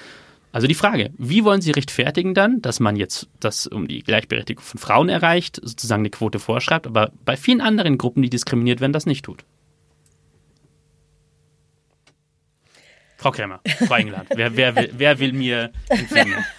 Also 0.52 0.66
die 0.66 0.74
Frage, 0.74 1.10
wie 1.18 1.44
wollen 1.44 1.60
Sie 1.60 1.70
rechtfertigen 1.70 2.32
dann, 2.32 2.62
dass 2.62 2.80
man 2.80 2.96
jetzt 2.96 3.28
das 3.40 3.66
um 3.66 3.88
die 3.88 4.02
Gleichberechtigung 4.02 4.64
von 4.64 4.80
Frauen 4.80 5.08
erreicht, 5.08 5.60
sozusagen 5.62 6.00
eine 6.00 6.10
Quote 6.10 6.38
vorschreibt, 6.38 6.86
aber 6.86 7.12
bei 7.24 7.36
vielen 7.36 7.60
anderen 7.60 7.98
Gruppen, 7.98 8.22
die 8.22 8.30
diskriminiert 8.30 8.80
werden, 8.80 8.92
das 8.92 9.06
nicht 9.06 9.24
tut? 9.24 9.44
Frau 13.16 13.30
Kremmer, 13.30 13.60
Frau 13.86 13.94
England, 13.96 14.28
wer, 14.34 14.56
wer, 14.56 14.76
will, 14.76 14.92
wer 14.96 15.18
will 15.18 15.32
mir 15.32 15.72
empfehlen? 15.88 16.44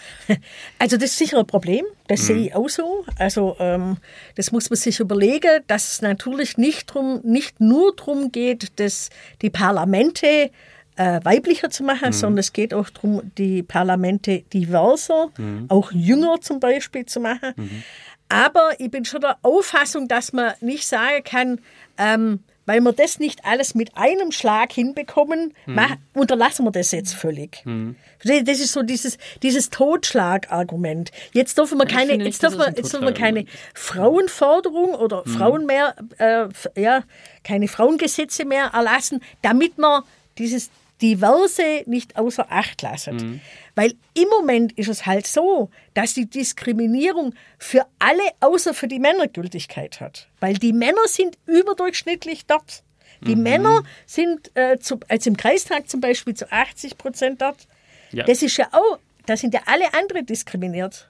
Also 0.78 0.98
das 0.98 1.12
ist 1.12 1.20
sicher 1.20 1.40
ein 1.40 1.48
Problem, 1.48 1.86
das 2.08 2.24
mhm. 2.24 2.26
sehe 2.26 2.48
ich 2.48 2.56
auch 2.56 2.68
so. 2.68 3.06
Also 3.18 3.56
ähm, 3.60 3.96
das 4.36 4.52
muss 4.52 4.70
man 4.70 4.76
sich 4.76 5.00
überlegen, 5.00 5.62
dass 5.68 5.94
es 5.94 6.02
natürlich 6.02 6.58
nicht, 6.58 6.94
drum, 6.94 7.22
nicht 7.24 7.62
nur 7.62 7.96
darum 7.96 8.32
geht, 8.34 8.78
dass 8.78 9.10
die 9.42 9.50
Parlamente 9.50 10.52
äh, 10.98 11.20
weiblicher 11.24 11.70
zu 11.70 11.84
machen, 11.84 12.10
mhm. 12.10 12.14
sondern 12.14 12.40
es 12.40 12.54
geht 12.54 12.74
auch 12.74 12.90
darum, 12.90 13.22
die 13.38 13.64
Parlamente 13.64 14.42
diverser, 14.54 15.30
mhm. 15.38 15.66
auch 15.70 15.92
jünger 15.92 16.42
zum 16.42 16.60
Beispiel 16.60 17.06
zu 17.06 17.20
machen. 17.20 17.54
Mhm. 17.56 17.84
Aber 18.30 18.72
ich 18.80 18.92
bin 18.92 19.06
schon 19.06 19.22
der 19.22 19.38
Auffassung, 19.42 20.08
dass 20.08 20.34
man 20.34 20.54
nicht 20.60 20.86
sagen 20.86 21.24
kann, 21.24 21.62
ähm, 21.98 22.40
weil 22.66 22.82
wir 22.82 22.92
das 22.92 23.20
nicht 23.20 23.46
alles 23.46 23.76
mit 23.76 23.96
einem 23.96 24.34
Schlag 24.34 24.74
hinbekommen, 24.74 25.54
mhm. 25.66 25.80
unterlassen 26.14 26.66
wir 26.66 26.72
das 26.72 26.92
jetzt 26.92 27.14
völlig. 27.14 27.62
Mhm. 27.64 27.96
Das 28.24 28.60
ist 28.60 28.74
so 28.74 28.84
dieses, 28.84 29.18
dieses 29.42 29.70
Totschlagargument. 29.70 31.12
Jetzt 31.32 31.58
dürfen 31.58 31.78
wir 31.78 31.86
keine, 31.86 32.22
jetzt 32.22 32.44
dürfen 32.44 32.60
wir, 32.60 32.68
jetzt 32.76 32.92
dürfen 32.92 33.06
wir 33.06 33.14
keine 33.14 33.46
Frauenforderung 33.74 34.96
oder 34.96 35.24
mhm. 35.26 35.30
Frauen 35.30 35.66
mehr, 35.66 35.96
äh, 36.18 36.48
ja, 36.80 37.04
keine 37.46 37.70
Frauengesetze 37.70 38.44
mehr 38.44 38.72
erlassen, 38.74 39.22
damit 39.42 39.78
man 39.78 40.04
dieses 40.38 40.70
diverse 41.02 41.84
nicht 41.86 42.18
außer 42.18 42.52
Acht 42.52 42.82
lassen. 42.82 43.16
Mhm. 43.16 43.42
Weil 43.76 43.94
im 44.14 44.28
Moment 44.30 44.74
ist 44.74 44.88
es 44.88 45.06
halt 45.06 45.28
so, 45.28 45.70
dass 45.94 46.14
die 46.14 46.30
Diskriminierung 46.30 47.34
für 47.58 47.86
alle 48.00 48.24
außer 48.40 48.74
für 48.74 48.88
die 48.88 49.00
Männer 49.00 49.28
Gültigkeit 49.28 50.02
hat. 50.02 50.28
Weil 50.40 50.56
die 50.56 50.74
Männer 50.74 51.08
sind 51.08 51.38
überdurchschnittlich 51.46 52.46
dort. 52.46 52.84
Die 53.22 53.36
mhm. 53.36 53.44
Männer 53.44 53.84
sind 54.06 54.52
äh, 54.56 54.78
zu, 54.80 55.00
also 55.08 55.30
im 55.30 55.38
Kreistag 55.38 55.90
zum 55.90 56.02
Beispiel 56.02 56.36
zu 56.36 56.52
80 56.52 56.98
Prozent 56.98 57.42
dort. 57.42 57.68
Ja. 58.12 58.24
Das 58.26 58.42
ist 58.42 58.58
ja 58.58 58.68
auch, 58.72 59.00
da 59.26 59.38
sind 59.38 59.54
ja 59.54 59.62
alle 59.66 59.94
anderen 59.94 60.26
diskriminiert. 60.26 61.10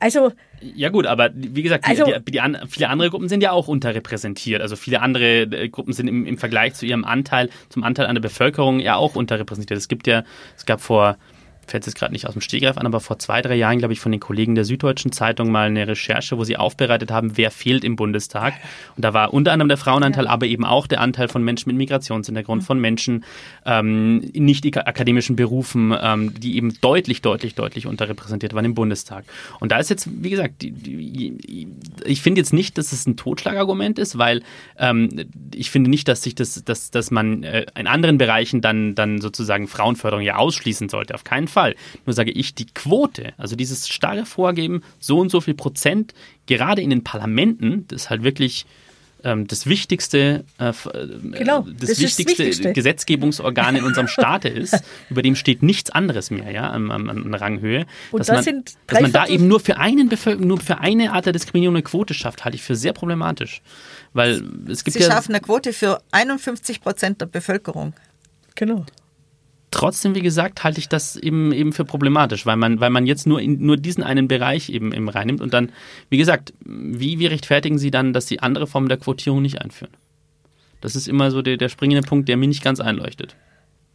Also 0.00 0.32
ja 0.60 0.88
gut, 0.88 1.06
aber 1.06 1.30
wie 1.34 1.62
gesagt, 1.62 1.86
also, 1.86 2.04
die, 2.04 2.12
die, 2.24 2.32
die, 2.32 2.66
viele 2.68 2.88
andere 2.88 3.10
Gruppen 3.10 3.28
sind 3.28 3.42
ja 3.42 3.52
auch 3.52 3.68
unterrepräsentiert. 3.68 4.60
Also 4.60 4.76
viele 4.76 5.00
andere 5.00 5.42
äh, 5.42 5.68
Gruppen 5.68 5.92
sind 5.92 6.08
im, 6.08 6.26
im 6.26 6.38
Vergleich 6.38 6.74
zu 6.74 6.86
ihrem 6.86 7.04
Anteil, 7.04 7.50
zum 7.68 7.84
Anteil 7.84 8.06
an 8.06 8.14
der 8.14 8.22
Bevölkerung 8.22 8.80
ja 8.80 8.96
auch 8.96 9.14
unterrepräsentiert. 9.14 9.78
Es 9.78 9.88
gibt 9.88 10.06
ja, 10.06 10.24
es 10.56 10.66
gab 10.66 10.80
vor 10.80 11.16
fällt 11.68 11.86
es 11.86 11.94
gerade 11.94 12.12
nicht 12.12 12.26
aus 12.26 12.32
dem 12.32 12.40
Stegreif 12.40 12.76
an, 12.76 12.86
aber 12.86 13.00
vor 13.00 13.18
zwei, 13.18 13.42
drei 13.42 13.54
Jahren, 13.54 13.78
glaube 13.78 13.92
ich, 13.92 14.00
von 14.00 14.12
den 14.12 14.20
Kollegen 14.20 14.54
der 14.54 14.64
Süddeutschen 14.64 15.12
Zeitung 15.12 15.50
mal 15.50 15.68
eine 15.68 15.86
Recherche, 15.86 16.38
wo 16.38 16.44
sie 16.44 16.56
aufbereitet 16.56 17.10
haben, 17.10 17.36
wer 17.36 17.50
fehlt 17.50 17.84
im 17.84 17.96
Bundestag. 17.96 18.54
Und 18.96 19.04
da 19.04 19.14
war 19.14 19.32
unter 19.34 19.52
anderem 19.52 19.68
der 19.68 19.78
Frauenanteil, 19.78 20.24
ja. 20.24 20.30
aber 20.30 20.46
eben 20.46 20.64
auch 20.64 20.86
der 20.86 21.00
Anteil 21.00 21.28
von 21.28 21.42
Menschen 21.42 21.68
mit 21.68 21.76
Migrationshintergrund, 21.76 22.62
mhm. 22.62 22.66
von 22.66 22.80
Menschen 22.80 23.24
ähm, 23.64 24.22
in 24.32 24.44
nicht 24.44 24.64
akademischen 24.76 25.36
Berufen, 25.36 25.94
ähm, 26.00 26.34
die 26.38 26.56
eben 26.56 26.74
deutlich, 26.80 27.22
deutlich, 27.22 27.54
deutlich 27.54 27.86
unterrepräsentiert 27.86 28.54
waren 28.54 28.64
im 28.64 28.74
Bundestag. 28.74 29.24
Und 29.60 29.72
da 29.72 29.78
ist 29.78 29.90
jetzt, 29.90 30.08
wie 30.22 30.30
gesagt, 30.30 30.62
die, 30.62 30.72
die, 30.72 31.68
ich 32.04 32.22
finde 32.22 32.40
jetzt 32.40 32.52
nicht, 32.52 32.78
dass 32.78 32.92
es 32.92 33.06
ein 33.06 33.16
Totschlagargument 33.16 33.98
ist, 33.98 34.18
weil 34.18 34.42
ähm, 34.78 35.26
ich 35.54 35.70
finde 35.70 35.90
nicht, 35.90 36.08
dass 36.08 36.22
sich 36.22 36.34
das, 36.34 36.62
dass, 36.64 36.90
dass 36.90 37.10
man 37.10 37.42
äh, 37.42 37.66
in 37.78 37.86
anderen 37.86 38.18
Bereichen 38.18 38.60
dann, 38.60 38.94
dann 38.94 39.20
sozusagen 39.20 39.68
Frauenförderung 39.68 40.24
ja 40.24 40.36
ausschließen 40.36 40.88
sollte. 40.88 41.14
Auf 41.14 41.24
keinen 41.24 41.48
Fall. 41.48 41.57
Fall. 41.58 41.74
Nur 42.06 42.14
sage 42.14 42.30
ich, 42.30 42.54
die 42.54 42.66
Quote, 42.66 43.32
also 43.36 43.56
dieses 43.56 43.88
starre 43.88 44.26
Vorgeben, 44.26 44.82
so 45.00 45.18
und 45.18 45.28
so 45.30 45.40
viel 45.40 45.54
Prozent, 45.54 46.14
gerade 46.46 46.82
in 46.82 46.90
den 46.90 47.02
Parlamenten, 47.02 47.84
das 47.88 48.02
ist 48.02 48.10
halt 48.10 48.22
wirklich 48.22 48.64
ähm, 49.24 49.48
das 49.48 49.66
wichtigste, 49.66 50.44
äh, 50.58 50.72
genau, 51.32 51.62
das, 51.62 51.90
das 51.90 51.98
wichtigste, 51.98 52.24
das 52.24 52.38
wichtigste, 52.38 52.72
Gesetzgebungsorgan 52.72 53.74
in 53.74 53.82
unserem 53.82 54.06
Staate 54.06 54.48
ist, 54.48 54.84
über 55.10 55.22
dem 55.22 55.34
steht 55.34 55.64
nichts 55.64 55.90
anderes 55.90 56.30
mehr, 56.30 56.52
ja, 56.52 56.70
an, 56.70 56.92
an, 56.92 57.10
an 57.10 57.34
Ranghöhe. 57.34 57.86
Und 58.12 58.20
dass 58.20 58.28
das 58.28 58.46
man, 58.46 58.62
dass 58.86 59.00
man 59.00 59.10
da 59.10 59.26
eben 59.26 59.48
nur 59.48 59.58
für 59.58 59.78
einen 59.78 60.08
Bevölkerung, 60.08 60.46
nur 60.46 60.60
für 60.60 60.78
eine 60.78 61.12
Art 61.12 61.26
der 61.26 61.32
Diskriminierung 61.32 61.74
eine 61.74 61.82
Quote 61.82 62.14
schafft, 62.14 62.44
halte 62.44 62.54
ich 62.54 62.62
für 62.62 62.76
sehr 62.76 62.92
problematisch. 62.92 63.62
Weil 64.12 64.44
es 64.68 64.84
gibt 64.84 64.96
Sie 64.96 65.02
ja, 65.02 65.10
schaffen 65.10 65.34
eine 65.34 65.40
Quote 65.40 65.72
für 65.72 66.00
51 66.12 66.80
Prozent 66.80 67.20
der 67.20 67.26
Bevölkerung. 67.26 67.94
Genau 68.54 68.86
trotzdem, 69.70 70.14
wie 70.14 70.22
gesagt, 70.22 70.64
halte 70.64 70.78
ich 70.80 70.88
das 70.88 71.16
eben, 71.16 71.52
eben 71.52 71.72
für 71.72 71.84
problematisch, 71.84 72.46
weil 72.46 72.56
man, 72.56 72.80
weil 72.80 72.90
man 72.90 73.06
jetzt 73.06 73.26
nur, 73.26 73.40
in, 73.40 73.64
nur 73.64 73.76
diesen 73.76 74.02
einen 74.02 74.28
Bereich 74.28 74.70
eben, 74.70 74.92
eben 74.92 75.08
reinnimmt 75.08 75.40
und 75.40 75.52
dann, 75.52 75.70
wie 76.10 76.18
gesagt, 76.18 76.52
wie, 76.64 77.18
wie 77.18 77.26
rechtfertigen 77.26 77.78
Sie 77.78 77.90
dann, 77.90 78.12
dass 78.12 78.26
Sie 78.26 78.40
andere 78.40 78.66
Formen 78.66 78.88
der 78.88 78.98
Quotierung 78.98 79.42
nicht 79.42 79.60
einführen? 79.60 79.92
Das 80.80 80.94
ist 80.96 81.08
immer 81.08 81.30
so 81.30 81.42
der, 81.42 81.56
der 81.56 81.68
springende 81.68 82.06
Punkt, 82.06 82.28
der 82.28 82.36
mir 82.36 82.48
nicht 82.48 82.62
ganz 82.62 82.80
einleuchtet. 82.80 83.34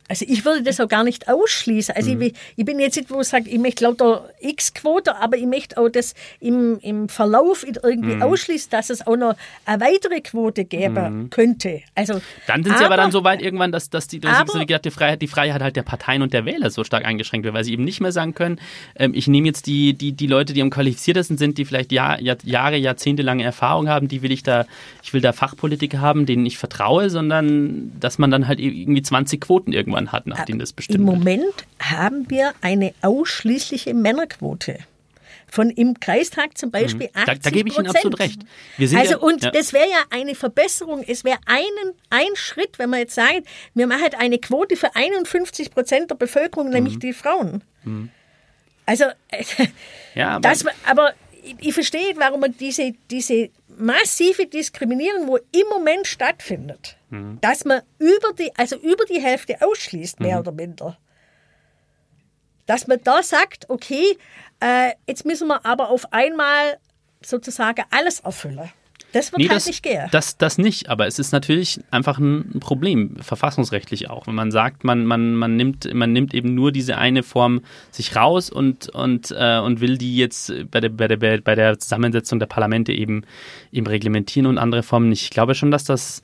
Also 0.09 0.25
ich 0.27 0.43
würde 0.45 0.63
das 0.63 0.79
auch 0.81 0.87
gar 0.89 1.03
nicht 1.03 1.27
ausschließen. 1.29 1.95
Also 1.95 2.11
Mhm. 2.13 2.21
ich, 2.23 2.33
ich 2.57 2.65
bin 2.65 2.79
jetzt 2.79 2.97
nicht, 2.97 3.09
wo 3.09 3.21
ich 3.21 3.27
sage, 3.27 3.49
ich 3.49 3.57
möchte 3.57 3.85
lauter 3.85 4.29
X-Quote, 4.41 5.15
aber 5.15 5.37
ich 5.37 5.45
möchte 5.45 5.77
auch 5.77 5.89
das 5.89 6.13
im, 6.39 6.77
im 6.81 7.07
Verlauf 7.09 7.65
irgendwie 7.65 8.15
Mhm. 8.15 8.21
ausschließen, 8.21 8.69
dass 8.69 8.89
es 8.89 9.05
auch 9.07 9.15
noch 9.15 9.35
eine 9.65 9.81
weitere 9.81 10.21
Quote 10.21 10.65
geben 10.65 11.29
könnte. 11.29 11.81
Also, 11.95 12.15
Mhm. 12.15 12.21
Dann 12.47 12.63
sind 12.63 12.77
sie 12.77 12.85
aber 12.85 12.97
dann 12.97 13.11
so 13.11 13.23
weit 13.23 13.41
irgendwann, 13.41 13.71
dass, 13.71 13.89
dass 13.89 14.07
die, 14.07 14.19
dass 14.19 14.37
aber- 14.37 14.65
die, 14.65 14.91
Freiheit, 14.91 15.21
die 15.21 15.27
Freiheit 15.27 15.61
halt 15.61 15.75
der 15.75 15.83
Parteien 15.83 16.21
und 16.21 16.33
der 16.33 16.45
Wähler 16.45 16.69
so 16.69 16.83
stark 16.83 17.05
eingeschränkt 17.05 17.45
wird, 17.45 17.53
weil 17.55 17.63
sie 17.63 17.71
eben 17.73 17.83
nicht 17.85 18.01
mehr 18.01 18.11
sagen 18.11 18.33
können, 18.35 18.59
ähm, 18.95 19.13
ich 19.15 19.27
nehme 19.27 19.47
jetzt 19.47 19.65
die, 19.67 19.93
die, 19.93 20.11
die 20.11 20.27
Leute, 20.27 20.53
die 20.53 20.61
am 20.61 20.69
qualifiziertesten 20.69 21.37
sind, 21.37 21.57
die 21.57 21.65
vielleicht 21.65 21.91
Jahr, 21.91 22.19
Jahr, 22.21 22.37
Jahre, 22.43 22.75
jahrzehntelange 22.77 23.43
Erfahrung 23.43 23.87
haben, 23.87 24.07
die 24.09 24.21
will 24.21 24.31
ich 24.31 24.43
da, 24.43 24.65
ich 25.01 25.13
will 25.13 25.21
da 25.21 25.31
Fachpolitiker 25.31 26.01
haben, 26.01 26.25
denen 26.25 26.45
ich 26.45 26.57
vertraue, 26.57 27.09
sondern 27.09 27.91
dass 27.99 28.17
man 28.17 28.29
dann 28.31 28.47
halt 28.47 28.59
irgendwie 28.59 29.01
20 29.01 29.39
Quoten 29.41 29.71
irgendwann 29.73 29.92
hat, 30.11 30.27
nachdem 30.27 30.59
das 30.59 30.71
Im 30.71 30.75
bestimmt 30.75 31.07
wird. 31.07 31.17
Moment 31.17 31.65
haben 31.81 32.29
wir 32.29 32.53
eine 32.61 32.93
ausschließliche 33.01 33.93
Männerquote. 33.93 34.79
Von 35.47 35.69
im 35.69 35.99
Kreistag 35.99 36.57
zum 36.57 36.71
Beispiel 36.71 37.09
80 37.13 37.15
Mhm. 37.15 37.25
Da, 37.25 37.35
da 37.35 37.49
gebe 37.51 37.69
ich 37.69 37.77
Ihnen 37.77 37.87
absolut 37.87 38.19
recht. 38.19 38.41
Also 38.79 38.95
ja, 38.95 39.17
und 39.17 39.43
ja, 39.43 39.51
das 39.51 39.71
wäre 39.71 39.87
ja 39.87 40.03
eine 40.09 40.33
Verbesserung. 40.33 41.03
Es 41.07 41.23
wäre 41.23 41.37
einen, 41.45 41.93
ein 42.09 42.35
Schritt, 42.35 42.79
wenn 42.79 42.89
man 42.89 42.99
jetzt 42.99 43.13
sagt, 43.13 43.43
wir 43.75 43.85
machen 43.85 44.01
halt 44.01 44.15
eine 44.15 44.39
Quote 44.39 44.75
für 44.75 44.95
51 44.95 45.69
Prozent 45.71 46.09
der 46.09 46.15
Bevölkerung, 46.15 46.67
Mhm. 46.67 46.73
nämlich 46.73 46.97
die 46.99 47.13
Frauen. 47.13 47.61
Also, 48.85 49.05
ja, 50.15 50.29
aber, 50.31 50.41
das, 50.41 50.65
aber 50.85 51.13
ich, 51.43 51.55
ich 51.59 51.73
verstehe, 51.73 52.13
warum 52.17 52.39
man 52.39 52.55
diese, 52.57 52.93
diese 53.11 53.49
massive 53.77 54.45
Diskriminierung, 54.45 55.27
wo 55.27 55.37
im 55.37 55.67
Moment 55.69 56.07
stattfindet, 56.07 56.97
Mhm. 57.09 57.39
dass 57.41 57.65
man 57.65 57.81
über 57.99 58.33
die, 58.37 58.51
also 58.55 58.75
über 58.75 59.05
die 59.05 59.21
Hälfte 59.21 59.57
ausschließt, 59.61 60.19
mehr 60.19 60.39
oder 60.39 60.51
minder. 60.51 60.97
Dass 62.65 62.87
man 62.87 62.99
da 63.03 63.21
sagt, 63.21 63.69
okay, 63.69 64.17
äh, 64.59 64.91
jetzt 65.07 65.25
müssen 65.25 65.47
wir 65.47 65.65
aber 65.65 65.89
auf 65.89 66.11
einmal 66.13 66.79
sozusagen 67.21 67.83
alles 67.91 68.21
erfüllen. 68.21 68.71
Das 69.13 69.31
wird 69.31 69.39
Nee, 69.39 69.47
halt 69.47 69.57
das, 69.57 69.67
nicht 69.67 69.83
gehen. 69.83 70.07
das, 70.11 70.37
das 70.37 70.57
nicht, 70.57 70.89
aber 70.89 71.07
es 71.07 71.19
ist 71.19 71.31
natürlich 71.31 71.79
einfach 71.91 72.17
ein 72.17 72.59
Problem, 72.59 73.15
verfassungsrechtlich 73.21 74.09
auch. 74.09 74.27
Wenn 74.27 74.35
man 74.35 74.51
sagt, 74.51 74.83
man, 74.83 75.05
man, 75.05 75.35
man, 75.35 75.55
nimmt, 75.55 75.91
man 75.93 76.11
nimmt 76.11 76.33
eben 76.33 76.53
nur 76.53 76.71
diese 76.71 76.97
eine 76.97 77.23
Form 77.23 77.61
sich 77.91 78.15
raus 78.15 78.49
und, 78.49 78.89
und, 78.89 79.31
äh, 79.37 79.59
und 79.59 79.79
will 79.79 79.97
die 79.97 80.17
jetzt 80.17 80.51
bei 80.71 80.81
der, 80.81 80.89
bei, 80.89 81.07
der, 81.07 81.39
bei 81.41 81.55
der 81.55 81.79
Zusammensetzung 81.79 82.39
der 82.39 82.47
Parlamente 82.47 82.91
eben, 82.91 83.23
eben 83.71 83.87
reglementieren 83.87 84.47
und 84.47 84.57
andere 84.57 84.83
Formen 84.83 85.09
nicht. 85.09 85.23
Ich 85.23 85.29
glaube 85.29 85.55
schon, 85.55 85.71
dass 85.71 85.85
das, 85.85 86.21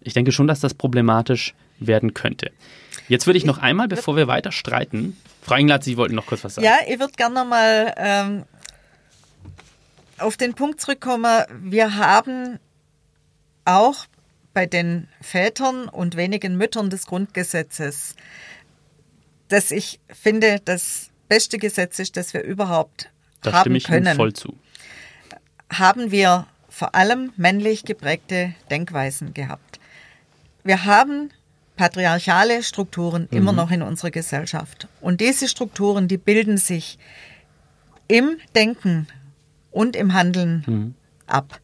ich 0.00 0.12
denke 0.12 0.30
schon, 0.30 0.46
dass 0.46 0.60
das 0.60 0.74
problematisch 0.74 1.54
werden 1.80 2.14
könnte. 2.14 2.50
Jetzt 3.08 3.26
würde 3.26 3.38
ich 3.38 3.46
noch 3.46 3.58
einmal, 3.58 3.88
bevor 3.88 4.16
wir 4.16 4.28
weiter 4.28 4.52
streiten, 4.52 5.16
Frau 5.40 5.54
Englert, 5.54 5.82
Sie 5.82 5.96
wollten 5.96 6.14
noch 6.14 6.26
kurz 6.26 6.44
was 6.44 6.56
sagen. 6.56 6.66
Ja, 6.66 6.76
ich 6.86 6.98
würde 7.00 7.12
gerne 7.16 7.34
nochmal 7.36 7.94
ähm, 7.96 8.42
auf 10.20 10.36
den 10.36 10.54
Punkt 10.54 10.80
zurückkommen. 10.80 11.44
Wir 11.60 11.96
haben 11.96 12.58
auch 13.64 14.06
bei 14.54 14.66
den 14.66 15.08
Vätern 15.20 15.88
und 15.88 16.16
wenigen 16.16 16.56
Müttern 16.56 16.90
des 16.90 17.06
Grundgesetzes, 17.06 18.16
das 19.48 19.70
ich 19.70 20.00
finde, 20.08 20.60
das 20.64 21.10
beste 21.28 21.58
Gesetz 21.58 21.98
ist, 21.98 22.16
das 22.16 22.34
wir 22.34 22.42
überhaupt 22.42 23.10
da 23.42 23.52
haben 23.52 23.60
stimme 23.60 23.78
ich 23.78 23.88
Ihnen 23.88 24.04
können, 24.04 24.16
voll 24.16 24.32
zu. 24.32 24.54
haben 25.72 26.10
wir 26.10 26.46
vor 26.68 26.94
allem 26.94 27.32
männlich 27.36 27.84
geprägte 27.84 28.54
Denkweisen 28.70 29.34
gehabt. 29.34 29.78
Wir 30.64 30.84
haben 30.84 31.30
patriarchale 31.76 32.62
Strukturen 32.62 33.28
immer 33.30 33.52
noch 33.52 33.70
in 33.70 33.82
unserer 33.82 34.10
Gesellschaft. 34.10 34.88
Und 35.00 35.20
diese 35.20 35.48
Strukturen, 35.48 36.08
die 36.08 36.18
bilden 36.18 36.56
sich 36.56 36.98
im 38.08 38.38
Denken 38.54 39.06
und 39.78 39.94
im 39.94 40.12
Handeln 40.12 40.96
ab. 41.28 41.60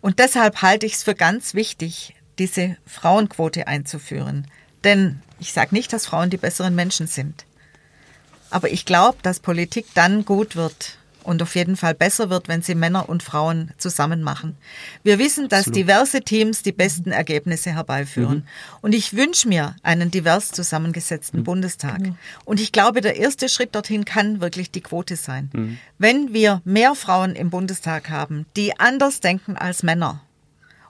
Und 0.00 0.20
deshalb 0.20 0.62
halte 0.62 0.86
ich 0.86 0.94
es 0.94 1.02
für 1.02 1.16
ganz 1.16 1.52
wichtig, 1.54 2.14
diese 2.38 2.76
Frauenquote 2.86 3.66
einzuführen. 3.66 4.46
Denn 4.84 5.20
ich 5.40 5.52
sage 5.52 5.74
nicht, 5.74 5.92
dass 5.92 6.06
Frauen 6.06 6.30
die 6.30 6.36
besseren 6.36 6.76
Menschen 6.76 7.08
sind. 7.08 7.44
Aber 8.50 8.70
ich 8.70 8.84
glaube, 8.84 9.18
dass 9.22 9.40
Politik 9.40 9.86
dann 9.94 10.24
gut 10.24 10.54
wird 10.54 10.99
und 11.24 11.42
auf 11.42 11.54
jeden 11.54 11.76
Fall 11.76 11.94
besser 11.94 12.30
wird, 12.30 12.48
wenn 12.48 12.62
sie 12.62 12.74
Männer 12.74 13.08
und 13.08 13.22
Frauen 13.22 13.70
zusammen 13.78 14.22
machen. 14.22 14.56
Wir 15.02 15.18
wissen, 15.18 15.48
dass 15.48 15.66
diverse 15.66 16.22
Teams 16.22 16.62
die 16.62 16.72
besten 16.72 17.12
Ergebnisse 17.12 17.72
herbeiführen. 17.72 18.46
Und 18.80 18.94
ich 18.94 19.14
wünsche 19.16 19.48
mir 19.48 19.76
einen 19.82 20.10
divers 20.10 20.50
zusammengesetzten 20.50 21.44
Bundestag. 21.44 22.00
Und 22.44 22.60
ich 22.60 22.72
glaube, 22.72 23.00
der 23.00 23.16
erste 23.16 23.48
Schritt 23.48 23.74
dorthin 23.74 24.04
kann 24.04 24.40
wirklich 24.40 24.70
die 24.70 24.80
Quote 24.80 25.16
sein. 25.16 25.78
Wenn 25.98 26.32
wir 26.32 26.62
mehr 26.64 26.94
Frauen 26.94 27.34
im 27.34 27.50
Bundestag 27.50 28.10
haben, 28.10 28.46
die 28.56 28.78
anders 28.78 29.20
denken 29.20 29.56
als 29.56 29.82
Männer, 29.82 30.22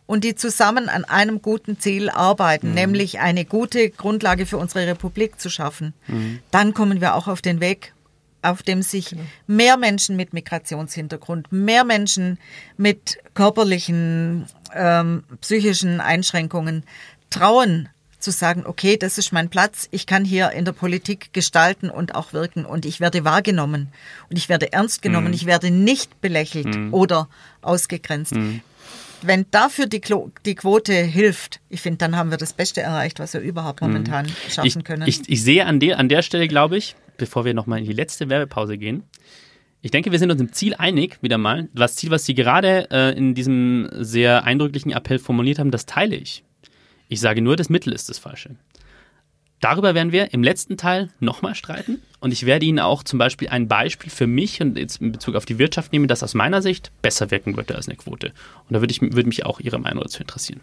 und 0.07 0.25
die 0.25 0.35
zusammen 0.35 0.89
an 0.89 1.05
einem 1.05 1.41
guten 1.41 1.79
Ziel 1.79 2.11
arbeiten, 2.11 2.75
nämlich 2.75 3.21
eine 3.21 3.45
gute 3.45 3.91
Grundlage 3.91 4.45
für 4.45 4.59
unsere 4.59 4.85
Republik 4.89 5.41
zu 5.41 5.51
schaffen, 5.51 5.95
dann 6.51 6.75
kommen 6.75 7.01
wir 7.01 7.15
auch 7.15 7.29
auf 7.29 7.43
den 7.43 7.61
Weg, 7.61 7.93
auf 8.43 8.63
dem 8.63 8.83
sich 8.83 9.15
mehr 9.47 9.77
Menschen 9.77 10.17
mit 10.17 10.33
Migrationshintergrund, 10.33 11.53
mehr 11.53 11.85
Menschen 11.85 12.39
mit 12.77 13.19
körperlichen, 13.35 14.47
ähm, 14.75 15.25
psychischen 15.41 16.01
Einschränkungen 16.01 16.85
trauen 17.31 17.89
zu 18.21 18.31
sagen, 18.31 18.65
okay, 18.67 18.97
das 18.97 19.19
ist 19.19 19.33
mein 19.33 19.49
Platz, 19.49 19.89
ich 19.91 20.07
kann 20.07 20.25
hier 20.25 20.51
in 20.53 20.65
der 20.65 20.73
Politik 20.73 21.33
gestalten 21.33 21.91
und 21.91 22.15
auch 22.15 22.33
wirken 22.33 22.65
und 22.65 22.85
ich 22.85 23.01
werde 23.01 23.25
wahrgenommen 23.25 23.89
und 24.29 24.37
ich 24.37 24.49
werde 24.49 24.73
ernst 24.73 25.03
genommen, 25.03 25.33
ich 25.33 25.47
werde 25.47 25.71
nicht 25.71 26.21
belächelt 26.21 26.93
oder 26.93 27.29
ausgegrenzt. 27.63 28.35
Wenn 29.23 29.47
dafür 29.51 29.87
die, 29.87 30.01
Klo 30.01 30.31
die 30.47 30.55
Quote 30.55 30.95
hilft, 30.95 31.61
ich 31.69 31.83
finde, 31.83 31.99
dann 31.99 32.17
haben 32.17 32.31
wir 32.31 32.39
das 32.39 32.53
Beste 32.55 32.81
erreicht, 32.81 33.19
was 33.19 33.35
wir 33.35 33.41
überhaupt 33.41 33.83
momentan 33.83 34.27
schaffen 34.49 34.79
ich, 34.79 34.85
können. 34.85 35.07
Ich, 35.07 35.29
ich 35.29 35.43
sehe 35.43 35.67
an 35.67 35.79
der, 35.79 35.99
an 35.99 36.09
der 36.09 36.23
Stelle, 36.23 36.49
glaube 36.49 36.79
ich, 36.79 36.97
bevor 37.21 37.45
wir 37.45 37.55
nochmal 37.55 37.79
in 37.79 37.85
die 37.85 37.93
letzte 37.93 38.29
Werbepause 38.29 38.79
gehen, 38.79 39.05
ich 39.83 39.91
denke, 39.91 40.13
wir 40.13 40.19
sind 40.19 40.31
uns 40.31 40.41
im 40.41 40.53
Ziel 40.53 40.75
einig, 40.75 41.19
wieder 41.23 41.39
mal. 41.39 41.69
Das 41.75 41.97
Ziel, 41.97 42.11
was 42.11 42.27
Sie 42.27 42.35
gerade 42.35 42.91
äh, 42.91 43.17
in 43.17 43.35
diesem 43.35 43.89
sehr 43.93 44.45
eindrücklichen 44.45 44.93
Appell 44.93 45.19
formuliert 45.19 45.59
haben, 45.59 45.71
das 45.71 45.87
teile 45.87 46.17
ich. 46.17 46.45
Ich 47.09 47.21
sage 47.21 47.41
nur, 47.41 47.57
das 47.57 47.71
Mittel 47.71 47.93
ist 47.93 48.09
das 48.09 48.19
Falsche. 48.19 48.57
Darüber 49.61 49.95
werden 49.95 50.13
wir 50.13 50.33
im 50.33 50.43
letzten 50.43 50.77
Teil 50.77 51.11
nochmal 51.19 51.55
streiten 51.55 52.01
und 52.21 52.33
ich 52.33 52.47
werde 52.47 52.67
Ihnen 52.67 52.79
auch 52.79 53.03
zum 53.03 53.19
Beispiel 53.19 53.49
ein 53.49 53.69
Beispiel 53.69 54.11
für 54.11 54.27
mich 54.27 54.61
und 54.61 54.79
jetzt 54.79 55.01
in 55.01 55.13
Bezug 55.13 55.35
auf 55.35 55.45
die 55.45 55.59
Wirtschaft 55.59 55.93
nehmen, 55.93 56.09
das 56.09 56.23
aus 56.23 56.35
meiner 56.35 56.63
Sicht 56.63 56.91
besser 57.03 57.31
wirken 57.31 57.57
würde 57.57 57.75
als 57.75 57.89
eine 57.89 57.97
Quote. 57.97 58.33
Und 58.69 58.75
da 58.75 58.81
würde, 58.81 58.93
ich, 58.93 59.03
würde 59.03 59.27
mich 59.27 59.45
auch 59.45 59.61
Ihre 59.61 59.79
Meinung 59.79 60.03
dazu 60.03 60.21
interessieren. 60.21 60.61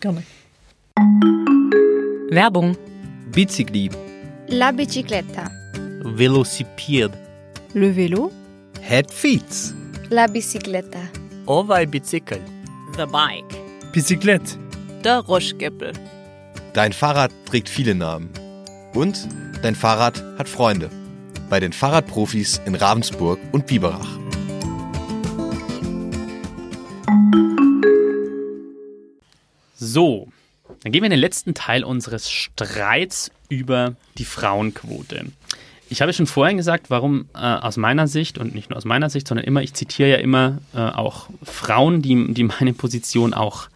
Gerne. 0.00 0.22
Werbung. 2.30 2.76
Bicicli, 3.32 3.90
La 4.48 4.72
bicicletta. 4.72 5.57
Velocipede, 6.04 7.12
Le 7.74 7.90
vélo. 7.96 8.30
headfeeds, 8.80 9.74
La 10.10 10.26
bicicletta. 10.26 11.00
Ovaj 11.46 11.86
bicickel. 11.86 12.40
The 12.96 13.06
bike. 13.06 13.56
Bicyclette. 13.92 14.56
Der 15.04 15.18
Roschgeppel. 15.20 15.92
Dein 16.74 16.92
Fahrrad 16.92 17.30
trägt 17.46 17.68
viele 17.68 17.94
Namen. 17.94 18.28
Und 18.94 19.28
dein 19.62 19.74
Fahrrad 19.74 20.22
hat 20.38 20.48
Freunde. 20.48 20.90
Bei 21.50 21.60
den 21.60 21.72
Fahrradprofis 21.72 22.60
in 22.66 22.74
Ravensburg 22.74 23.38
und 23.52 23.66
Biberach. 23.66 24.18
So, 29.76 30.28
dann 30.82 30.92
gehen 30.92 31.02
wir 31.02 31.06
in 31.06 31.10
den 31.12 31.20
letzten 31.20 31.54
Teil 31.54 31.84
unseres 31.84 32.30
Streits 32.30 33.30
über 33.48 33.94
die 34.18 34.24
Frauenquote. 34.24 35.26
Ich 35.90 36.02
habe 36.02 36.12
schon 36.12 36.26
vorhin 36.26 36.56
gesagt, 36.56 36.90
warum 36.90 37.26
äh, 37.34 37.38
aus 37.38 37.76
meiner 37.76 38.06
Sicht 38.06 38.38
und 38.38 38.54
nicht 38.54 38.70
nur 38.70 38.76
aus 38.76 38.84
meiner 38.84 39.08
Sicht, 39.08 39.26
sondern 39.26 39.46
immer, 39.46 39.62
ich 39.62 39.72
zitiere 39.74 40.10
ja 40.10 40.16
immer 40.16 40.58
äh, 40.74 40.78
auch 40.78 41.28
Frauen, 41.42 42.02
die, 42.02 42.34
die 42.34 42.44
meine 42.44 42.74
Position 42.74 43.32
auch, 43.32 43.68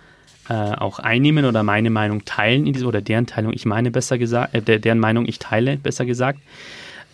äh, 0.49 0.53
auch 0.53 0.99
einnehmen 0.99 1.47
oder 1.47 1.63
meine 1.63 1.91
Meinung 1.91 2.25
teilen 2.25 2.67
in 2.67 2.75
diese, 2.75 2.87
oder 2.87 3.01
deren 3.01 3.27
Teilung 3.27 3.53
ich 3.55 3.65
meine 3.65 3.91
besser 3.91 4.19
gesagt, 4.19 4.55
äh, 4.55 4.61
der, 4.61 4.79
deren 4.79 4.99
Meinung 4.99 5.27
ich 5.27 5.39
teile, 5.39 5.79
besser 5.79 6.05
gesagt. 6.05 6.41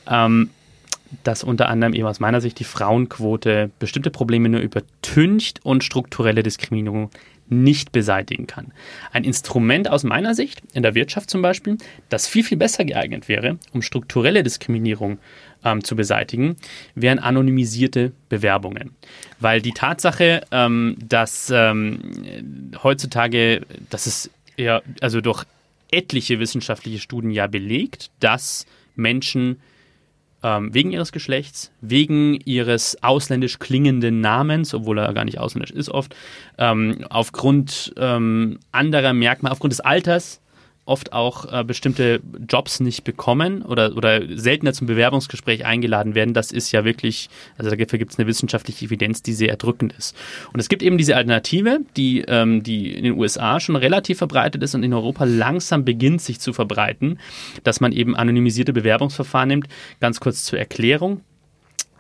Ähm, 0.09 0.51
dass 1.25 1.43
unter 1.43 1.69
anderem 1.69 1.95
eben 1.95 2.07
aus 2.07 2.21
meiner 2.21 2.41
Sicht 2.41 2.59
die 2.59 2.65
Frauenquote 2.65 3.71
bestimmte 3.79 4.11
Probleme 4.11 4.49
nur 4.49 4.61
übertüncht 4.61 5.61
und 5.65 5.83
strukturelle 5.83 6.43
Diskriminierung 6.43 7.11
nicht 7.51 7.93
beseitigen 7.93 8.47
kann. 8.47 8.73
Ein 9.13 9.25
Instrument 9.25 9.91
aus 9.91 10.05
meiner 10.05 10.35
Sicht, 10.35 10.63
in 10.73 10.83
der 10.83 10.95
Wirtschaft 10.95 11.31
zum 11.31 11.43
Beispiel, 11.43 11.79
das 12.09 12.27
viel, 12.27 12.45
viel 12.45 12.59
besser 12.59 12.85
geeignet 12.85 13.29
wäre, 13.29 13.59
um 13.73 13.83
strukturelle 13.83 14.43
Diskriminierung 14.43 15.19
ähm, 15.65 15.83
zu 15.83 15.97
beseitigen, 15.97 16.57
wären 16.95 17.19
anonymisierte 17.19 18.13
Bewerbungen. 18.29 18.95
Weil 19.41 19.61
die 19.61 19.73
Tatsache, 19.73 20.43
ähm, 20.51 20.97
dass 21.01 21.51
ähm, 21.55 22.73
heutzutage, 22.83 23.63
dass 23.91 24.07
es 24.07 24.31
ja, 24.57 24.83
also 25.01 25.21
durch 25.21 25.45
etliche 25.91 26.39
wissenschaftliche 26.39 26.99
Studien 26.99 27.31
ja 27.31 27.47
belegt, 27.47 28.11
dass 28.21 28.67
Menschen 28.95 29.61
ähm, 30.43 30.73
wegen 30.73 30.93
ihres 30.93 31.13
Geschlechts, 31.13 31.73
wegen 31.81 32.35
ihres 32.45 33.03
ausländisch 33.03 33.59
klingenden 33.59 34.21
Namens, 34.21 34.75
obwohl 34.75 34.99
er 34.99 35.13
gar 35.13 35.25
nicht 35.25 35.39
ausländisch 35.39 35.73
ist 35.73 35.91
oft, 35.91 36.15
ähm, 36.59 37.05
aufgrund 37.11 37.93
ähm, 37.97 38.59
anderer 38.73 39.13
Merkmale, 39.13 39.53
aufgrund 39.53 39.73
des 39.73 39.81
Alters 39.81 40.41
oft 40.89 41.13
auch 41.13 41.53
äh, 41.53 41.65
bestimmte 41.65 42.21
Jobs 42.49 42.81
nicht 42.81 43.05
bekommen 43.05 43.63
oder, 43.63 43.97
oder 43.97 44.23
seltener 44.37 44.73
zum 44.73 44.87
Bewerbungsgespräch 44.87 45.65
eingeladen 45.65 46.15
werden. 46.15 46.35
Das 46.35 46.51
ist 46.51 46.73
ja 46.73 46.85
wirklich, 46.85 47.29
also 47.57 47.71
dafür 47.71 47.99
gibt 47.99 48.13
es 48.13 48.19
eine 48.19 48.27
wissenschaftliche 48.27 48.87
Evidenz, 48.87 49.23
die 49.23 49.33
sehr 49.33 49.51
erdrückend 49.51 49.93
ist. 49.93 50.17
Und 50.53 50.61
es 50.61 50.69
gibt 50.69 50.83
eben 50.83 50.99
diese 50.99 51.17
Alternative, 51.17 51.81
die, 51.97 52.23
ähm, 52.27 52.63
die 52.63 52.95
in 52.95 53.05
den 53.05 53.19
USA 53.19 53.61
schon 53.61 53.77
relativ 53.77 54.19
verbreitet 54.19 54.63
ist 54.63 54.75
und 54.75 54.83
in 54.83 54.95
Europa 54.95 55.25
langsam 55.25 55.85
beginnt 55.85 56.23
sich 56.23 56.41
zu 56.41 56.53
verbreiten, 56.53 57.19
dass 57.63 57.81
man 57.81 57.93
eben 57.93 58.17
anonymisierte 58.17 58.73
Bewerbungsverfahren 58.73 59.49
nimmt. 59.49 59.69
Ganz 60.01 60.21
kurz 60.21 60.45
zur 60.45 60.59
Erklärung. 60.59 61.21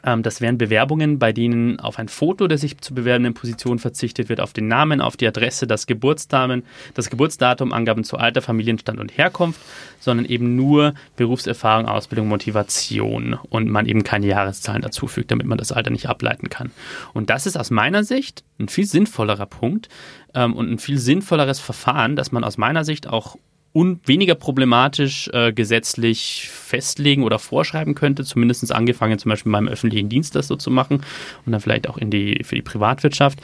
Ähm, 0.05 0.23
das 0.23 0.41
wären 0.41 0.59
Bewerbungen, 0.59 1.19
bei 1.19 1.33
denen 1.33 1.81
auf 1.81 1.99
ein 1.99 2.09
Foto 2.09 2.47
der 2.49 2.59
sich 2.59 2.81
zu 2.81 2.95
bewerbenden 2.95 3.35
Position 3.35 3.79
verzichtet 3.79 4.29
wird, 4.29 4.41
auf 4.41 4.53
den 4.53 4.69
Namen, 4.69 5.01
auf 5.01 5.17
die 5.17 5.27
Adresse, 5.27 5.67
das 5.67 5.87
Geburtsdatum, 5.87 6.63
das 6.95 7.11
Geburtsdatum, 7.11 7.73
Angaben 7.73 8.05
zu 8.05 8.17
Alter, 8.17 8.43
Familienstand 8.43 9.01
und 9.01 9.17
Herkunft, 9.17 9.61
sondern 10.01 10.27
eben 10.27 10.57
nur 10.57 10.95
Berufserfahrung, 11.17 11.87
Ausbildung, 11.87 12.29
Motivation 12.29 13.39
und 13.49 13.69
man 13.69 13.87
eben 13.87 14.05
keine 14.05 14.27
Jahreszahlen 14.27 14.83
dazufügt, 14.83 15.31
damit 15.31 15.47
man 15.47 15.59
das 15.59 15.73
Alter 15.73 15.91
nicht 15.91 16.09
ableiten 16.09 16.49
kann. 16.49 16.71
Und 17.15 17.31
das 17.31 17.47
ist 17.47 17.57
aus 17.57 17.71
meiner 17.71 18.05
Sicht 18.05 18.45
ein 18.59 18.69
viel 18.69 18.87
sinnvollerer 18.87 19.47
Punkt 19.47 19.89
ähm, 20.35 20.55
und 20.55 20.71
ein 20.71 20.79
viel 20.79 20.99
sinnvolleres 20.99 21.61
Verfahren, 21.61 22.17
dass 22.17 22.33
man 22.33 22.45
aus 22.45 22.59
meiner 22.59 22.85
Sicht 22.85 23.09
auch 23.09 23.37
un 23.73 24.01
weniger 24.07 24.35
problematisch 24.35 25.29
äh, 25.33 25.53
gesetzlich 25.53 26.49
festlegen 26.51 27.23
oder 27.23 27.39
vorschreiben 27.39 27.95
könnte, 27.95 28.25
zumindest 28.25 28.73
angefangen 28.73 29.19
zum 29.19 29.31
Beispiel 29.31 29.53
beim 29.53 29.69
öffentlichen 29.69 30.09
Dienst 30.09 30.35
das 30.35 30.49
so 30.49 30.57
zu 30.57 30.71
machen 30.71 31.03
und 31.45 31.53
dann 31.53 31.61
vielleicht 31.61 31.89
auch 31.89 31.99
in 31.99 32.11
die, 32.11 32.43
für 32.45 32.55
die 32.55 32.62
Privatwirtschaft, 32.62 33.41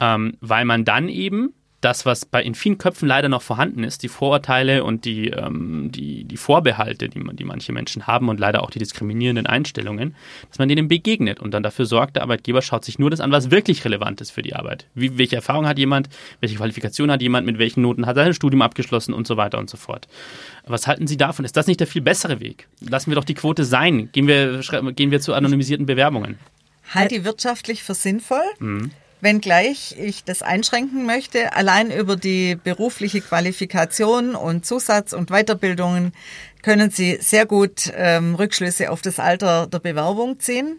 ähm, 0.00 0.36
weil 0.40 0.64
man 0.64 0.84
dann 0.84 1.08
eben 1.08 1.52
das, 1.80 2.06
was 2.06 2.24
bei 2.24 2.42
in 2.42 2.54
vielen 2.54 2.78
Köpfen 2.78 3.06
leider 3.06 3.28
noch 3.28 3.42
vorhanden 3.42 3.84
ist, 3.84 4.02
die 4.02 4.08
Vorurteile 4.08 4.82
und 4.82 5.04
die, 5.04 5.28
ähm, 5.28 5.92
die, 5.92 6.24
die 6.24 6.36
Vorbehalte, 6.36 7.08
die, 7.08 7.18
man, 7.18 7.36
die 7.36 7.44
manche 7.44 7.72
Menschen 7.72 8.06
haben 8.06 8.28
und 8.28 8.40
leider 8.40 8.62
auch 8.62 8.70
die 8.70 8.78
diskriminierenden 8.78 9.46
Einstellungen, 9.46 10.14
dass 10.48 10.58
man 10.58 10.68
denen 10.68 10.88
begegnet 10.88 11.40
und 11.40 11.52
dann 11.52 11.62
dafür 11.62 11.86
sorgt, 11.86 12.16
der 12.16 12.22
Arbeitgeber 12.22 12.62
schaut 12.62 12.84
sich 12.84 12.98
nur 12.98 13.10
das 13.10 13.20
an, 13.20 13.30
was 13.30 13.50
wirklich 13.50 13.84
relevant 13.84 14.20
ist 14.20 14.30
für 14.30 14.42
die 14.42 14.54
Arbeit. 14.54 14.86
Wie, 14.94 15.18
welche 15.18 15.36
Erfahrung 15.36 15.66
hat 15.66 15.78
jemand, 15.78 16.08
welche 16.40 16.56
Qualifikation 16.56 17.10
hat 17.10 17.20
jemand, 17.20 17.46
mit 17.46 17.58
welchen 17.58 17.82
Noten 17.82 18.06
hat 18.06 18.16
er 18.16 18.24
ein 18.24 18.34
Studium 18.34 18.62
abgeschlossen 18.62 19.12
und 19.12 19.26
so 19.26 19.36
weiter 19.36 19.58
und 19.58 19.68
so 19.68 19.76
fort. 19.76 20.08
Was 20.66 20.86
halten 20.86 21.06
Sie 21.06 21.16
davon? 21.16 21.44
Ist 21.44 21.56
das 21.56 21.66
nicht 21.66 21.80
der 21.80 21.86
viel 21.86 22.02
bessere 22.02 22.40
Weg? 22.40 22.68
Lassen 22.80 23.10
wir 23.10 23.16
doch 23.16 23.24
die 23.24 23.34
Quote 23.34 23.64
sein. 23.64 24.08
Gehen 24.12 24.26
wir, 24.26 24.60
gehen 24.94 25.10
wir 25.10 25.20
zu 25.20 25.34
anonymisierten 25.34 25.86
Bewerbungen. 25.86 26.38
Halte 26.94 27.16
ich 27.16 27.24
wirtschaftlich 27.24 27.82
für 27.82 27.94
sinnvoll. 27.94 28.44
Mhm 28.58 28.90
wenngleich 29.20 29.96
ich 29.98 30.24
das 30.24 30.42
einschränken 30.42 31.06
möchte. 31.06 31.54
Allein 31.54 31.90
über 31.90 32.16
die 32.16 32.56
berufliche 32.56 33.20
Qualifikation 33.20 34.34
und 34.34 34.66
Zusatz- 34.66 35.12
und 35.12 35.30
Weiterbildungen 35.30 36.12
können 36.62 36.90
Sie 36.90 37.18
sehr 37.20 37.46
gut 37.46 37.92
ähm, 37.94 38.34
Rückschlüsse 38.34 38.90
auf 38.90 39.02
das 39.02 39.18
Alter 39.18 39.66
der 39.66 39.78
Bewerbung 39.78 40.40
ziehen. 40.40 40.78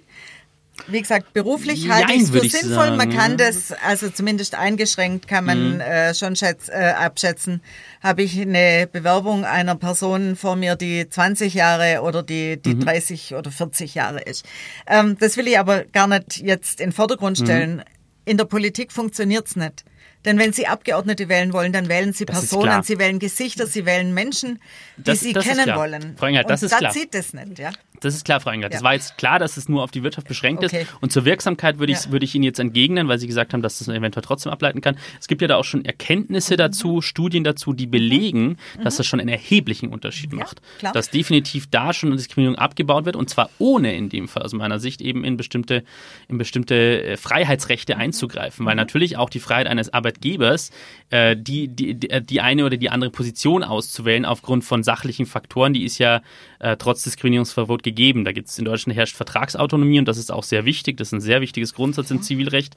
Wie 0.85 1.01
gesagt, 1.01 1.33
beruflich 1.33 1.89
halte 1.89 2.13
ich 2.13 2.23
es 2.23 2.29
für 2.29 2.47
sinnvoll. 2.47 2.85
Sagen. 2.85 2.97
Man 2.97 3.09
kann 3.09 3.37
das, 3.37 3.73
also 3.83 4.09
zumindest 4.09 4.53
eingeschränkt 4.53 5.27
kann 5.27 5.45
man 5.45 5.75
mhm. 5.75 5.79
äh, 5.79 6.13
schon 6.13 6.35
schätz, 6.35 6.69
äh, 6.69 6.93
abschätzen. 6.95 7.61
Habe 8.01 8.21
ich 8.21 8.39
eine 8.39 8.87
Bewerbung 8.91 9.43
einer 9.43 9.75
Person 9.75 10.35
vor 10.35 10.55
mir, 10.55 10.75
die 10.75 11.09
20 11.09 11.55
Jahre 11.55 12.01
oder 12.03 12.21
die, 12.21 12.61
die 12.61 12.75
mhm. 12.75 12.81
30 12.81 13.33
oder 13.33 13.49
40 13.49 13.95
Jahre 13.95 14.21
ist. 14.21 14.45
Ähm, 14.85 15.17
das 15.19 15.35
will 15.35 15.47
ich 15.47 15.57
aber 15.57 15.83
gar 15.83 16.07
nicht 16.07 16.37
jetzt 16.37 16.79
in 16.79 16.89
den 16.89 16.95
Vordergrund 16.95 17.39
mhm. 17.39 17.43
stellen. 17.43 17.75
Mhm 17.77 17.96
in 18.27 18.37
der 18.37 18.45
Politik 18.45 18.91
funktioniert's 18.91 19.55
nicht. 19.55 19.85
Denn 20.25 20.37
wenn 20.37 20.51
Sie 20.51 20.67
Abgeordnete 20.67 21.29
wählen 21.29 21.53
wollen, 21.53 21.71
dann 21.71 21.87
wählen 21.87 22.11
Sie 22.11 22.25
Personen, 22.25 22.83
Sie 22.83 22.99
wählen 22.99 23.19
Gesichter, 23.19 23.67
Sie 23.67 23.85
wählen 23.85 24.13
Menschen, 24.13 24.59
die 24.97 25.03
das, 25.03 25.19
Sie 25.21 25.33
das 25.33 25.45
kennen 25.45 25.75
wollen. 25.75 26.15
Frau 26.17 26.25
Engert, 26.27 26.49
das 26.49 26.61
Und 26.63 26.71
ist 26.71 26.77
klar. 26.77 26.91
zieht 26.91 27.13
es 27.15 27.33
nicht, 27.33 27.59
ja. 27.59 27.71
Das 27.99 28.13
ist 28.13 28.25
klar, 28.25 28.39
Frau 28.39 28.51
Engert. 28.51 28.71
Ja. 28.73 28.77
Das 28.77 28.83
war 28.83 28.93
jetzt 28.93 29.17
klar, 29.17 29.39
dass 29.39 29.57
es 29.57 29.67
nur 29.69 29.81
auf 29.83 29.89
die 29.89 30.03
Wirtschaft 30.03 30.27
beschränkt 30.27 30.63
okay. 30.63 30.83
ist. 30.83 30.93
Und 31.01 31.11
zur 31.11 31.25
Wirksamkeit 31.25 31.79
würde 31.79 31.93
ich, 31.93 32.05
Ja. 32.05 32.11
würde 32.11 32.25
ich 32.25 32.35
Ihnen 32.35 32.43
jetzt 32.43 32.59
entgegnen, 32.59 33.07
weil 33.07 33.17
Sie 33.17 33.25
gesagt 33.25 33.53
haben, 33.53 33.63
dass 33.63 33.79
das 33.79 33.87
eventuell 33.87 34.21
trotzdem 34.23 34.51
ableiten 34.51 34.81
kann. 34.81 34.97
Es 35.19 35.27
gibt 35.27 35.41
ja 35.41 35.47
da 35.47 35.55
auch 35.55 35.63
schon 35.63 35.83
Erkenntnisse 35.83 36.53
Mhm. 36.53 36.57
dazu, 36.57 37.01
Studien 37.01 37.43
dazu, 37.43 37.73
die 37.73 37.87
belegen, 37.87 38.57
dass 38.83 38.97
das 38.97 39.07
schon 39.07 39.19
einen 39.19 39.29
erheblichen 39.29 39.89
Unterschied 39.89 40.31
macht. 40.31 40.61
klar. 40.77 40.93
Dass 40.93 41.09
definitiv 41.09 41.67
da 41.71 41.91
schon 41.91 42.09
eine 42.09 42.17
Diskriminierung 42.17 42.59
abgebaut 42.59 43.05
wird 43.05 43.15
und 43.15 43.31
zwar 43.31 43.49
ohne 43.57 43.95
in 43.95 44.09
dem 44.09 44.27
Fall 44.27 44.43
aus 44.43 44.53
meiner 44.53 44.77
Sicht 44.79 45.01
eben 45.01 45.23
in 45.23 45.35
bestimmte, 45.35 45.83
in 46.27 46.37
bestimmte 46.37 47.03
äh, 47.03 47.17
Freiheitsrechte 47.17 47.97
einzugreifen. 47.97 48.63
Mhm. 48.63 48.67
Weil 48.69 48.75
natürlich 48.75 49.17
auch 49.17 49.31
die 49.31 49.39
Freiheit 49.39 49.65
eines 49.65 49.91
Arbeitgebers, 49.91 50.69
äh, 51.09 51.35
die, 51.35 51.67
die, 51.67 51.95
die, 51.95 52.21
die 52.21 52.41
eine 52.41 52.63
oder 52.65 52.77
die 52.77 52.91
andere 52.91 53.09
Position 53.09 53.63
auszuwählen 53.63 54.23
aufgrund 54.25 54.63
von 54.65 54.83
sachlichen 54.87 55.25
Faktoren, 55.25 55.73
die 55.73 55.83
ist 55.83 55.99
ja 55.99 56.21
äh, 56.59 56.77
trotz 56.77 57.03
Diskriminierungsverbot 57.03 57.83
gegeben. 57.83 58.25
Da 58.25 58.31
gibt 58.31 58.47
es 58.47 58.57
in 58.57 58.65
Deutschland 58.65 58.97
herrscht 58.97 59.15
Vertragsautonomie 59.15 59.99
und 59.99 60.07
das 60.07 60.17
ist 60.17 60.31
auch 60.31 60.43
sehr 60.43 60.65
wichtig. 60.65 60.97
Das 60.97 61.09
ist 61.09 61.13
ein 61.13 61.21
sehr 61.21 61.41
wichtiges 61.41 61.73
Grundsatz 61.73 62.09
im 62.09 62.21
Zivilrecht. 62.21 62.75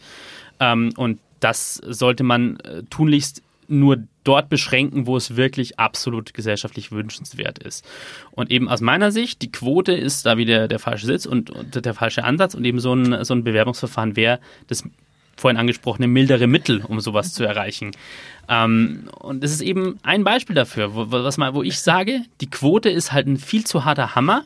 Ähm, 0.59 0.93
und 0.97 1.21
das 1.39 1.75
sollte 1.77 2.25
man 2.25 2.59
äh, 2.61 2.83
tunlichst 2.91 3.43
nur 3.71 3.99
dort 4.25 4.49
beschränken, 4.49 5.07
wo 5.07 5.17
es 5.17 5.37
wirklich 5.37 5.79
absolut 5.79 6.35
gesellschaftlich 6.35 6.91
wünschenswert 6.91 7.59
ist. 7.59 7.87
Und 8.33 8.51
eben 8.51 8.69
aus 8.69 8.81
meiner 8.81 9.13
Sicht, 9.13 9.43
die 9.43 9.53
Quote 9.53 9.93
ist 9.93 10.27
da 10.27 10.37
wieder 10.37 10.67
der 10.67 10.81
falsche 10.81 11.07
Sitz 11.07 11.25
und, 11.25 11.51
und 11.51 11.85
der 11.85 11.95
falsche 11.95 12.25
Ansatz 12.25 12.55
und 12.55 12.65
eben 12.65 12.81
so 12.81 12.93
ein, 12.93 13.25
so 13.25 13.33
ein 13.33 13.45
Bewerbungsverfahren 13.45 14.17
wäre 14.17 14.41
das 14.67 14.85
vorhin 15.41 15.59
angesprochene 15.59 16.07
mildere 16.07 16.47
Mittel, 16.47 16.85
um 16.87 17.01
sowas 17.01 17.33
zu 17.33 17.45
erreichen. 17.45 17.93
Ähm, 18.49 19.09
und 19.19 19.43
das 19.43 19.53
ist 19.53 19.61
eben 19.63 19.99
ein 20.03 20.25
Beispiel 20.25 20.55
dafür, 20.55 20.95
wo, 20.95 21.07
was 21.11 21.39
mal, 21.39 21.55
wo 21.55 21.63
ich 21.63 21.81
sage, 21.81 22.23
die 22.41 22.51
Quote 22.51 22.91
ist 22.91 23.13
halt 23.13 23.27
ein 23.27 23.37
viel 23.37 23.65
zu 23.65 23.85
harter 23.85 24.15
Hammer, 24.15 24.45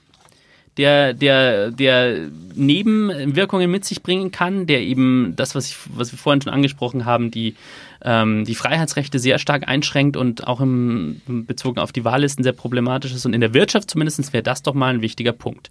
der, 0.77 1.15
der, 1.15 1.71
der 1.71 2.29
Nebenwirkungen 2.55 3.71
mit 3.71 3.85
sich 3.85 4.03
bringen 4.03 4.31
kann, 4.33 4.67
der 4.67 4.81
eben 4.81 5.35
das, 5.37 5.55
was, 5.55 5.69
ich, 5.69 5.77
was 5.95 6.13
wir 6.13 6.19
vorhin 6.19 6.43
schon 6.43 6.53
angesprochen 6.53 7.05
haben, 7.05 7.31
die, 7.31 7.55
ähm, 8.03 8.45
die 8.45 8.57
Freiheitsrechte 8.57 9.19
sehr 9.19 9.39
stark 9.39 9.69
einschränkt 9.69 10.17
und 10.17 10.47
auch 10.47 10.61
im, 10.61 11.21
bezogen 11.27 11.79
auf 11.79 11.93
die 11.93 12.05
Wahllisten 12.05 12.43
sehr 12.43 12.53
problematisch 12.53 13.13
ist. 13.13 13.25
Und 13.25 13.35
in 13.35 13.41
der 13.41 13.55
Wirtschaft 13.55 13.91
zumindest 13.91 14.33
wäre 14.33 14.43
das 14.43 14.63
doch 14.63 14.75
mal 14.75 14.95
ein 14.95 15.03
wichtiger 15.03 15.33
Punkt. 15.33 15.71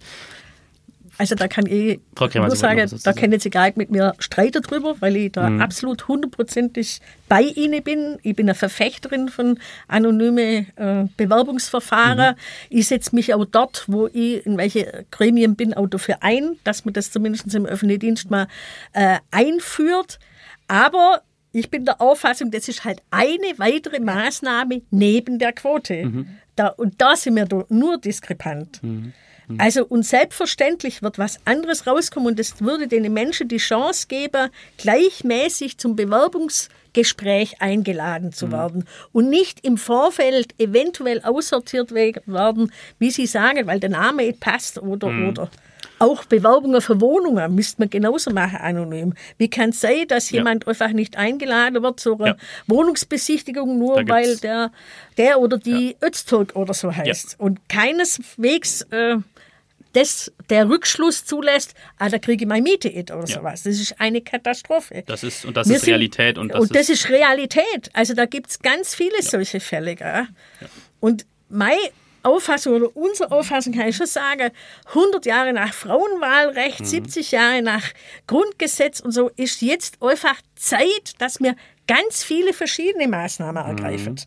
Also 1.18 1.34
da 1.34 1.46
kann 1.48 1.66
ich 1.66 2.00
Frau 2.16 2.28
Kremer, 2.28 2.48
nur 2.48 2.56
sagen, 2.56 2.90
da 3.04 3.12
können 3.12 3.38
Sie 3.38 3.50
gar 3.50 3.66
nicht 3.66 3.76
mit 3.76 3.90
mir 3.90 4.14
streiten 4.18 4.62
drüber, 4.62 4.96
weil 5.00 5.16
ich 5.16 5.32
da 5.32 5.48
Mhm. 5.48 5.60
absolut 5.60 6.08
hundertprozentig 6.08 7.00
bei 7.28 7.42
Ihnen 7.42 7.82
bin. 7.82 8.18
Ich 8.22 8.34
bin 8.34 8.46
eine 8.46 8.54
Verfechterin 8.54 9.28
von 9.28 9.58
anonyme 9.88 10.66
äh, 10.76 11.04
Bewerbungsverfahren. 11.16 12.34
Mhm. 12.34 12.38
Ich 12.70 12.88
setze 12.88 13.14
mich 13.14 13.32
auch 13.34 13.44
dort, 13.44 13.84
wo 13.86 14.08
ich 14.08 14.44
in 14.44 14.56
welche 14.58 15.06
Gremien 15.10 15.54
bin, 15.56 15.74
auch 15.74 15.86
dafür 15.86 16.16
ein, 16.20 16.56
dass 16.64 16.84
man 16.84 16.94
das 16.94 17.10
zumindest 17.12 17.54
im 17.54 17.66
öffentlichen 17.66 18.00
Dienst 18.00 18.30
mal 18.30 18.48
äh, 18.92 19.18
einführt. 19.30 20.18
Aber 20.68 21.22
ich 21.52 21.70
bin 21.70 21.84
der 21.84 22.00
Auffassung, 22.00 22.50
das 22.50 22.68
ist 22.68 22.84
halt 22.84 23.00
eine 23.10 23.58
weitere 23.58 24.00
Maßnahme 24.00 24.82
neben 24.90 25.38
der 25.38 25.52
Quote. 25.52 26.06
Mhm. 26.06 26.28
Da, 26.56 26.68
und 26.68 27.00
da 27.00 27.16
sind 27.16 27.36
wir 27.36 27.46
nur 27.68 27.98
diskrepant. 27.98 28.80
Also 29.58 29.84
und 29.84 30.04
selbstverständlich 30.06 31.02
wird 31.02 31.18
was 31.18 31.38
anderes 31.44 31.86
rauskommen 31.86 32.28
und 32.28 32.40
es 32.40 32.60
würde 32.60 32.88
den 32.88 33.12
Menschen 33.12 33.48
die 33.48 33.58
Chance 33.58 34.06
geben, 34.08 34.48
gleichmäßig 34.78 35.78
zum 35.78 35.96
Bewerbungsgespräch 35.96 37.60
eingeladen 37.60 38.32
zu 38.32 38.50
werden 38.52 38.86
und 39.12 39.28
nicht 39.28 39.64
im 39.64 39.76
Vorfeld 39.76 40.58
eventuell 40.60 41.20
aussortiert 41.22 41.92
we- 41.94 42.14
werden, 42.26 42.72
wie 42.98 43.10
Sie 43.10 43.26
sagen, 43.26 43.66
weil 43.66 43.80
der 43.80 43.90
Name 43.90 44.32
passt 44.32 44.78
oder 44.78 45.08
oder 45.28 45.50
auch 46.00 46.24
Bewerbungen 46.24 46.80
für 46.80 47.00
Wohnungen 47.00 47.54
müsste 47.54 47.80
man 47.80 47.88
genauso 47.88 48.30
machen, 48.32 48.56
anonym. 48.56 49.14
Wie 49.38 49.48
kann 49.48 49.70
es 49.70 49.80
sein, 49.80 50.06
dass 50.08 50.30
Ja. 50.30 50.38
jemand 50.38 50.66
einfach 50.66 50.90
nicht 50.90 51.16
eingeladen 51.16 51.82
wird 51.82 52.00
zu 52.00 52.16
einer 52.16 52.26
Ja. 52.28 52.36
Wohnungsbesichtigung, 52.66 53.78
nur 53.78 54.02
weil 54.08 54.36
der, 54.38 54.72
der 55.16 55.38
oder 55.38 55.56
die 55.56 55.96
Öztürk 56.02 56.56
oder 56.56 56.74
so 56.74 56.94
heißt? 56.94 57.36
Und 57.38 57.68
keineswegs 57.68 58.82
äh, 58.90 59.16
das, 59.94 60.30
der 60.50 60.68
Rückschluss 60.68 61.24
zulässt, 61.24 61.74
ah, 61.98 62.08
da 62.10 62.18
kriege 62.18 62.44
ich 62.44 62.48
meine 62.48 62.62
Miete 62.62 62.88
nicht 62.88 63.10
oder 63.10 63.24
Ja. 63.26 63.38
sowas. 63.38 63.62
Das 63.62 63.80
ist 63.80 63.98
eine 64.00 64.20
Katastrophe. 64.20 65.02
Das 65.06 65.22
ist, 65.22 65.44
und 65.44 65.56
das 65.56 65.68
Wir 65.68 65.76
ist 65.76 65.82
sind- 65.82 65.92
Realität. 65.92 66.36
Und 66.38 66.48
das, 66.50 66.60
und 66.60 66.74
das 66.76 66.88
ist 66.90 67.08
Realität. 67.08 67.90
Also 67.94 68.14
da 68.14 68.26
gibt 68.26 68.50
es 68.50 68.58
ganz 68.58 68.94
viele 68.94 69.22
solche 69.22 69.60
Fälle. 69.60 69.94
Gell? 69.96 70.26
Und 71.00 71.24
meine 71.48 71.80
Auffassung 72.22 72.74
oder 72.74 72.96
unsere 72.96 73.30
Auffassung 73.32 73.74
kann 73.74 73.88
ich 73.88 73.96
schon 73.96 74.06
sagen, 74.06 74.50
100 74.94 75.26
Jahre 75.26 75.52
nach 75.52 75.74
Frauenwahlrecht, 75.74 76.80
Mhm. 76.80 76.84
70 76.86 77.30
Jahre 77.32 77.60
nach 77.62 77.84
Grundgesetz 78.26 79.00
und 79.00 79.12
so, 79.12 79.30
ist 79.36 79.60
jetzt 79.62 80.02
einfach 80.02 80.36
Zeit, 80.56 81.12
dass 81.18 81.40
wir 81.40 81.54
ganz 81.86 82.24
viele 82.24 82.52
verschiedene 82.52 83.08
Maßnahmen 83.08 83.64
ergreifen. 83.64 84.20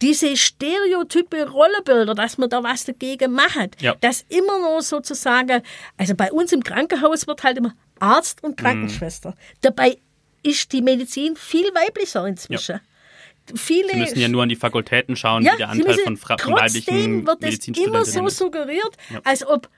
Diese 0.00 0.36
stereotype 0.36 1.48
Rollenbilder, 1.50 2.14
dass 2.14 2.38
man 2.38 2.48
da 2.48 2.62
was 2.62 2.84
dagegen 2.84 3.32
macht, 3.32 3.80
Ja. 3.82 3.94
dass 4.00 4.24
immer 4.28 4.58
nur 4.58 4.82
sozusagen, 4.82 5.62
also 5.96 6.14
bei 6.14 6.32
uns 6.32 6.52
im 6.52 6.62
Krankenhaus 6.62 7.26
wird 7.26 7.42
halt 7.42 7.58
immer 7.58 7.74
Arzt 8.00 8.42
und 8.42 8.56
Krankenschwester. 8.56 9.34
Dabei 9.60 9.98
ist 10.42 10.72
die 10.72 10.82
Medizin 10.82 11.36
viel 11.36 11.66
weiblicher 11.74 12.26
inzwischen. 12.26 12.80
Viele 13.54 13.90
Sie 13.90 13.96
müssen 13.96 14.18
ja 14.20 14.28
nur 14.28 14.42
an 14.42 14.48
die 14.48 14.56
Fakultäten 14.56 15.16
schauen, 15.16 15.42
wie 15.44 15.56
der 15.58 15.68
Anteil 15.68 15.86
müssen- 15.88 16.04
von, 16.04 16.16
Fra 16.16 16.38
von 16.38 16.54
weiblichen 16.54 17.24
Trotzdem 17.26 17.46
wird 17.50 17.68
es 17.68 17.76
immer 17.86 18.04
so 18.04 18.28
suggeriert, 18.28 18.96
Ja. 19.10 19.20
als 19.24 19.46
ob 19.46 19.68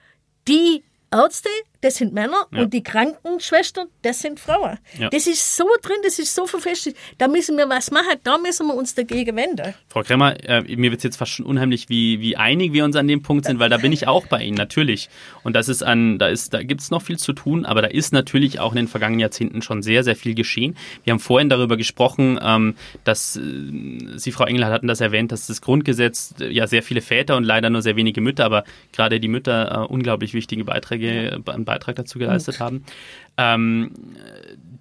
die 0.47 0.85
Ärzte, 1.13 1.49
das 1.87 1.97
sind 1.97 2.13
Männer 2.13 2.47
Ja. 2.53 2.63
und 2.63 2.75
die 2.75 2.83
Krankenschwestern, 2.83 3.87
das 4.03 4.19
sind 4.21 4.41
Frauen. 4.41 4.79
Ja. 4.99 5.09
Das 5.09 5.27
ist 5.27 5.57
so 5.57 5.65
drin, 5.83 5.97
das 6.03 6.19
ist 6.19 6.35
so 6.35 6.47
verfestigt. 6.47 6.97
Da 7.19 7.29
müssen 7.29 7.57
wir 7.57 7.69
was 7.69 7.91
machen, 7.93 8.19
da 8.25 8.39
müssen 8.39 8.67
wir 8.67 8.75
uns 8.75 8.95
dagegen 8.95 9.37
wenden. 9.37 9.73
Frau 9.89 10.03
Kremmer, 10.03 10.35
äh, 10.49 10.63
mir 10.77 10.91
wird 10.91 10.99
es 10.99 11.05
jetzt 11.05 11.17
fast 11.17 11.33
schon 11.33 11.47
unheimlich, 11.47 11.89
wie, 11.89 12.21
wie 12.21 12.37
einig 12.37 12.73
wir 12.73 12.85
uns 12.85 12.97
an 12.97 13.07
dem 13.07 13.23
Punkt 13.23 13.47
sind, 13.47 13.61
weil 13.61 13.71
da 13.71 13.77
bin 13.77 13.93
ich 13.93 14.09
auch 14.09 14.27
bei 14.27 14.43
Ihnen, 14.43 14.57
natürlich. 14.57 15.09
Und 15.45 15.55
das 15.55 15.69
ist 15.69 15.83
an, 15.85 16.19
da 16.19 16.27
ist, 16.27 16.53
da 16.53 16.63
gibt 16.63 16.81
es 16.81 16.91
noch 16.91 17.03
viel 17.03 17.19
zu 17.19 17.33
tun, 17.33 17.65
aber 17.65 17.83
da 17.83 17.89
ist 17.89 18.13
natürlich 18.13 18.59
auch 18.59 18.73
in 18.73 18.77
den 18.77 18.89
vergangenen 18.89 19.21
Jahrzehnten 19.21 19.63
schon 19.63 19.83
sehr, 19.83 20.03
sehr 20.03 20.17
viel 20.17 20.35
geschehen. 20.35 20.77
Wir 21.05 21.13
haben 21.13 21.21
vorhin 21.21 21.49
darüber 21.49 21.77
gesprochen, 21.77 22.39
ähm, 22.43 22.75
dass 23.05 23.37
äh, 23.37 23.41
Sie, 24.17 24.33
Frau 24.33 24.45
Engelhardt, 24.45 24.73
hatten 24.73 24.89
das 24.89 25.01
erwähnt, 25.01 25.31
dass 25.31 25.47
das 25.47 25.61
Grundgesetz 25.61 26.35
äh, 26.41 26.51
ja 26.51 26.67
sehr 26.67 26.83
viele 26.83 27.01
Väter 27.01 27.37
und 27.37 27.45
leider 27.45 27.71
nur 27.71 27.83
sehr 27.83 27.95
wenige 27.95 28.21
Mütter, 28.21 28.45
aber 28.45 28.65
gerade 28.93 29.21
die 29.21 29.29
Mütter 29.29 29.85
äh, 29.85 29.93
unglaublich 29.93 30.35
wichtige 30.35 30.65
Beiträge, 30.65 31.41
äh, 31.47 31.51
einen 31.51 31.65
Beitrag 31.77 31.97
dazu 31.97 32.19
geleistet 32.19 32.61
haben. 32.61 32.85
Ähm, 33.37 33.93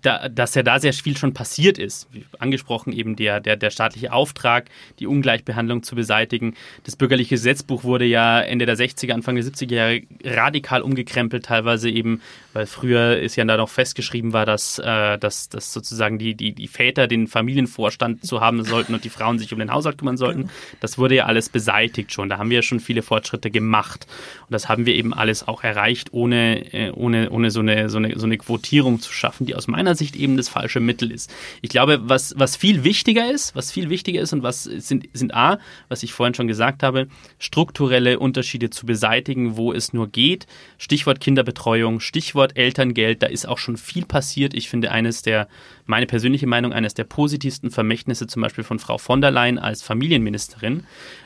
da, 0.06 0.30
dass 0.30 0.56
ja 0.56 0.64
da 0.64 0.80
sehr 0.80 0.94
viel 0.94 1.18
schon 1.18 1.34
passiert 1.34 1.78
ist. 1.78 2.08
Wie 2.12 2.26
angesprochen 2.40 2.94
eben 2.94 3.16
der, 3.16 3.40
der, 3.40 3.56
der 3.56 3.70
staatliche 3.70 4.14
Auftrag, 4.14 4.70
die 5.00 5.08
Ungleichbehandlung 5.08 5.84
zu 5.84 5.96
beseitigen. 5.96 6.56
Das 6.84 6.96
bürgerliche 6.96 7.36
Gesetzbuch 7.36 7.84
wurde 7.84 8.06
ja 8.06 8.40
Ende 8.42 8.66
der 8.66 8.78
60er, 8.78 9.14
Anfang 9.14 9.36
der 9.36 9.44
70er 9.44 9.74
Jahre 9.74 10.02
radikal 10.24 10.82
umgekrempelt, 10.82 11.46
teilweise 11.46 11.90
eben, 11.90 12.22
weil 12.54 12.66
früher 12.66 13.18
ist 13.18 13.36
ja 13.36 13.46
da 13.46 13.58
noch 13.58 13.70
festgeschrieben 13.70 14.34
war, 14.34 14.46
dass, 14.46 14.80
äh, 14.80 15.18
dass, 15.18 15.50
dass 15.50 15.74
sozusagen 15.74 16.20
die, 16.20 16.36
die, 16.36 16.54
die 16.54 16.68
Väter 16.68 17.08
den 17.08 17.28
Familienvorstand 17.28 18.26
zu 18.26 18.42
haben 18.42 18.64
sollten 18.64 18.94
und 18.94 19.04
die 19.04 19.10
Frauen 19.10 19.40
sich 19.40 19.52
um 19.54 19.60
den 19.60 19.72
Haushalt 19.72 19.98
kümmern 19.98 20.18
sollten. 20.18 20.50
Das 20.80 20.98
wurde 20.98 21.16
ja 21.16 21.26
alles 21.26 21.50
beseitigt 21.50 22.14
schon. 22.14 22.30
Da 22.30 22.38
haben 22.38 22.50
wir 22.50 22.58
ja 22.58 22.62
schon 22.62 22.80
viele 22.80 23.02
Fortschritte 23.02 23.52
gemacht. 23.52 24.08
Und 24.42 24.52
das 24.52 24.70
haben 24.70 24.86
wir 24.86 24.96
eben 24.96 25.14
alles 25.14 25.48
auch 25.48 25.64
erreicht, 25.64 26.10
ohne, 26.12 26.74
äh, 26.74 26.92
ohne, 26.92 27.30
ohne 27.30 27.52
so, 27.52 27.62
eine, 27.62 27.90
so, 27.90 27.98
eine, 27.98 28.18
so 28.18 28.26
eine 28.26 28.38
Quotierung 28.38 29.00
zu 29.00 29.12
schaffen, 29.12 29.46
die 29.46 29.56
aus 29.56 29.68
meiner 29.68 29.95
Sicht 29.96 30.16
eben 30.16 30.38
das 30.38 30.50
falsche 30.50 30.80
Mittel 30.80 31.12
ist. 31.12 31.34
Ich 31.62 31.70
glaube, 31.70 32.00
was, 32.04 32.34
was 32.38 32.56
viel 32.56 32.84
wichtiger 32.84 33.30
ist, 33.30 33.56
was 33.56 33.72
viel 33.72 33.90
wichtiger 33.90 34.22
ist 34.22 34.34
und 34.34 34.44
was 34.44 34.64
sind, 34.64 35.10
sind 35.14 35.34
A, 35.34 35.60
was 35.90 36.04
ich 36.04 36.14
vorhin 36.14 36.34
schon 36.34 36.48
gesagt 36.48 36.84
habe, 36.84 37.08
strukturelle 37.40 38.20
Unterschiede 38.20 38.70
zu 38.70 38.86
beseitigen, 38.86 39.58
wo 39.58 39.74
es 39.74 39.94
nur 39.94 40.08
geht. 40.08 40.48
Stichwort 40.78 41.20
Kinderbetreuung, 41.20 42.00
Stichwort 42.00 42.58
Elterngeld, 42.58 43.24
da 43.24 43.28
ist 43.28 43.48
auch 43.48 43.58
schon 43.58 43.78
viel 43.78 44.06
passiert. 44.06 44.54
Ich 44.54 44.70
finde 44.70 44.92
eines 44.92 45.22
der, 45.22 45.48
meine 45.86 46.08
persönliche 46.08 46.48
Meinung, 46.48 46.74
eines 46.74 46.94
der 46.94 47.04
positivsten 47.04 47.72
Vermächtnisse 47.72 48.28
zum 48.28 48.42
Beispiel 48.42 48.64
von 48.64 48.80
Frau 48.80 48.98
von 48.98 49.22
der 49.22 49.32
Leyen 49.32 49.60
als 49.60 49.84
Familienministerin 49.84 50.86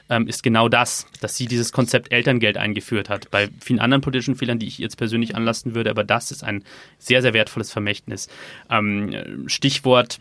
ähm, 0.09 0.27
ist 0.27 0.43
genau 0.43 0.67
das, 0.69 1.07
dass 1.21 1.37
sie 1.37 1.45
dieses 1.45 1.71
Konzept 1.71 2.11
Elterngeld 2.11 2.57
eingeführt 2.57 3.09
hat. 3.09 3.31
Bei 3.31 3.49
vielen 3.61 3.79
anderen 3.79 4.01
politischen 4.01 4.35
Fehlern, 4.35 4.59
die 4.59 4.67
ich 4.67 4.77
jetzt 4.77 4.97
persönlich 4.97 5.35
anlasten 5.35 5.75
würde, 5.75 5.89
aber 5.89 6.03
das 6.03 6.31
ist 6.31 6.43
ein 6.43 6.63
sehr, 6.97 7.21
sehr 7.21 7.33
wertvolles 7.33 7.71
Vermächtnis. 7.71 8.27
Ähm, 8.69 9.47
Stichwort 9.47 10.19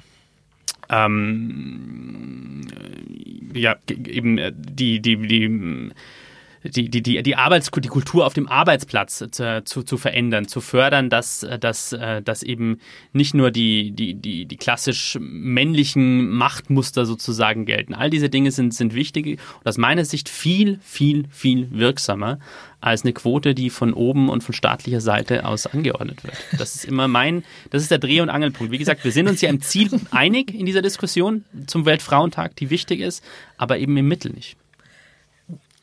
ähm, 0.91 2.63
ja, 3.55 3.77
eben 3.89 4.39
äh, 4.39 4.53
die, 4.55 5.01
die, 5.01 5.17
die, 5.17 5.91
die, 6.65 6.89
die, 6.89 7.03
die, 7.03 7.23
die, 7.23 7.37
Arbeits 7.37 7.71
die 7.71 7.89
Kultur 7.89 8.27
auf 8.27 8.35
dem 8.35 8.49
Arbeitsplatz 8.49 9.25
zu, 9.31 9.63
zu, 9.65 9.83
zu 9.83 9.97
verändern, 9.97 10.49
zu 10.49 10.61
fördern, 10.61 11.11
dass, 11.11 11.47
dass, 11.61 11.93
äh, 11.93 12.23
dass 12.23 12.43
eben 12.43 12.79
nicht 13.13 13.35
nur 13.35 13.51
die, 13.51 13.93
die, 13.93 14.15
die, 14.15 14.47
die 14.47 14.57
klassisch 14.57 15.17
männlichen 15.21 16.29
Machtmuster 16.31 17.07
sozusagen 17.07 17.65
gelten. 17.65 17.95
All 17.95 18.11
diese 18.11 18.29
Dinge 18.29 18.51
sind, 18.51 18.75
sind 18.75 18.95
wichtig 18.95 19.39
und 19.61 19.67
aus 19.67 19.79
meiner 19.79 20.05
Sicht 20.05 20.29
viel, 20.29 20.79
viel, 20.83 21.27
viel 21.31 21.69
wirksamer 21.71 22.39
als 22.81 23.03
eine 23.03 23.13
Quote, 23.13 23.55
die 23.55 23.71
von 23.71 23.93
oben 23.93 24.29
und 24.29 24.43
von 24.43 24.55
staatlicher 24.55 25.01
Seite 25.01 25.45
aus 25.45 25.67
angeordnet 25.67 26.23
wird. 26.23 26.37
Das 26.59 26.75
ist 26.75 26.85
immer 26.85 27.09
mein, 27.09 27.45
das 27.71 27.83
ist 27.83 27.91
der 27.91 27.99
Dreh- 27.99 28.21
und 28.21 28.31
Angelpunkt. 28.31 28.73
Wie 28.73 28.79
gesagt, 28.79 29.05
wir 29.05 29.13
sind 29.13 29.29
uns 29.29 29.41
ja 29.41 29.51
im 29.51 29.61
Ziel 29.61 29.91
einig 30.11 30.55
in 30.55 30.67
dieser 30.67 30.83
Diskussion 30.83 31.45
zum 31.67 31.87
Weltfrauentag, 31.87 32.55
die 32.57 32.71
wichtig 32.71 33.01
ist, 33.01 33.25
aber 33.57 33.79
eben 33.79 33.97
im 33.97 34.07
Mittel 34.07 34.33
nicht. 34.33 34.57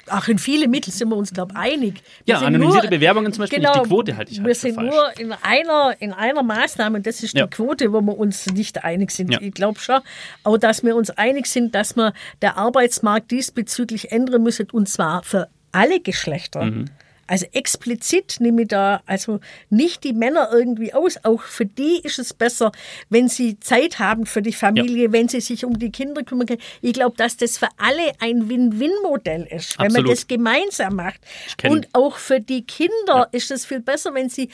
Auch 0.09 0.27
in 0.27 0.37
viele 0.37 0.67
Mittel 0.67 0.91
sind 0.93 1.09
wir 1.09 1.15
uns, 1.15 1.33
glaube 1.33 1.53
ich, 1.53 1.57
einig. 1.59 1.95
Wir 2.25 2.35
Ja, 2.35 2.39
anonymisierte 2.41 2.87
nur- 2.87 2.97
Bewerbungen 2.99 3.33
zum 3.33 3.41
Beispiel, 3.41 3.59
genau, 3.59 3.81
die 3.83 3.87
Quote 3.89 4.15
halte 4.17 4.31
ich 4.31 4.37
halt 4.39 4.47
Wir 4.47 4.53
sind 4.55 4.75
falsch. 4.75 4.93
nur 4.93 5.19
in 5.19 5.31
einer, 5.41 5.95
in 5.99 6.13
einer 6.13 6.43
Maßnahme, 6.43 6.97
und 6.97 7.07
das 7.07 7.23
ist 7.23 7.33
die 7.33 7.39
Ja. 7.39 7.47
Quote, 7.47 7.91
wo 7.91 8.01
wir 8.01 8.17
uns 8.17 8.45
nicht 8.47 8.83
einig 8.83 9.09
sind. 9.11 9.31
Ja. 9.31 9.39
Ich 9.41 9.53
glaube 9.53 9.79
schon, 9.79 10.01
auch 10.43 10.57
dass 10.57 10.83
wir 10.83 10.95
uns 10.95 11.09
einig 11.09 11.47
sind, 11.47 11.73
dass 11.73 11.95
wir 11.95 12.13
der 12.43 12.55
Arbeitsmarkt 12.57 13.31
diesbezüglich 13.31 14.11
ändern 14.11 14.43
müssen, 14.43 14.67
und 14.71 14.87
zwar 14.89 15.23
für 15.23 15.47
alle 15.71 15.99
Geschlechter. 15.99 16.65
Mhm. 16.65 16.85
Also 17.27 17.45
explizit 17.53 18.37
nehme 18.39 18.63
ich 18.63 18.67
da 18.67 19.01
also 19.05 19.39
nicht 19.69 20.03
die 20.03 20.13
Männer 20.13 20.49
irgendwie 20.51 20.93
aus. 20.93 21.17
Auch 21.23 21.41
für 21.41 21.65
die 21.65 21.99
ist 22.03 22.19
es 22.19 22.33
besser, 22.33 22.71
wenn 23.09 23.27
sie 23.27 23.59
Zeit 23.59 23.99
haben 23.99 24.25
für 24.25 24.41
die 24.41 24.53
Familie, 24.53 25.11
wenn 25.11 25.27
sie 25.27 25.41
sich 25.41 25.65
um 25.65 25.79
die 25.79 25.91
Kinder 25.91 26.23
kümmern 26.23 26.47
können. 26.47 26.61
Ich 26.81 26.93
glaube, 26.93 27.17
dass 27.17 27.37
das 27.37 27.57
für 27.57 27.69
alle 27.77 28.11
ein 28.19 28.49
Win-Win-Modell 28.49 29.47
ist, 29.49 29.79
wenn 29.79 29.87
man 29.87 30.01
Absolut. 30.01 30.11
das 30.11 30.27
gemeinsam 30.27 30.95
macht. 30.95 31.21
Und 31.67 31.87
auch 31.93 32.17
für 32.17 32.39
die 32.39 32.63
Kinder 32.63 33.29
ist 33.31 33.49
es 33.51 33.65
viel 33.65 33.79
besser, 33.79 34.13
wenn 34.13 34.29
sie 34.29 34.49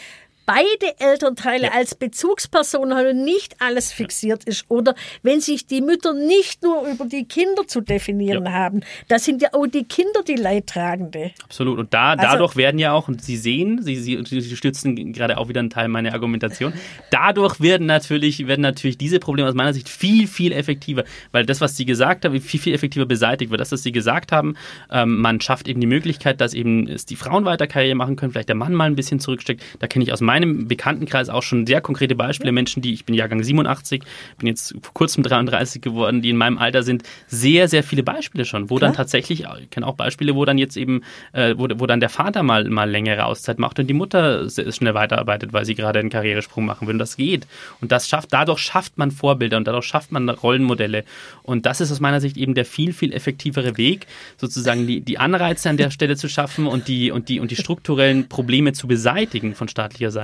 beide 0.45 0.99
Elternteile 0.99 1.65
Ja. 1.67 1.71
als 1.73 1.95
Bezugsperson 1.95 2.93
haben 2.93 3.07
und 3.07 3.23
nicht 3.23 3.55
alles 3.59 3.91
fixiert 3.91 4.43
ist. 4.45 4.65
Oder 4.69 4.95
wenn 5.23 5.39
sich 5.41 5.67
die 5.67 5.81
Mütter 5.81 6.13
nicht 6.13 6.63
nur 6.63 6.85
über 6.87 7.05
die 7.05 7.25
Kinder 7.25 7.67
zu 7.67 7.81
definieren 7.81 8.45
Ja. 8.45 8.51
haben. 8.51 8.81
Da 9.07 9.19
sind 9.19 9.41
ja 9.41 9.49
auch 9.53 9.67
die 9.67 9.83
Kinder 9.85 10.21
die 10.27 10.35
Leidtragende. 10.35 11.31
Absolut. 11.43 11.77
Und 11.79 11.93
da, 11.93 12.11
Also- 12.13 12.23
dadurch 12.25 12.55
werden 12.55 12.79
ja 12.79 12.93
auch, 12.93 13.07
und 13.07 13.21
Sie 13.23 13.37
sehen, 13.37 13.81
Sie, 13.81 13.95
Sie, 13.97 14.21
Sie 14.25 14.55
stützen 14.55 15.13
gerade 15.13 15.37
auch 15.37 15.47
wieder 15.49 15.59
einen 15.59 15.69
Teil 15.69 15.87
meiner 15.87 16.13
Argumentation, 16.13 16.73
dadurch 17.11 17.59
werden 17.61 17.87
natürlich, 17.87 18.47
werden 18.47 18.61
natürlich 18.61 18.97
diese 18.97 19.19
Probleme 19.19 19.47
aus 19.49 19.55
meiner 19.55 19.73
Sicht 19.73 19.89
viel, 19.89 20.27
viel 20.27 20.51
effektiver. 20.51 21.03
Weil 21.31 21.45
das, 21.45 21.61
was 21.61 21.77
Sie 21.77 21.85
gesagt 21.85 22.25
haben, 22.25 22.39
viel, 22.41 22.59
viel 22.59 22.73
effektiver 22.73 23.05
beseitigt 23.05 23.51
wird. 23.51 23.61
Das, 23.61 23.71
was 23.71 23.83
Sie 23.83 23.91
gesagt 23.91 24.31
haben, 24.31 24.55
ähm, 24.91 25.19
man 25.21 25.39
schafft 25.41 25.67
eben 25.67 25.79
die 25.81 25.87
Möglichkeit, 25.87 26.41
dass 26.41 26.53
eben 26.53 26.87
es 26.87 27.05
die 27.05 27.15
Frauen 27.15 27.45
weiter 27.45 27.67
Karriere 27.67 27.95
machen 27.95 28.15
können, 28.15 28.31
vielleicht 28.31 28.49
der 28.49 28.55
Mann 28.55 28.73
mal 28.73 28.85
ein 28.85 28.95
bisschen 28.95 29.19
zurücksteckt. 29.19 29.61
Da 29.79 29.87
kenne 29.87 30.03
ich 30.03 30.11
aus 30.13 30.21
meinem 30.32 30.67
Bekanntenkreis 30.69 31.27
auch 31.27 31.43
schon 31.43 31.67
sehr 31.67 31.82
konkrete 31.82 32.15
Beispiele. 32.15 32.53
Menschen, 32.53 32.82
die, 32.82 32.93
ich 32.93 33.03
bin 33.03 33.15
Jahrgang 33.15 33.43
87, 33.43 34.01
bin 34.38 34.47
jetzt 34.47 34.73
vor 34.82 34.93
kurzem 34.93 35.23
33 35.23 35.82
geworden, 35.82 36.21
die 36.21 36.29
in 36.29 36.38
meinem 36.38 36.57
Alter 36.57 36.84
sind, 36.84 37.03
sehr, 37.27 37.67
sehr 37.67 37.84
viele 37.84 38.01
Beispiele 38.03 38.45
schon, 38.45 38.69
wo 38.69 38.79
dann 38.79 38.93
tatsächlich, 38.93 39.45
ich 39.61 39.69
kenne 39.69 39.86
auch 39.86 39.95
Beispiele, 39.95 40.34
wo 40.36 40.45
dann 40.45 40.57
jetzt 40.57 40.77
eben, 40.77 41.01
äh, 41.34 41.55
wo, 41.57 41.67
wo 41.75 41.86
dann 41.86 41.99
der 41.99 42.09
Vater 42.09 42.43
mal, 42.43 42.63
mal 42.69 42.89
längere 42.89 43.25
Auszeit 43.25 43.59
macht 43.59 43.77
und 43.79 43.88
die 43.88 43.93
Mutter 43.93 44.49
schnell 44.49 44.93
weiterarbeitet, 44.93 45.51
weil 45.51 45.65
sie 45.65 45.75
gerade 45.75 45.99
einen 45.99 46.09
Karrieresprung 46.09 46.65
machen 46.65 46.88
will. 46.88 46.95
Und 46.95 46.99
das 46.99 47.17
geht. 47.17 47.45
Und 47.82 47.91
das 47.91 48.07
schafft, 48.07 48.32
dadurch 48.32 48.59
schafft 48.59 48.97
man 48.97 49.11
Vorbilder 49.11 49.57
und 49.57 49.67
dadurch 49.67 49.86
schafft 49.86 50.13
man 50.13 50.29
Rollenmodelle. 50.29 51.03
Und 51.43 51.65
das 51.65 51.82
ist 51.82 51.91
aus 51.91 51.99
meiner 51.99 52.21
Sicht 52.21 52.38
eben 52.38 52.53
der 52.53 52.65
viel, 52.65 52.93
viel 52.93 53.11
effektivere 53.11 53.75
Weg, 53.77 54.07
sozusagen 54.38 54.88
die, 54.88 55.01
die 55.01 55.17
Anreize 55.17 55.69
an 55.69 55.75
der 55.75 55.91
Stelle 55.91 56.15
zu 56.15 56.29
schaffen 56.29 56.67
und 56.67 56.88
die, 56.88 57.11
und 57.11 57.27
die, 57.27 57.41
und 57.41 57.51
die 57.51 57.57
strukturellen 57.57 58.29
Probleme 58.29 58.71
zu 58.71 58.88
beseitigen 58.88 59.55
von 59.55 59.67
staatlicher 59.67 60.11
Seite, 60.11 60.20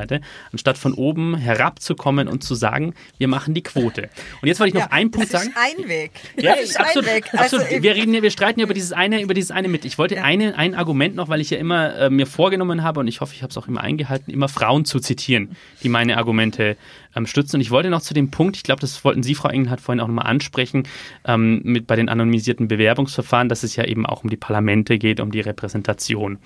anstatt 0.52 0.78
von 0.78 0.94
oben 0.94 1.36
herabzukommen 1.36 2.28
und 2.28 2.44
zu 2.44 2.56
sagen, 2.56 2.94
wir 3.18 3.28
machen 3.28 3.54
die 3.54 3.64
Quote. 3.64 4.10
Und 4.42 4.48
jetzt 4.48 4.60
wollte 4.60 4.70
ich 4.70 4.74
noch 4.76 4.82
Ja, 4.90 4.92
einen 4.92 5.12
Punkt 5.12 5.34
das 5.34 5.42
sagen. 5.44 5.54
ist 5.54 5.82
ein 5.82 5.90
Weg. 5.90 6.12
Ja, 6.40 6.56
das 6.56 6.66
ist 6.70 6.80
absolut. 6.80 7.08
ein 7.10 7.16
Weg. 7.16 7.34
absolut. 7.34 7.66
Also, 7.66 7.84
wir, 7.84 7.96
reden, 7.96 8.12
hier- 8.14 8.24
wir 8.24 8.32
streiten 8.32 8.60
ja 8.60 8.66
über 8.66 8.74
dieses 8.74 8.92
eine, 8.94 9.22
über 9.22 9.34
dieses 9.34 9.52
eine 9.52 9.68
mit. 9.68 9.86
Ich 9.86 9.98
wollte 9.98 10.24
eine, 10.24 10.58
ein 10.58 10.76
Argument 10.76 11.16
noch, 11.16 11.30
weil 11.30 11.42
ich 11.42 11.50
ja 11.50 11.58
immer 11.58 11.96
äh, 11.98 12.10
mir 12.10 12.28
vorgenommen 12.28 12.84
habe 12.84 13.00
und 13.00 13.08
ich 13.08 13.22
hoffe, 13.22 13.34
ich 13.36 13.44
habe 13.44 13.52
es 13.52 13.58
auch 13.58 13.68
immer 13.68 13.82
eingehalten, 13.82 14.32
immer 14.32 14.48
Frauen 14.50 14.86
zu 14.86 15.00
zitieren, 15.00 15.56
die 15.84 15.90
meine 15.90 16.18
Argumente 16.18 16.78
ähm, 17.16 17.26
stützen. 17.26 17.56
Und 17.58 17.62
ich 17.62 17.72
wollte 17.72 17.90
noch 17.90 18.02
zu 18.02 18.14
dem 18.14 18.32
Punkt, 18.32 18.58
ich 18.58 18.64
glaube, 18.64 18.82
das 18.82 19.04
wollten 19.04 19.24
Sie, 19.24 19.36
Frau 19.36 19.50
Engelhardt, 19.50 19.82
vorhin 19.82 20.00
auch 20.02 20.08
nochmal 20.08 20.28
ansprechen, 20.28 20.84
ähm, 21.26 21.62
mit 21.64 21.88
bei 21.88 21.96
den 21.96 22.10
anonymisierten 22.10 22.68
Bewerbungsverfahren, 22.68 23.50
dass 23.50 23.64
es 23.64 23.76
ja 23.76 23.86
eben 23.86 24.06
auch 24.06 24.24
um 24.24 24.30
die 24.30 24.38
Parlamente 24.38 24.98
geht, 24.98 25.20
um 25.20 25.32
die 25.32 25.42
Repräsentation. 25.42 26.38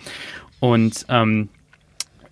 Und 0.59 1.05
ähm, 1.09 1.49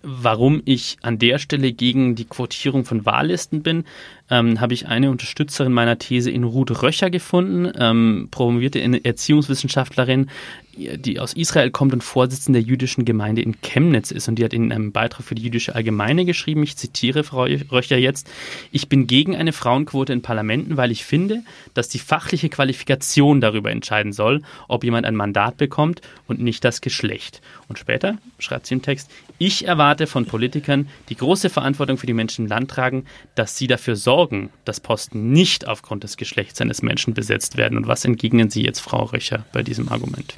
warum 0.02 0.62
ich 0.64 0.96
an 1.02 1.18
der 1.18 1.38
Stelle 1.38 1.72
gegen 1.72 2.14
die 2.14 2.24
Quotierung 2.24 2.84
von 2.84 3.06
Wahllisten 3.06 3.62
bin, 3.62 3.84
ähm, 4.30 4.60
habe 4.60 4.74
ich 4.74 4.86
eine 4.86 5.10
Unterstützerin 5.10 5.72
meiner 5.72 5.98
These 5.98 6.30
in 6.30 6.44
Ruth 6.44 6.82
Röcher 6.82 7.10
gefunden, 7.10 7.70
ähm, 7.78 8.28
promovierte 8.30 8.80
Erziehungswissenschaftlerin, 8.80 10.30
die 10.76 11.18
aus 11.18 11.32
Israel 11.32 11.70
kommt 11.70 11.92
und 11.92 12.02
Vorsitzende 12.02 12.60
der 12.60 12.68
jüdischen 12.68 13.04
Gemeinde 13.04 13.42
in 13.42 13.60
Chemnitz 13.60 14.12
ist. 14.12 14.28
Und 14.28 14.36
die 14.36 14.44
hat 14.44 14.52
in 14.52 14.72
einem 14.72 14.92
Beitrag 14.92 15.24
für 15.24 15.34
die 15.34 15.42
jüdische 15.42 15.74
Allgemeine 15.74 16.24
geschrieben, 16.24 16.62
ich 16.62 16.76
zitiere 16.76 17.24
Frau 17.24 17.44
Röcher 17.44 17.98
jetzt, 17.98 18.30
ich 18.70 18.88
bin 18.88 19.06
gegen 19.06 19.36
eine 19.36 19.52
Frauenquote 19.52 20.12
in 20.12 20.22
Parlamenten, 20.22 20.76
weil 20.76 20.90
ich 20.90 21.04
finde, 21.04 21.42
dass 21.74 21.88
die 21.88 21.98
fachliche 21.98 22.48
Qualifikation 22.48 23.40
darüber 23.40 23.70
entscheiden 23.70 24.12
soll, 24.12 24.42
ob 24.68 24.84
jemand 24.84 25.06
ein 25.06 25.16
Mandat 25.16 25.56
bekommt 25.56 26.00
und 26.28 26.40
nicht 26.40 26.64
das 26.64 26.80
Geschlecht. 26.80 27.42
Und 27.68 27.78
später 27.78 28.18
schreibt 28.38 28.66
sie 28.66 28.74
im 28.74 28.82
Text, 28.82 29.10
ich 29.38 29.66
erwarte 29.66 30.06
von 30.06 30.26
Politikern, 30.26 30.88
die 31.08 31.16
große 31.16 31.48
Verantwortung 31.48 31.96
für 31.96 32.06
die 32.06 32.12
Menschen 32.12 32.44
im 32.44 32.50
Land 32.50 32.70
tragen, 32.70 33.06
dass 33.34 33.56
sie 33.56 33.66
dafür 33.66 33.96
sorgen, 33.96 34.19
dass 34.64 34.80
Posten 34.80 35.32
nicht 35.32 35.66
aufgrund 35.66 36.04
des 36.04 36.16
Geschlechts 36.16 36.60
eines 36.60 36.82
Menschen 36.82 37.14
besetzt 37.14 37.56
werden. 37.56 37.76
Und 37.76 37.86
was 37.86 38.04
entgegnen 38.04 38.50
Sie 38.50 38.64
jetzt, 38.64 38.80
Frau 38.80 39.04
Röcher, 39.04 39.44
bei 39.52 39.62
diesem 39.62 39.88
Argument? 39.88 40.36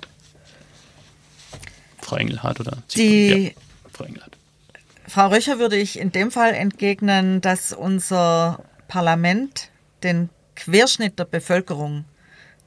Frau 2.00 2.16
Engelhardt 2.16 2.60
oder 2.60 2.78
Die, 2.94 3.28
ja, 3.28 3.50
Frau 3.92 4.04
Engelhardt. 4.04 4.36
Frau 5.06 5.28
Röcher 5.28 5.58
würde 5.58 5.76
ich 5.76 5.98
in 5.98 6.12
dem 6.12 6.30
Fall 6.30 6.52
entgegnen, 6.54 7.40
dass 7.40 7.72
unser 7.72 8.64
Parlament 8.88 9.70
den 10.02 10.30
Querschnitt 10.56 11.18
der 11.18 11.24
Bevölkerung, 11.24 12.04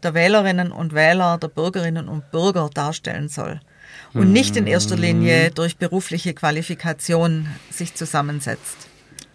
der 0.03 0.13
Wählerinnen 0.13 0.72
und 0.72 0.93
Wähler, 0.93 1.38
der 1.38 1.47
Bürgerinnen 1.47 2.07
und 2.07 2.32
Bürger 2.32 2.70
darstellen 2.74 3.30
soll 3.30 3.61
und 4.13 4.32
nicht 4.32 4.55
in 4.55 4.68
erster 4.68 4.95
Linie 4.95 5.51
durch 5.51 5.78
berufliche 5.78 6.34
Qualifikation 6.34 7.47
sich 7.70 7.95
zusammensetzt. 7.95 8.88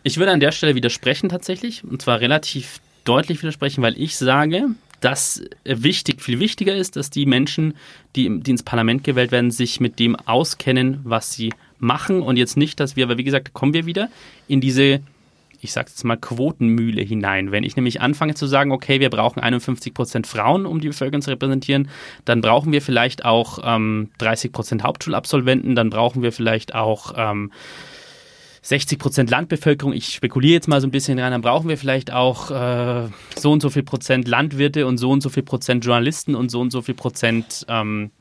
Ich 0.03 0.17
würde 0.17 0.33
an 0.33 0.41
der 0.41 0.53
Stelle 0.53 0.75
widersprechen 0.75 1.29
tatsächlich, 1.29 1.85
und 1.85 2.01
zwar 2.01 2.21
relativ 2.21 2.81
deutlich 3.05 3.43
widersprechen, 3.43 3.83
weil 3.83 4.01
ich 4.01 4.17
sage, 4.17 4.69
dass 5.01 5.43
wichtig, 5.65 6.23
viel 6.23 6.41
wichtiger 6.41 6.75
ist, 6.75 6.97
dass 6.97 7.11
die 7.11 7.27
Menschen, 7.27 7.75
die, 8.17 8.41
die 8.41 8.51
ins 8.51 8.63
Parlament 8.63 9.05
gewählt 9.05 9.33
werden, 9.33 9.51
sich 9.51 9.81
mit 9.81 9.99
dem 9.99 10.17
auskennen, 10.17 11.01
was 11.05 11.33
sie 11.33 11.53
machen 11.79 12.23
und 12.23 12.37
jetzt 12.37 12.57
nicht, 12.57 12.81
dass 12.81 12.97
wir, 12.97 13.05
aber 13.05 13.19
wie 13.19 13.25
gesagt, 13.25 13.53
kommen 13.55 13.73
wir 13.73 13.87
wieder 13.87 14.09
in 14.49 14.61
diese, 14.61 15.01
ich 15.63 15.73
sage 15.73 15.89
jetzt 15.89 16.05
mal, 16.05 16.17
Quotenmühle 16.17 17.03
hinein. 17.03 17.51
Wenn 17.51 17.65
ich 17.65 17.77
nämlich 17.77 18.03
anfange 18.03 18.35
zu 18.35 18.47
sagen, 18.47 18.73
okay, 18.73 19.01
wir 19.01 19.11
brauchen 19.11 19.41
51 19.41 19.95
Prozent 19.95 20.27
Frauen, 20.27 20.67
um 20.67 20.81
die 20.81 20.89
Bevölkerung 20.89 21.23
zu 21.23 21.31
repräsentieren, 21.31 21.89
dann 22.27 22.43
brauchen 22.43 22.73
wir 22.73 22.83
vielleicht 22.83 23.25
auch 23.25 23.61
ähm, 23.65 24.11
30 24.19 24.53
Prozent 24.53 24.83
Hauptschulabsolventen, 24.83 25.75
dann 25.75 25.89
brauchen 25.89 26.23
wir 26.23 26.33
vielleicht 26.33 26.75
auch 26.75 27.15
ähm, 27.17 27.51
60 28.71 29.01
Prozent 29.01 29.31
Landbevölkerung, 29.31 29.93
ich 29.93 30.15
spekuliere 30.15 30.55
jetzt 30.55 30.69
mal 30.69 30.81
so 30.81 30.87
ein 30.87 30.93
bisschen 30.93 31.19
rein, 31.19 31.33
dann 31.33 31.43
brauchen 31.43 31.69
wir 31.69 31.77
vielleicht 31.77 32.13
auch 32.13 32.53
äh, 32.53 33.09
so 33.37 33.51
und 33.51 33.61
so 33.61 33.69
viel 33.69 33.83
Prozent 33.83 34.29
Landwirte 34.29 34.87
und 34.87 34.97
so 34.97 35.11
und 35.11 35.23
so 35.23 35.29
viel 35.29 35.43
Prozent 35.43 35.85
Journalisten 35.85 36.37
und 36.37 36.53
so 36.53 36.61
und 36.61 36.71
so 36.71 36.81
viel 36.81 36.95
Prozent 36.95 37.67
ähm, 37.69 38.13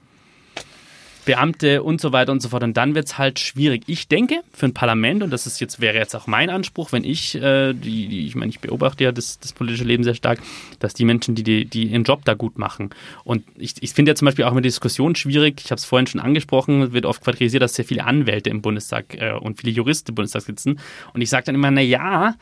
Beamte 1.29 1.83
und 1.83 2.01
so 2.01 2.11
weiter 2.11 2.31
und 2.31 2.41
so 2.41 2.49
fort. 2.49 2.63
Und 2.63 2.75
dann 2.75 2.95
wird 2.95 3.05
es 3.05 3.19
halt 3.19 3.37
schwierig. 3.37 3.83
Ich 3.85 4.07
denke, 4.07 4.41
für 4.51 4.65
ein 4.65 4.73
Parlament, 4.73 5.21
und 5.21 5.29
das 5.29 5.45
ist 5.45 5.59
jetzt, 5.59 5.79
wäre 5.79 5.95
jetzt 5.95 6.15
auch 6.15 6.25
mein 6.25 6.49
Anspruch, 6.49 6.91
wenn 6.91 7.03
ich, 7.03 7.35
äh, 7.35 7.73
die, 7.73 8.07
die, 8.07 8.25
ich 8.25 8.33
meine, 8.33 8.49
ich 8.49 8.59
beobachte 8.59 9.03
ja 9.03 9.11
das, 9.11 9.39
das 9.39 9.53
politische 9.53 9.83
Leben 9.83 10.03
sehr 10.03 10.15
stark, 10.15 10.39
dass 10.79 10.95
die 10.95 11.05
Menschen, 11.05 11.35
die, 11.35 11.43
die, 11.43 11.65
die 11.65 11.83
ihren 11.83 12.03
Job 12.03 12.25
da 12.25 12.33
gut 12.33 12.57
machen. 12.57 12.89
Und 13.23 13.43
ich, 13.59 13.75
ich 13.79 13.93
finde 13.93 14.09
ja 14.09 14.15
zum 14.15 14.25
Beispiel 14.25 14.45
auch 14.45 14.55
mit 14.55 14.65
Diskussion 14.65 15.13
schwierig, 15.13 15.61
ich 15.63 15.69
habe 15.69 15.77
es 15.77 15.85
vorhin 15.85 16.07
schon 16.07 16.19
angesprochen, 16.19 16.93
wird 16.93 17.05
oft 17.05 17.23
quadrisiert, 17.23 17.61
dass 17.61 17.75
sehr 17.75 17.85
viele 17.85 18.05
Anwälte 18.05 18.49
im 18.49 18.63
Bundestag 18.63 19.13
äh, 19.13 19.33
und 19.33 19.59
viele 19.59 19.71
Juristen 19.71 20.09
im 20.09 20.15
Bundestag 20.15 20.41
sitzen. 20.41 20.79
Und 21.13 21.21
ich 21.21 21.29
sage 21.29 21.45
dann 21.45 21.53
immer, 21.53 21.69
na 21.69 21.81
ja, 21.81 22.33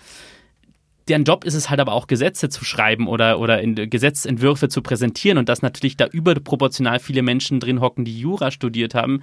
deren 1.08 1.24
Job 1.24 1.44
ist 1.46 1.54
es 1.54 1.70
halt 1.70 1.80
aber 1.80 1.94
auch 1.94 2.08
Gesetze 2.08 2.50
zu 2.50 2.66
schreiben 2.66 3.08
oder, 3.08 3.40
oder 3.40 3.62
Gesetzentwürfe 3.64 4.70
zu 4.70 4.82
präsentieren 4.82 5.38
und 5.38 5.50
dass 5.50 5.62
natürlich 5.62 5.98
da 5.98 6.08
überproportional 6.08 7.00
viele 7.00 7.22
Menschen 7.22 7.60
drin 7.60 7.82
hocken, 7.82 8.06
die 8.06 8.20
Jura 8.20 8.52
studiert 8.52 8.94
haben, 8.94 9.22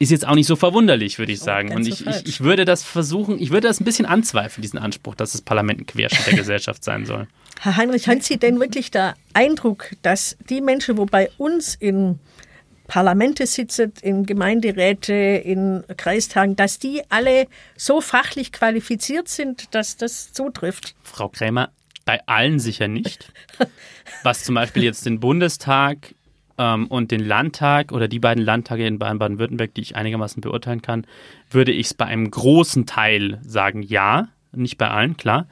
ist 0.00 0.10
jetzt 0.10 0.26
auch 0.26 0.34
nicht 0.34 0.46
so 0.46 0.56
verwunderlich, 0.56 1.18
würde 1.18 1.32
ich 1.32 1.40
sagen. 1.40 1.74
und 1.74 1.86
ich, 1.86 2.06
ich, 2.06 2.26
ich 2.26 2.40
würde 2.40 2.64
das 2.64 2.82
versuchen, 2.82 3.38
ich 3.38 3.50
würde 3.50 3.68
das 3.68 3.80
ein 3.80 3.84
bisschen 3.84 4.06
anzweifeln, 4.06 4.62
diesen 4.62 4.78
Anspruch, 4.78 5.14
dass 5.14 5.32
das 5.32 5.42
Parlament 5.42 5.82
ein 5.82 5.86
Querschnitt 5.86 6.26
der 6.26 6.34
Gesellschaft 6.38 6.82
sein 6.82 7.04
soll. 7.04 7.28
Herr 7.60 7.76
Heinrich, 7.76 8.08
haben 8.08 8.22
Sie 8.22 8.38
denn 8.38 8.58
wirklich 8.58 8.90
der 8.90 9.14
Eindruck, 9.34 9.90
dass 10.00 10.38
die 10.48 10.62
Menschen, 10.62 10.96
wo 10.96 11.04
bei 11.04 11.30
uns 11.36 11.74
in 11.74 12.18
Parlamente 12.90 13.46
sitzen, 13.46 13.92
in 14.02 14.26
Gemeinderäte, 14.26 15.12
in 15.12 15.84
Kreistagen, 15.96 16.56
dass 16.56 16.80
die 16.80 17.02
alle 17.08 17.46
so 17.76 18.00
fachlich 18.00 18.50
qualifiziert 18.50 19.28
sind, 19.28 19.72
dass 19.76 19.96
das 19.96 20.32
zutrifft. 20.32 20.96
Frau 21.04 21.28
Krämer, 21.28 21.70
bei 22.04 22.18
allen 22.26 22.58
sicher 22.58 22.88
nicht. 22.88 23.32
Was 24.24 24.42
zum 24.42 24.56
Beispiel 24.56 24.82
jetzt 24.82 25.06
den 25.06 25.20
Bundestag 25.20 26.16
ähm, 26.58 26.88
und 26.88 27.12
den 27.12 27.24
Landtag 27.24 27.92
oder 27.92 28.08
die 28.08 28.18
beiden 28.18 28.44
Landtage 28.44 28.84
in 28.84 28.98
Baden-Württemberg, 28.98 29.72
die 29.72 29.82
ich 29.82 29.94
einigermaßen 29.94 30.40
beurteilen 30.40 30.82
kann, 30.82 31.06
würde 31.48 31.70
ich 31.70 31.86
es 31.86 31.94
bei 31.94 32.06
einem 32.06 32.28
großen 32.28 32.86
Teil 32.86 33.38
sagen, 33.46 33.82
ja. 33.82 34.30
Nicht 34.50 34.78
bei 34.78 34.88
allen, 34.88 35.16
klar. 35.16 35.46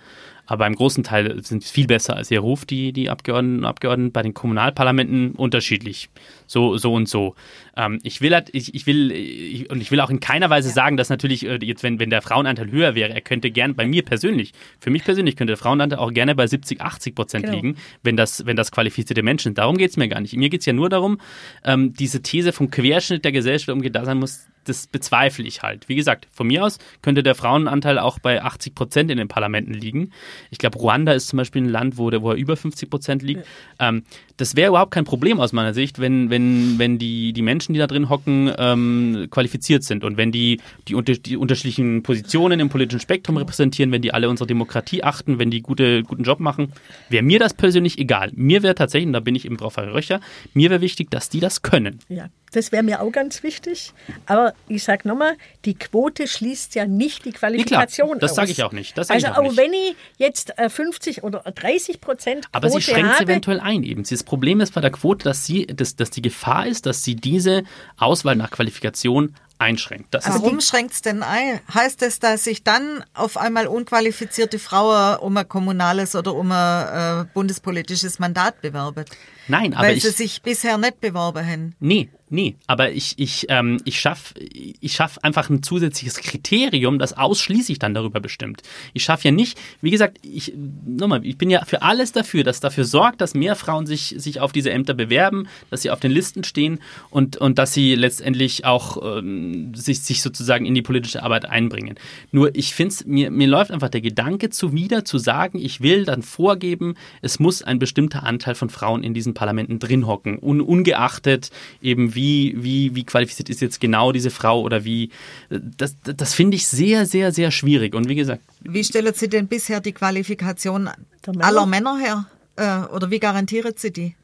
Aber 0.48 0.66
im 0.66 0.74
großen 0.74 1.04
Teil 1.04 1.44
sind 1.44 1.62
es 1.62 1.70
viel 1.70 1.86
besser 1.86 2.16
als 2.16 2.30
ihr 2.30 2.40
Ruf, 2.40 2.64
die, 2.64 2.94
die 2.94 3.10
Abgeordneten 3.10 3.58
und 3.58 3.64
Abgeordneten 3.66 4.12
bei 4.12 4.22
den 4.22 4.32
Kommunalparlamenten 4.32 5.32
unterschiedlich. 5.32 6.08
So, 6.46 6.78
so 6.78 6.94
und 6.94 7.06
so. 7.06 7.34
Ähm, 7.76 7.98
ich 8.02 8.22
will 8.22 8.34
halt, 8.34 8.48
ich, 8.54 8.74
ich 8.74 8.86
will, 8.86 9.12
ich, 9.12 9.70
und 9.70 9.82
ich 9.82 9.90
will 9.90 10.00
auch 10.00 10.08
in 10.08 10.20
keiner 10.20 10.48
Weise 10.48 10.70
sagen, 10.70 10.96
dass 10.96 11.10
natürlich, 11.10 11.46
äh, 11.46 11.58
jetzt, 11.62 11.82
wenn, 11.82 12.00
wenn 12.00 12.08
der 12.08 12.22
Frauenanteil 12.22 12.70
höher 12.70 12.94
wäre, 12.94 13.12
er 13.12 13.20
könnte 13.20 13.50
gern, 13.50 13.74
bei 13.74 13.86
mir 13.86 14.02
persönlich, 14.02 14.54
für 14.80 14.88
mich 14.88 15.04
persönlich 15.04 15.36
könnte 15.36 15.50
der 15.50 15.58
Frauenanteil 15.58 15.98
auch 15.98 16.14
gerne 16.14 16.34
bei 16.34 16.46
70, 16.46 16.80
80 16.80 17.14
Prozent 17.14 17.44
genau. 17.44 17.54
liegen, 17.54 17.76
wenn 18.02 18.16
das, 18.16 18.46
wenn 18.46 18.56
das 18.56 18.72
qualifizierte 18.72 19.22
Menschen 19.22 19.50
sind. 19.50 19.58
Darum 19.58 19.76
geht 19.76 19.90
es 19.90 19.98
mir 19.98 20.08
gar 20.08 20.22
nicht. 20.22 20.34
Mir 20.34 20.48
geht 20.48 20.60
es 20.60 20.66
ja 20.66 20.72
nur 20.72 20.88
darum, 20.88 21.20
ähm, 21.62 21.92
diese 21.92 22.22
These 22.22 22.54
vom 22.54 22.70
Querschnitt 22.70 23.22
der 23.22 23.32
Gesellschaft 23.32 23.68
umgeht 23.68 23.94
da 23.94 24.06
sein 24.06 24.16
muss, 24.16 24.46
das 24.68 24.86
bezweifle 24.86 25.44
ich 25.44 25.62
halt. 25.62 25.88
Wie 25.88 25.94
gesagt, 25.94 26.26
von 26.30 26.46
mir 26.46 26.64
aus 26.64 26.78
könnte 27.02 27.22
der 27.22 27.34
Frauenanteil 27.34 27.98
auch 27.98 28.18
bei 28.18 28.42
80 28.42 28.74
Prozent 28.74 29.10
in 29.10 29.18
den 29.18 29.28
Parlamenten 29.28 29.72
liegen. 29.72 30.12
Ich 30.50 30.58
glaube, 30.58 30.78
Ruanda 30.78 31.12
ist 31.12 31.28
zum 31.28 31.38
Beispiel 31.38 31.62
ein 31.62 31.68
Land, 31.68 31.98
wo, 31.98 32.10
der, 32.10 32.22
wo 32.22 32.30
er 32.30 32.36
über 32.36 32.56
50 32.56 32.90
Prozent 32.90 33.22
liegt. 33.22 33.44
Ja. 33.80 33.88
Ähm, 33.88 34.04
das 34.36 34.54
wäre 34.54 34.68
überhaupt 34.68 34.92
kein 34.92 35.04
Problem 35.04 35.40
aus 35.40 35.52
meiner 35.52 35.74
Sicht, 35.74 35.98
wenn, 35.98 36.30
wenn, 36.30 36.78
wenn 36.78 36.98
die, 36.98 37.32
die 37.32 37.42
Menschen, 37.42 37.72
die 37.72 37.80
da 37.80 37.86
drin 37.86 38.08
hocken, 38.08 38.52
ähm, 38.56 39.26
qualifiziert 39.30 39.82
sind 39.82 40.04
und 40.04 40.16
wenn 40.16 40.30
die, 40.30 40.60
die, 40.86 40.94
unter, 40.94 41.14
die 41.14 41.36
unterschiedlichen 41.36 42.02
Positionen 42.02 42.60
im 42.60 42.68
politischen 42.68 43.00
Spektrum 43.00 43.36
repräsentieren, 43.36 43.90
wenn 43.90 44.02
die 44.02 44.12
alle 44.12 44.28
unsere 44.28 44.46
Demokratie 44.46 45.02
achten, 45.02 45.38
wenn 45.38 45.50
die 45.50 45.62
gute, 45.62 46.04
guten 46.04 46.22
Job 46.22 46.38
machen, 46.40 46.72
wäre 47.08 47.24
mir 47.24 47.38
das 47.38 47.54
persönlich 47.54 47.98
egal. 47.98 48.30
Mir 48.34 48.62
wäre 48.62 48.74
tatsächlich, 48.74 49.06
und 49.06 49.12
da 49.12 49.20
bin 49.20 49.34
ich 49.34 49.44
eben 49.44 49.56
drauf 49.56 49.78
Röcher, 49.78 50.20
mir 50.54 50.70
wäre 50.70 50.80
wichtig, 50.80 51.10
dass 51.10 51.28
die 51.28 51.40
das 51.40 51.62
können. 51.62 51.98
Ja, 52.08 52.28
das 52.52 52.72
wäre 52.72 52.82
mir 52.82 53.00
auch 53.02 53.12
ganz 53.12 53.42
wichtig. 53.42 53.92
Aber 54.26 54.54
ich 54.68 54.84
sage 54.84 55.08
nochmal, 55.08 55.36
die 55.64 55.74
Quote 55.74 56.26
schließt 56.26 56.74
ja 56.74 56.86
nicht 56.86 57.24
die 57.24 57.32
Qualifikation 57.32 58.14
nee, 58.14 58.20
Das 58.20 58.34
sage 58.34 58.50
ich 58.50 58.62
auch 58.62 58.72
nicht. 58.72 58.98
Das 58.98 59.10
also 59.10 59.28
auch, 59.28 59.38
auch 59.38 59.56
wenn 59.56 59.72
ich 59.72 59.96
jetzt 60.18 60.52
50 60.56 61.22
oder 61.22 61.40
30 61.40 62.00
Prozent 62.00 62.44
Quote 62.44 62.54
Aber 62.54 62.70
sie 62.70 62.80
schränkt 62.80 63.14
es 63.14 63.20
eventuell 63.20 63.60
ein 63.60 63.82
eben. 63.82 64.04
Das 64.04 64.22
Problem 64.22 64.60
ist 64.60 64.74
bei 64.74 64.80
der 64.80 64.90
Quote, 64.90 65.24
dass, 65.24 65.46
sie, 65.46 65.66
dass, 65.66 65.96
dass 65.96 66.10
die 66.10 66.22
Gefahr 66.22 66.66
ist, 66.66 66.86
dass 66.86 67.04
sie 67.04 67.16
diese 67.16 67.64
Auswahl 67.96 68.36
nach 68.36 68.50
Qualifikation 68.50 69.34
einschränkt. 69.58 70.14
Das 70.14 70.28
Warum 70.28 70.60
schränkt 70.60 70.94
es 70.94 71.02
denn 71.02 71.22
ein? 71.22 71.60
Heißt 71.72 72.02
es, 72.02 72.18
dass 72.20 72.44
sich 72.44 72.62
dann 72.62 73.04
auf 73.14 73.36
einmal 73.36 73.66
unqualifizierte 73.66 74.58
Frauen 74.58 75.18
um 75.18 75.36
ein 75.36 75.48
kommunales 75.48 76.14
oder 76.14 76.34
um 76.34 76.52
ein 76.52 77.22
äh, 77.22 77.24
bundespolitisches 77.34 78.18
Mandat 78.18 78.60
bewerben? 78.60 79.04
Nein, 79.48 79.72
aber 79.72 79.88
Weil 79.88 79.96
ich, 79.96 80.02
sie 80.02 80.10
sich 80.10 80.42
bisher 80.42 80.76
nicht 80.76 81.00
beworben 81.00 81.44
haben. 81.44 81.74
Nee, 81.80 82.10
nee. 82.28 82.56
Aber 82.66 82.92
ich, 82.92 83.18
ich, 83.18 83.46
ähm, 83.48 83.80
ich 83.84 83.98
schaffe 83.98 84.34
ich 84.38 84.92
schaff 84.92 85.18
einfach 85.22 85.48
ein 85.48 85.62
zusätzliches 85.62 86.18
Kriterium, 86.18 86.98
das 86.98 87.16
ausschließlich 87.16 87.78
dann 87.78 87.94
darüber 87.94 88.20
bestimmt. 88.20 88.62
Ich 88.92 89.04
schaffe 89.04 89.28
ja 89.28 89.30
nicht, 89.30 89.58
wie 89.80 89.90
gesagt, 89.90 90.18
ich, 90.22 90.52
nochmal, 90.86 91.24
ich 91.24 91.38
bin 91.38 91.48
ja 91.48 91.64
für 91.64 91.80
alles 91.80 92.12
dafür, 92.12 92.44
dass 92.44 92.60
dafür 92.60 92.84
sorgt, 92.84 93.22
dass 93.22 93.34
mehr 93.34 93.56
Frauen 93.56 93.86
sich, 93.86 94.14
sich 94.18 94.40
auf 94.40 94.52
diese 94.52 94.70
Ämter 94.70 94.92
bewerben, 94.92 95.48
dass 95.70 95.80
sie 95.80 95.90
auf 95.90 96.00
den 96.00 96.10
Listen 96.10 96.44
stehen 96.44 96.80
und, 97.08 97.38
und 97.38 97.58
dass 97.58 97.72
sie 97.72 97.94
letztendlich 97.94 98.66
auch 98.66 99.18
ähm, 99.18 99.47
sich, 99.74 100.00
sich 100.00 100.22
sozusagen 100.22 100.66
in 100.66 100.74
die 100.74 100.82
politische 100.82 101.22
Arbeit 101.22 101.46
einbringen. 101.46 101.96
Nur 102.32 102.54
ich 102.54 102.74
finde 102.74 102.94
es, 102.94 103.06
mir, 103.06 103.30
mir 103.30 103.46
läuft 103.46 103.70
einfach 103.70 103.88
der 103.88 104.00
Gedanke 104.00 104.50
zuwider, 104.50 105.04
zu 105.04 105.18
sagen, 105.18 105.58
ich 105.58 105.80
will 105.80 106.04
dann 106.04 106.22
vorgeben, 106.22 106.94
es 107.22 107.38
muss 107.38 107.62
ein 107.62 107.78
bestimmter 107.78 108.22
Anteil 108.22 108.54
von 108.54 108.70
Frauen 108.70 109.02
in 109.02 109.14
diesen 109.14 109.34
Parlamenten 109.34 109.78
drin 109.78 110.06
hocken, 110.06 110.38
un, 110.38 110.60
ungeachtet 110.60 111.50
eben 111.82 112.14
wie, 112.14 112.54
wie, 112.56 112.94
wie 112.94 113.04
qualifiziert 113.04 113.48
ist 113.48 113.60
jetzt 113.60 113.80
genau 113.80 114.12
diese 114.12 114.30
Frau 114.30 114.60
oder 114.62 114.84
wie, 114.84 115.10
das, 115.50 115.96
das 116.02 116.34
finde 116.34 116.56
ich 116.56 116.66
sehr, 116.66 117.06
sehr, 117.06 117.32
sehr 117.32 117.50
schwierig 117.50 117.94
und 117.94 118.08
wie 118.08 118.14
gesagt. 118.14 118.42
Wie 118.60 118.84
stellen 118.84 119.14
Sie 119.14 119.28
denn 119.28 119.46
bisher 119.46 119.80
die 119.80 119.92
Qualifikation 119.92 120.90
aller 121.38 121.66
Männer 121.66 121.98
her? 121.98 122.26
Äh, 122.56 122.92
oder 122.92 123.10
wie 123.10 123.20
garantieren 123.20 123.72
Sie 123.76 123.92
die? 123.92 124.14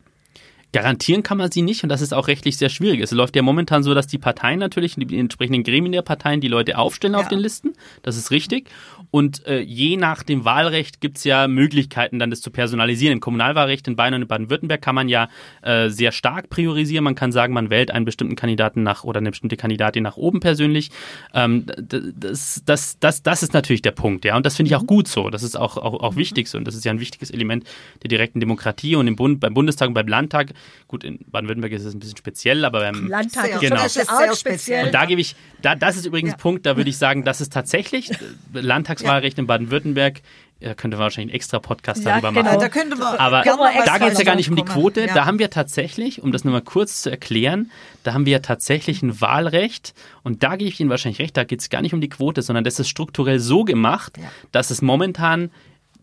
Garantieren 0.75 1.23
kann 1.23 1.39
man 1.39 1.53
sie 1.53 1.63
nicht 1.63 1.85
und 1.85 1.89
das 1.89 2.01
ist 2.01 2.13
auch 2.13 2.27
rechtlich 2.27 2.57
sehr 2.57 2.69
schwierig. 2.69 3.01
Es 3.01 3.13
läuft 3.13 3.37
ja 3.37 3.43
momentan 3.43 3.85
so, 3.85 3.95
dass 3.95 4.09
die 4.09 4.19
Parteien 4.19 4.59
natürlich, 4.59 4.97
die 4.97 5.17
entsprechenden 5.17 5.63
Gremien 5.63 5.93
der 5.93 6.03
Parteien, 6.03 6.41
die 6.41 6.49
Leute 6.49 6.79
aufstellen 6.79 7.15
auf 7.15 7.29
den 7.29 7.39
Listen. 7.39 7.75
Das 8.03 8.17
ist 8.17 8.33
richtig. 8.33 8.69
Und 9.15 9.47
äh, 9.47 9.61
je 9.61 9.97
nach 9.97 10.25
dem 10.25 10.45
Wahlrecht 10.45 11.01
gibt 11.01 11.19
es 11.19 11.25
ja 11.25 11.47
Möglichkeiten, 11.47 12.19
dann 12.19 12.31
das 12.31 12.41
zu 12.41 12.51
personalisieren. 12.51 13.13
Im 13.13 13.21
Kommunalwahlrecht 13.21 13.87
in 13.87 13.95
Bayern 13.95 14.15
und 14.15 14.23
in 14.23 14.27
Baden-Württemberg 14.27 14.83
kann 14.83 14.97
man 14.97 15.09
ja 15.09 15.29
äh, 15.63 15.89
sehr 15.89 16.11
stark 16.11 16.51
priorisieren. 16.51 17.05
Man 17.05 17.15
kann 17.15 17.31
sagen, 17.31 17.55
man 17.55 17.71
wählt 17.71 17.93
einen 17.93 18.07
bestimmten 18.07 18.35
Kandidaten 18.35 18.83
nach 18.83 19.05
oder 19.05 19.19
eine 19.19 19.31
bestimmte 19.31 19.57
Kandidatin 19.57 20.03
nach 20.03 20.17
oben 20.17 20.41
persönlich. 20.41 20.91
Ähm, 21.33 21.65
das, 21.79 22.63
das, 22.67 22.99
das, 22.99 23.23
das 23.23 23.45
ist 23.45 23.55
natürlich 23.55 23.83
der 23.83 23.93
Punkt, 23.93 24.25
ja. 24.25 24.37
Und 24.37 24.45
das 24.45 24.57
finde 24.57 24.71
ich 24.71 24.75
auch 24.75 24.85
gut 24.85 25.07
so. 25.07 25.31
Das 25.31 25.45
ist 25.45 25.55
auch, 25.55 25.77
auch, 25.77 26.03
auch 26.03 26.17
wichtig 26.17 26.49
so. 26.49 26.59
Und 26.59 26.67
das 26.67 26.75
ist 26.75 26.85
ja 26.85 26.91
ein 26.91 26.99
wichtiges 26.99 27.31
Element 27.31 27.63
der 28.03 28.09
direkten 28.09 28.41
Demokratie. 28.41 28.97
Und 28.97 29.07
im 29.07 29.15
Bund, 29.15 29.39
beim 29.39 29.55
Bundestag 29.55 29.87
und 29.87 29.95
beim 29.95 30.09
Landtag 30.09 30.55
Gut, 30.95 31.03
in 31.03 31.19
Baden-Württemberg 31.27 31.73
ist 31.73 31.85
es 31.85 31.93
ein 31.93 31.99
bisschen 31.99 32.17
speziell, 32.17 32.65
aber 32.65 32.79
beim 32.79 33.09
Landtag 33.09 33.47
Sehr, 33.47 33.59
genau. 33.59 33.83
das 33.83 33.97
ist 33.97 34.09
auch 34.09 34.19
sehr 34.19 34.37
speziell. 34.37 34.87
Und 34.87 34.95
da 34.95 35.07
gebe 35.07 35.21
ich, 35.21 35.35
da, 35.61 35.75
das 35.75 35.97
ist 35.97 36.07
übrigens 36.07 36.33
Ja. 36.33 36.37
Punkt, 36.37 36.67
da 36.67 36.77
würde 36.77 36.89
ich 36.89 36.99
sagen, 36.99 37.25
das 37.25 37.41
ist 37.41 37.53
tatsächlich 37.53 38.11
äh, 38.55 38.61
Landtagswahlrecht 39.05 39.39
in 39.39 39.47
Baden-Württemberg. 39.47 40.23
Da 40.61 40.73
könnte 40.75 40.97
man 40.97 41.05
wahrscheinlich 41.05 41.33
einen 41.33 41.37
extra 41.37 41.59
Podcast 41.59 42.05
Ja, 42.05 42.13
darüber 42.13 42.29
genau. 42.31 42.43
machen. 42.45 42.61
Da 42.61 42.69
könnte 42.71 42.97
man 42.97 43.17
Aber 43.19 43.43
da 43.43 43.99
geht 43.99 44.13
es 44.13 44.19
ja 44.19 44.25
gar 44.25 44.37
nicht 44.37 44.49
um 44.49 44.57
die. 44.57 44.63
Quote. 44.65 45.03
Ja. 45.07 45.13
Da 45.13 45.27
haben 45.27 45.39
wir 45.39 45.51
tatsächlich, 45.51 46.23
um 46.23 46.33
das 46.33 46.45
nur 46.45 46.53
mal 46.55 46.63
kurz 46.63 47.03
zu 47.03 47.11
erklären, 47.11 47.71
da 48.03 48.15
haben 48.15 48.25
wir 48.25 48.41
tatsächlich 48.41 49.03
ein 49.03 49.21
Wahlrecht. 49.21 49.93
Und 50.23 50.43
da 50.43 50.57
gebe 50.57 50.71
ich 50.71 50.81
Ihnen 50.81 50.89
wahrscheinlich 50.91 51.19
recht, 51.19 51.37
da 51.37 51.45
geht 51.45 51.61
es 51.61 51.69
gar 51.69 51.83
nicht 51.83 51.93
um 51.93 52.01
die 52.01 52.09
Quote, 52.09 52.41
sondern 52.41 52.65
das 52.65 52.79
ist 52.79 52.89
strukturell 52.89 53.41
so 53.41 53.65
gemacht, 53.65 54.17
Ja. 54.17 54.25
dass 54.53 54.71
es 54.71 54.81
momentan 54.81 55.51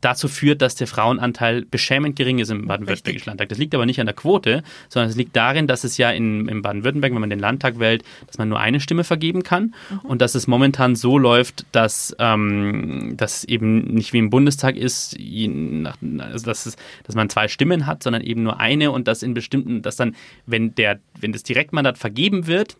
dazu 0.02 0.28
führt, 0.28 0.62
dass 0.62 0.76
der 0.76 0.88
Frauenanteil 0.88 1.64
beschämend 1.66 2.16
gering 2.16 2.39
ist 2.39 2.49
im 2.49 2.68
baden-württembergischen 2.68 3.30
Landtag. 3.30 3.49
Das 3.49 3.58
liegt 3.58 3.74
aber 3.76 3.86
nicht 3.86 3.99
an 3.99 4.08
der 4.08 4.16
Quote, 4.16 4.64
sondern 4.89 5.10
es 5.10 5.16
liegt 5.16 5.36
darin, 5.36 5.68
dass 5.68 5.84
es 5.84 5.97
ja 5.97 6.12
in, 6.12 6.47
in 6.47 6.62
Baden-Württemberg, 6.62 7.14
wenn 7.14 7.22
man 7.22 7.30
den 7.30 7.39
Landtag 7.39 7.80
wählt, 7.80 8.04
dass 8.28 8.38
man 8.38 8.49
nur 8.49 8.60
eine 8.60 8.80
Stimme 8.80 9.04
vergeben 9.04 9.43
kann 9.43 9.74
und 10.04 10.22
dass 10.22 10.36
es 10.36 10.47
momentan 10.47 10.95
so 10.95 11.18
läuft, 11.18 11.66
dass 11.72 12.16
ähm, 12.20 13.14
das 13.18 13.43
eben 13.43 13.93
nicht 13.93 14.14
wie 14.14 14.20
im 14.20 14.30
Bundestag 14.30 14.76
ist, 14.76 15.18
nach, 15.20 15.97
also 16.20 16.45
dass, 16.45 16.66
es, 16.66 16.76
dass 17.04 17.16
man 17.16 17.30
zwei 17.30 17.47
Stimmen 17.47 17.86
hat, 17.86 18.04
sondern 18.04 18.22
eben 18.22 18.43
nur 18.43 18.60
eine 18.60 18.91
und 18.91 19.08
dass 19.08 19.24
in 19.24 19.34
bestimmten, 19.34 19.82
dass 19.82 19.95
dann, 19.95 20.16
wenn 20.45 20.76
der, 20.76 20.99
wenn 21.20 21.32
das 21.32 21.43
Direktmandat 21.43 21.97
vergeben 21.97 22.47
wird, 22.47 22.78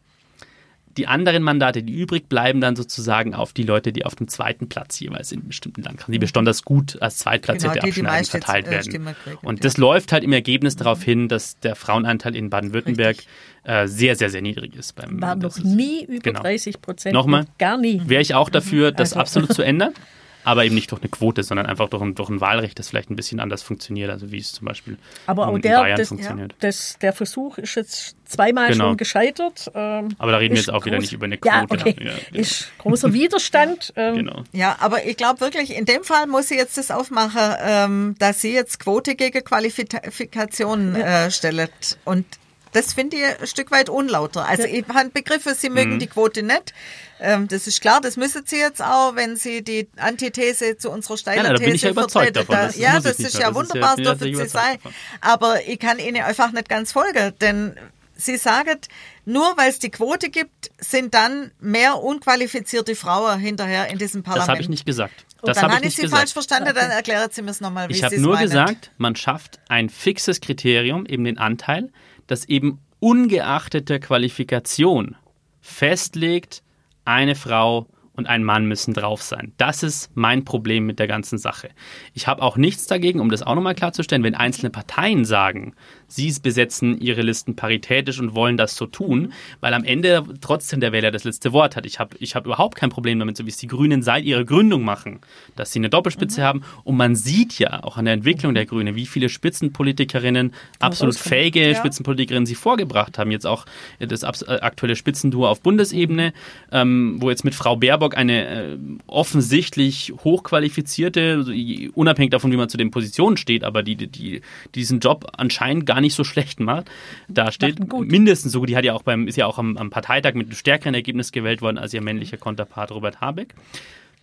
die 0.98 1.08
anderen 1.08 1.44
Mandate, 1.44 1.84
die 1.84 1.94
übrig 1.94 2.28
bleiben, 2.30 2.62
dann 2.62 2.76
sozusagen 2.76 3.34
auf 3.34 3.54
die 3.54 3.64
Leute, 3.64 3.92
die 3.94 4.06
auf 4.06 4.16
dem 4.16 4.28
zweiten 4.28 4.70
Platz 4.70 5.00
jeweils 5.00 5.32
in 5.32 5.48
bestimmten 5.48 5.82
Landkreisen, 5.84 6.12
die 6.12 6.20
besonders 6.20 6.64
gut 6.64 7.02
als 7.02 7.18
Zweitplatzierte 7.18 7.80
Genau, 7.80 7.86
die 7.86 7.92
die 7.92 8.02
abschneiden, 8.02 8.26
verteilt 8.30 8.68
äh, 8.68 8.72
werden. 8.72 9.16
Und 9.42 9.60
ja. 9.60 9.64
das 9.64 9.78
läuft 9.78 10.12
halt 10.12 10.24
im 10.24 10.34
Ergebnis 10.34 10.76
darauf 10.76 11.02
hin, 11.04 11.28
dass 11.28 11.60
der 11.60 11.76
Frauenanteil 11.76 12.36
in 12.36 12.50
Baden-Württemberg 12.50 13.18
äh, 13.64 13.88
sehr, 13.88 14.16
sehr, 14.16 14.30
sehr 14.30 14.42
niedrig 14.42 14.76
ist. 14.76 14.94
Beim, 14.96 15.22
War 15.22 15.36
noch 15.36 15.56
ist- 15.58 15.64
nie 15.64 16.06
über 16.06 16.20
genau. 16.20 16.42
30 16.42 16.82
Prozent. 16.82 17.14
Nochmal? 17.14 17.46
Gar 17.58 17.78
nie. 17.78 18.02
Wäre 18.06 18.22
ich 18.22 18.34
auch 18.36 18.50
dafür, 18.50 18.92
das 18.92 19.14
Also- 19.14 19.20
absolut 19.20 19.54
zu 19.54 19.62
ändern. 19.62 19.94
Aber 20.44 20.66
eben 20.66 20.76
nicht 20.76 20.92
durch 20.92 21.02
eine 21.02 21.10
Quote, 21.10 21.44
sondern 21.44 21.66
einfach 21.66 21.90
durch 21.90 22.02
ein, 22.02 22.16
durch 22.16 22.30
ein 22.30 22.42
Wahlrecht, 22.42 22.80
das 22.80 22.90
vielleicht 22.90 23.10
ein 23.10 23.16
bisschen 23.16 23.40
anders 23.40 23.62
funktioniert, 23.62 24.10
also 24.10 24.32
wie 24.32 24.40
es 24.40 24.54
zum 24.54 24.66
Beispiel 24.66 24.98
Aber 25.28 25.48
auch 25.48 25.56
in 25.56 25.62
der, 25.62 25.80
Bayern 25.80 25.98
das, 25.98 26.08
funktioniert. 26.10 26.56
das, 26.60 26.98
der 27.02 27.14
Versuch 27.14 27.58
ist 27.58 27.76
jetzt 27.76 28.16
zweimal 28.26 28.70
Genau. 28.72 28.90
schon 28.90 28.98
gescheitert. 28.98 29.72
Ähm, 29.76 30.10
Aber 30.18 30.32
da 30.32 30.38
reden 30.38 30.54
wir 30.56 30.60
jetzt 30.62 30.70
auch 30.72 30.86
wieder 30.86 30.98
nicht 31.00 31.14
über 31.14 31.26
eine 31.26 31.38
Ja, 31.44 31.66
Quote. 31.66 31.82
okay. 31.90 31.96
Ja, 32.04 32.12
genau. 32.30 32.42
Ist 32.42 32.72
großer 32.78 33.14
Widerstand. 33.14 33.94
Ähm, 33.96 34.16
Genau. 34.16 34.44
Ja, 34.54 34.78
aber 34.80 35.06
ich 35.06 35.18
glaube 35.18 35.42
wirklich, 35.42 35.76
in 35.76 35.86
dem 35.86 36.04
Fall 36.04 36.28
muss 36.28 36.50
ich 36.52 36.58
jetzt 36.58 36.78
das 36.78 36.92
aufmachen, 36.92 37.56
ähm, 37.64 38.16
dass 38.20 38.42
sie 38.42 38.54
jetzt 38.54 38.80
Quote 38.80 39.16
gegen 39.16 39.44
Qualifikation 39.44 40.96
äh, 40.96 41.30
stellt. 41.32 41.72
Und 42.06 42.26
das 42.74 42.94
finde 42.94 43.18
ich 43.18 43.24
ein 43.42 43.48
Stück 43.48 43.72
weit 43.72 43.90
unlauter. 43.90 44.48
Also 44.48 44.64
ich 44.64 44.86
habe 44.88 45.10
Begriffe, 45.10 45.54
sie 45.56 45.70
Mhm. 45.70 45.76
mögen 45.76 46.00
die 46.00 46.08
Quote 46.08 46.44
nicht. 46.44 46.74
Ähm, 47.20 47.48
das 47.48 47.68
ist 47.68 47.82
klar, 47.82 48.02
das 48.02 48.18
müssen 48.18 48.44
sie 48.46 48.58
jetzt 48.58 48.82
auch, 48.82 49.16
wenn 49.16 49.36
sie 49.36 49.64
die 49.64 49.88
Antithese 49.98 50.78
zu 50.78 50.90
unserer 50.90 51.18
steilen 51.18 51.56
ich 51.56 51.60
These 51.62 51.86
ja 51.88 51.92
überzeugt 51.92 52.36
vertreten. 52.36 52.48
davon. 52.48 52.56
Da, 52.56 52.66
Das 52.68 52.78
ja, 52.78 53.00
das 53.00 53.20
ist 53.20 53.20
ja 53.20 53.24
Das 53.26 53.34
ist 53.34 53.40
ja- 53.40 53.56
wunderbar, 53.56 54.00
ja, 54.00 54.16
dürfen 54.16 54.36
sie 54.36 54.48
sein. 54.48 54.76
davon. 54.78 54.94
Aber 55.22 55.68
ich 55.68 55.80
kann 55.80 56.00
ihnen 56.00 56.24
einfach 56.24 56.52
nicht 56.52 56.68
ganz 56.70 56.92
folgen, 56.92 57.34
denn 57.42 57.76
sie 58.16 58.38
sagen, 58.38 58.78
nur 59.26 59.56
weil 59.58 59.70
es 59.70 59.80
die 59.80 59.90
Quote 59.92 60.30
gibt, 60.30 60.72
sind 60.80 61.14
dann 61.14 61.52
mehr 61.60 62.02
unqualifizierte 62.02 62.96
Frauen 62.96 63.40
hinterher 63.40 63.90
in 63.90 63.98
diesem 63.98 64.24
Parlament. 64.24 64.48
Das 64.48 64.52
habe 64.54 64.62
ich 64.62 64.70
nicht 64.70 64.86
gesagt. 64.86 65.26
Das 65.44 65.58
dann 65.58 65.72
habe 65.74 65.86
ich 65.86 65.96
Sie 65.96 66.04
gesagt. 66.04 66.20
falsch 66.20 66.34
verstanden, 66.34 66.72
dann 66.76 66.92
erklären 66.92 67.28
Sie 67.32 67.42
mir 67.42 67.50
es 67.52 67.62
nochmal, 67.62 67.90
wie 67.90 67.94
Ich 67.94 68.00
Sie 68.00 68.06
habe 68.06 68.20
nur 68.20 68.34
meinen. 68.36 68.44
gesagt, 68.44 68.92
man 68.98 69.16
schafft 69.16 69.60
ein 69.70 69.90
fixes 69.90 70.40
Kriterium, 70.40 71.06
eben 71.08 71.24
den 71.24 71.40
Anteil, 71.40 71.90
das 72.32 72.46
eben 72.46 72.80
ungeachtet 73.00 73.90
der 73.90 74.00
Qualifikation 74.00 75.16
festlegt, 75.60 76.64
eine 77.04 77.36
Frau 77.36 77.88
und 78.14 78.28
ein 78.28 78.44
Mann 78.44 78.66
müssen 78.66 78.94
drauf 78.94 79.22
sein. 79.22 79.54
Das 79.58 79.84
ist 79.84 80.12
mein 80.16 80.46
Problem 80.46 80.86
mit 80.86 81.00
der 81.00 81.08
ganzen 81.08 81.38
Sache. 81.38 81.70
Ich 82.14 82.28
habe 82.28 82.42
auch 82.42 82.58
nichts 82.58 82.88
dagegen, 82.88 83.20
um 83.20 83.30
das 83.30 83.42
auch 83.42 83.56
nochmal 83.56 83.76
klarzustellen, 83.76 84.24
wenn 84.24 84.36
einzelne 84.36 84.70
Parteien 84.70 85.26
sagen, 85.26 85.76
sie 86.12 86.34
besetzen 86.42 87.00
ihre 87.00 87.22
Listen 87.22 87.56
paritätisch 87.56 88.20
und 88.20 88.36
wollen 88.36 88.58
das 88.58 88.76
so 88.76 88.86
tun, 88.86 89.34
weil 89.60 89.74
am 89.74 89.84
Ende 89.84 90.24
trotzdem 90.42 90.80
der 90.82 90.92
Wähler 90.92 91.12
das 91.12 91.24
letzte 91.24 91.54
Wort 91.54 91.76
hat. 91.76 91.86
Ich 91.86 92.00
habe 92.00 92.18
ich 92.20 92.36
hab 92.36 92.46
überhaupt 92.46 92.76
kein 92.76 92.90
Problem 92.90 93.18
damit, 93.20 93.38
so 93.38 93.46
wie 93.46 93.50
es 93.50 93.58
die 93.58 93.68
Grünen 93.68 94.02
seit 94.02 94.26
ihrer 94.26 94.44
Gründung 94.44 94.84
machen, 94.84 95.20
dass 95.56 95.72
sie 95.72 95.80
eine 95.80 95.90
Doppelspitze 95.90 96.44
haben. 96.44 96.64
Und 96.84 96.98
man 96.98 97.16
sieht 97.16 97.58
ja 97.60 97.84
auch 97.84 97.98
an 97.98 98.06
der 98.06 98.14
Entwicklung 98.14 98.54
der 98.54 98.66
Grünen, 98.66 98.96
wie 98.96 99.06
viele 99.06 99.30
Spitzenpolitikerinnen, 99.30 100.54
absolut 100.80 101.16
fähige 101.16 101.76
Spitzenpolitikerinnen 101.76 102.46
sie 102.46 102.56
vorgebracht 102.56 103.18
haben. 103.18 103.32
Jetzt 103.32 103.48
auch 103.48 103.66
das 104.00 104.24
abs- 104.24 104.42
äh, 104.42 104.60
aktuelle 104.62 104.96
Spitzenduo 104.96 105.48
auf 105.48 105.62
Bundesebene, 105.62 106.34
ähm, 106.72 107.18
wo 107.20 107.30
jetzt 107.30 107.46
mit 107.46 107.56
Frau 107.56 107.78
Baerbock 107.78 108.18
eine 108.18 108.48
äh, 108.48 108.78
offensichtlich 109.08 110.14
hochqualifizierte, 110.24 111.36
also 111.38 111.54
unabhängig 111.94 112.32
davon, 112.32 112.52
wie 112.52 112.58
man 112.58 112.68
zu 112.68 112.78
den 112.78 112.92
Positionen 112.92 113.38
steht, 113.38 113.64
aber 113.64 113.84
die, 113.84 113.96
die, 113.96 114.08
die 114.08 114.42
diesen 114.76 115.00
Job 115.00 115.32
anscheinend 115.38 115.86
gar 115.86 116.01
nicht 116.02 116.16
so 116.16 116.24
schlecht 116.24 116.60
macht, 116.60 116.90
da 117.28 117.52
steht 117.52 117.80
mindestens 117.94 118.52
so 118.52 118.60
gut. 118.60 118.70
Die 118.70 118.76
hat 118.76 118.86
ja 118.86 118.94
auch 118.94 119.04
beim, 119.04 119.28
ist 119.28 119.38
ja 119.38 119.46
auch 119.46 119.58
am, 119.58 119.78
am 119.78 119.90
Parteitag 119.90 120.34
mit 120.34 120.48
einem 120.48 120.56
stärkeren 120.56 120.94
Ergebnis 120.94 121.32
gewählt 121.32 121.62
worden 121.62 121.78
als 121.78 121.94
ihr 121.94 122.02
männlicher 122.02 122.38
Konterpart 122.38 122.92
Robert 122.92 123.22
Habeck. 123.22 123.54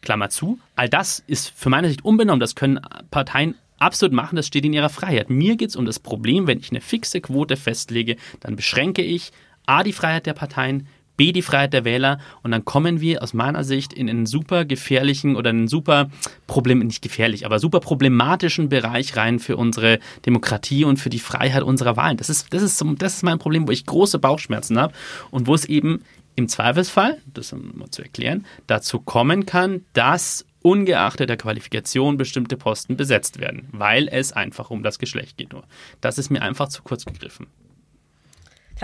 Klammer 0.01 0.31
zu. 0.31 0.59
All 0.77 0.89
das 0.89 1.23
ist 1.27 1.53
für 1.57 1.71
meine 1.71 1.89
Sicht 1.89 2.05
unbenommen. 2.05 2.41
Das 2.41 2.55
können 2.55 2.81
Parteien 3.11 3.57
absolut 3.79 4.13
machen. 4.13 4.37
Das 4.37 4.47
steht 4.47 4.65
in 4.65 4.73
ihrer 4.73 4.89
Freiheit. 4.89 5.31
Mir 5.31 5.57
geht 5.57 5.71
es 5.71 5.77
um 5.77 5.87
das 5.87 5.99
Problem, 5.99 6.47
wenn 6.47 6.59
ich 6.59 6.71
eine 6.71 6.81
fixe 6.81 7.21
Quote 7.21 7.57
festlege, 7.57 8.17
dann 8.41 8.57
beschränke 8.57 9.03
ich 9.03 9.33
A, 9.67 9.83
die 9.83 9.93
Freiheit 9.93 10.27
der 10.27 10.35
Parteien, 10.35 10.87
B, 11.19 11.33
die 11.33 11.43
Freiheit 11.43 11.75
der 11.75 11.85
Wähler 11.85 12.19
und 12.43 12.53
dann 12.53 12.65
kommen 12.65 13.03
wir 13.03 13.23
aus 13.23 13.35
meiner 13.35 13.65
Sicht 13.65 13.93
in 13.93 14.09
einen 14.09 14.25
super 14.25 14.65
gefährlichen 14.65 15.37
oder 15.37 15.51
einen 15.51 15.69
super 15.69 16.09
Problem, 16.47 16.79
nicht 16.79 17.03
gefährlich, 17.03 17.45
aber 17.45 17.59
super 17.59 17.81
problematischen 17.81 18.71
Bereich 18.71 19.17
rein 19.17 19.39
für 19.39 19.59
unsere 19.59 19.99
Demokratie 20.25 20.85
und 20.85 20.97
für 20.97 21.11
die 21.11 21.19
Freiheit 21.19 21.63
unserer 21.63 21.99
Wahlen. 21.99 22.17
Das 22.17 22.31
ist, 22.31 22.55
das 22.55 22.63
ist, 22.63 22.83
das 22.99 23.15
ist 23.17 23.23
mein 23.23 23.39
Problem, 23.39 23.69
wo 23.69 23.73
ich 23.73 23.85
große 23.85 24.19
Bauchschmerzen 24.19 24.79
habe 24.79 24.95
und 25.31 25.47
wo 25.47 25.55
es 25.55 25.67
eben 25.67 26.03
im 26.37 26.49
Zweifelsfall, 26.49 27.19
das 27.35 27.53
um 27.53 27.77
mal 27.77 27.91
zu 27.91 28.03
erklären, 28.03 28.47
dazu 28.69 29.01
kommen 29.01 29.45
kann, 29.45 29.85
dass 29.93 30.47
ungeachtet 30.63 31.29
der 31.29 31.37
Qualifikation 31.37 32.17
bestimmte 32.17 32.57
Posten 32.57 32.97
besetzt 32.97 33.41
werden, 33.41 33.69
weil 33.73 34.09
es 34.09 34.33
einfach 34.33 34.71
um 34.71 34.83
das 34.83 34.99
Geschlecht 34.99 35.37
geht. 35.37 35.53
Nur. 35.53 35.65
Das 36.01 36.17
ist 36.17 36.31
mir 36.31 36.43
einfach 36.43 36.69
zu 36.69 36.83
kurz 36.83 37.05
gegriffen. 37.05 37.49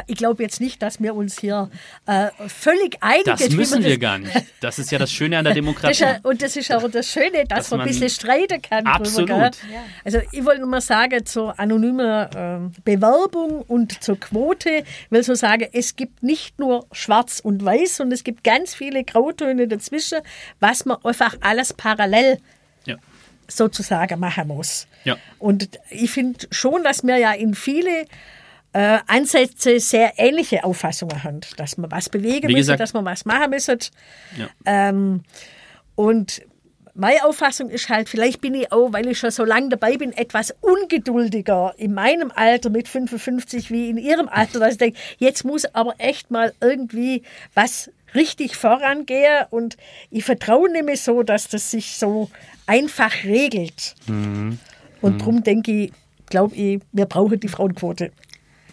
Ich 0.06 0.16
glaube 0.16 0.42
jetzt 0.42 0.60
nicht, 0.60 0.82
dass 0.82 1.00
wir 1.02 1.14
uns 1.14 1.38
hier 1.40 1.70
äh, 2.06 2.28
völlig 2.48 2.96
einig 3.00 3.24
Das 3.26 3.40
sind, 3.40 3.52
wie 3.52 3.56
müssen 3.56 3.82
man 3.82 3.84
wir 3.84 3.98
gar 3.98 4.18
nicht. 4.18 4.34
Das 4.60 4.78
ist 4.78 4.90
ja 4.90 4.98
das 4.98 5.12
Schöne 5.12 5.38
an 5.38 5.44
der 5.44 5.52
Das 5.52 5.56
Demokratie. 5.56 6.02
ja, 6.02 6.18
und 6.22 6.40
das 6.40 6.56
ist 6.56 6.72
auch 6.72 6.88
das 6.90 7.10
Schöne, 7.10 7.44
dass, 7.46 7.58
Dass 7.58 7.70
man 7.72 7.80
ein 7.82 7.86
bisschen 7.86 8.08
streiten 8.08 8.62
kann. 8.62 8.86
Absolut. 8.86 9.28
Drüber, 9.28 9.50
also 10.04 10.20
ich 10.32 10.44
wollte 10.44 10.60
nur 10.60 10.70
mal 10.70 10.80
sagen, 10.80 11.24
zur 11.26 11.58
anonymen 11.60 12.28
ähm, 12.34 12.72
Bewerbung 12.84 13.60
und 13.62 14.02
zur 14.02 14.18
Quote, 14.18 14.70
ich 14.70 15.10
will 15.10 15.22
so 15.22 15.34
sagen, 15.34 15.68
es 15.72 15.96
gibt 15.96 16.22
nicht 16.22 16.58
nur 16.58 16.86
schwarz 16.92 17.40
und 17.40 17.64
weiß, 17.64 17.96
sondern 17.96 18.12
es 18.14 18.24
gibt 18.24 18.42
ganz 18.44 18.74
viele 18.74 19.04
Grautöne 19.04 19.68
dazwischen, 19.68 20.20
was 20.60 20.84
man 20.86 20.96
einfach 21.04 21.36
alles 21.40 21.72
parallel 21.74 22.38
Ja. 22.86 22.96
sozusagen 23.48 24.18
machen 24.20 24.48
muss. 24.48 24.86
Ja. 25.04 25.16
Und 25.38 25.68
ich 25.90 26.10
finde 26.10 26.46
schon, 26.50 26.82
dass 26.82 27.04
wir 27.04 27.18
ja 27.18 27.32
in 27.32 27.54
viele 27.54 28.06
äh, 28.74 28.98
Ansätze 29.06 29.80
sehr 29.80 30.12
ähnliche 30.18 30.64
Auffassungen 30.64 31.22
haben, 31.24 31.40
dass 31.56 31.78
man 31.78 31.90
was 31.90 32.08
bewegen 32.08 32.48
Wie 32.48 32.52
müssen, 32.54 32.58
gesagt- 32.72 32.80
dass 32.80 32.92
man 32.92 33.04
was 33.04 33.24
machen 33.24 33.50
müssen. 33.50 33.78
Ja. 34.36 34.48
Ähm, 34.66 35.22
und 35.94 36.42
meine 36.96 37.24
Auffassung 37.24 37.70
ist 37.70 37.88
halt, 37.88 38.08
vielleicht 38.08 38.40
bin 38.40 38.54
ich 38.54 38.70
auch, 38.72 38.92
weil 38.92 39.06
ich 39.08 39.18
schon 39.18 39.30
so 39.30 39.44
lange 39.44 39.68
dabei 39.68 39.96
bin, 39.96 40.12
etwas 40.12 40.54
ungeduldiger 40.60 41.74
in 41.76 41.94
meinem 41.94 42.30
Alter 42.34 42.70
mit 42.70 42.86
55 42.88 43.70
wie 43.70 43.90
in 43.90 43.96
ihrem 43.96 44.28
Alter, 44.28 44.60
dass 44.60 44.72
ich 44.72 44.78
denke, 44.78 44.98
jetzt 45.18 45.44
muss 45.44 45.64
aber 45.74 45.94
echt 45.98 46.30
mal 46.30 46.52
irgendwie 46.60 47.22
was 47.54 47.90
richtig 48.14 48.54
vorangehen 48.56 49.44
und 49.50 49.76
ich 50.10 50.24
vertraue 50.24 50.70
nämlich 50.70 51.00
so, 51.02 51.22
dass 51.24 51.48
das 51.48 51.70
sich 51.72 51.96
so 51.96 52.30
einfach 52.66 53.24
regelt. 53.24 53.94
Und 54.06 54.58
darum 55.20 55.42
denke 55.42 55.72
ich, 55.72 55.92
glaube 56.26 56.54
ich, 56.54 56.80
wir 56.92 57.06
brauchen 57.06 57.40
die 57.40 57.48
Frauenquote. 57.48 58.12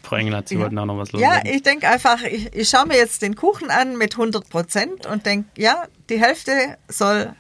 Frau 0.04 0.16
Engelhardt, 0.16 0.50
Sie 0.50 0.56
Ja. 0.56 0.62
wollten 0.62 0.78
auch 0.78 0.86
noch 0.86 0.98
was 0.98 1.12
Ja, 1.12 1.20
loswerden. 1.36 1.52
ich 1.54 1.64
denke 1.64 1.88
einfach, 1.90 2.22
ich, 2.24 2.54
ich 2.56 2.70
schaue 2.70 2.88
mir 2.88 2.98
jetzt 2.98 3.22
den 3.22 3.36
Kuchen 3.36 3.70
an 3.70 3.98
mit 3.98 4.14
100 4.16 4.50
Prozent 4.50 5.06
und 5.06 5.26
denke, 5.26 5.50
ja, 5.58 5.86
die 6.10 6.20
Hälfte 6.20 6.78
soll 6.88 7.34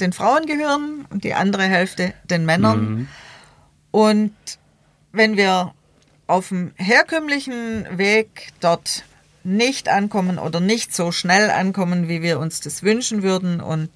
den 0.00 0.12
Frauen 0.12 0.46
gehören 0.46 1.06
und 1.10 1.24
die 1.24 1.34
andere 1.34 1.64
Hälfte 1.64 2.14
den 2.24 2.44
Männern. 2.44 2.80
Mhm. 2.94 3.08
Und 3.90 4.34
wenn 5.12 5.36
wir 5.36 5.74
auf 6.26 6.48
dem 6.48 6.72
herkömmlichen 6.76 7.86
Weg 7.98 8.48
dort 8.60 9.04
nicht 9.44 9.88
ankommen 9.88 10.38
oder 10.38 10.60
nicht 10.60 10.94
so 10.94 11.10
schnell 11.12 11.50
ankommen, 11.50 12.08
wie 12.08 12.20
wir 12.20 12.38
uns 12.38 12.60
das 12.60 12.82
wünschen 12.82 13.22
würden 13.22 13.60
und 13.60 13.88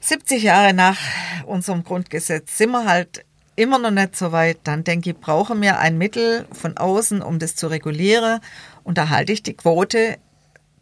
70 0.00 0.42
Jahre 0.42 0.74
nach 0.74 0.98
unserem 1.46 1.84
Grundgesetz 1.84 2.58
sind 2.58 2.70
wir 2.70 2.84
halt 2.86 3.24
immer 3.56 3.78
noch 3.78 3.90
nicht 3.90 4.16
so 4.16 4.32
weit, 4.32 4.58
dann 4.64 4.84
denke 4.84 5.10
ich, 5.10 5.16
brauchen 5.16 5.60
wir 5.62 5.78
ein 5.78 5.98
Mittel 5.98 6.46
von 6.52 6.76
außen, 6.76 7.22
um 7.22 7.38
das 7.38 7.56
zu 7.56 7.66
regulieren. 7.66 8.40
Und 8.84 8.98
da 8.98 9.08
halte 9.08 9.32
ich 9.32 9.42
die 9.42 9.54
Quote 9.54 10.18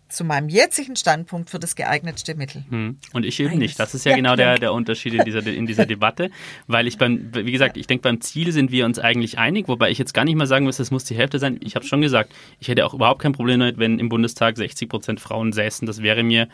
zu 0.08 0.24
meinem 0.24 0.48
jetzigen 0.48 0.96
Standpunkt 0.96 1.50
für 1.50 1.58
das 1.58 1.74
geeignetste 1.74 2.34
Mittel. 2.34 2.64
Hm. 2.68 2.98
Und 3.12 3.24
ich 3.24 3.40
eben 3.40 3.50
Eines. 3.50 3.60
nicht. 3.60 3.80
Das 3.80 3.94
ist 3.94 4.04
ja, 4.04 4.12
Ja, 4.12 4.16
genau 4.16 4.36
der, 4.36 4.58
der 4.58 4.72
Unterschied 4.72 5.14
in 5.14 5.24
dieser, 5.24 5.44
in 5.46 5.66
dieser 5.66 5.86
Debatte, 5.94 6.30
weil 6.66 6.86
ich 6.86 6.98
beim, 6.98 7.30
wie 7.34 7.50
gesagt, 7.50 7.76
ich 7.76 7.86
denke, 7.86 8.02
beim 8.02 8.20
Ziel 8.20 8.52
sind 8.52 8.70
wir 8.70 8.84
uns 8.86 8.98
eigentlich 8.98 9.38
einig, 9.38 9.68
wobei 9.68 9.90
ich 9.90 9.98
jetzt 9.98 10.14
gar 10.14 10.24
nicht 10.24 10.36
mal 10.36 10.46
sagen 10.46 10.64
muss, 10.64 10.78
es 10.78 10.90
muss 10.90 11.04
die 11.04 11.16
Hälfte 11.16 11.38
sein. 11.38 11.58
Ich 11.62 11.74
habe 11.74 11.86
schon 11.86 12.00
gesagt, 12.00 12.32
ich 12.60 12.68
hätte 12.68 12.86
auch 12.86 12.94
überhaupt 12.94 13.22
kein 13.22 13.32
Problem 13.32 13.60
damit, 13.60 13.78
wenn 13.78 13.98
im 13.98 14.08
Bundestag 14.08 14.56
60 14.56 14.88
Prozent 14.88 15.20
Frauen 15.20 15.52
säßen. 15.52 15.86
Das 15.86 16.02
wäre 16.02 16.22
mir 16.22 16.48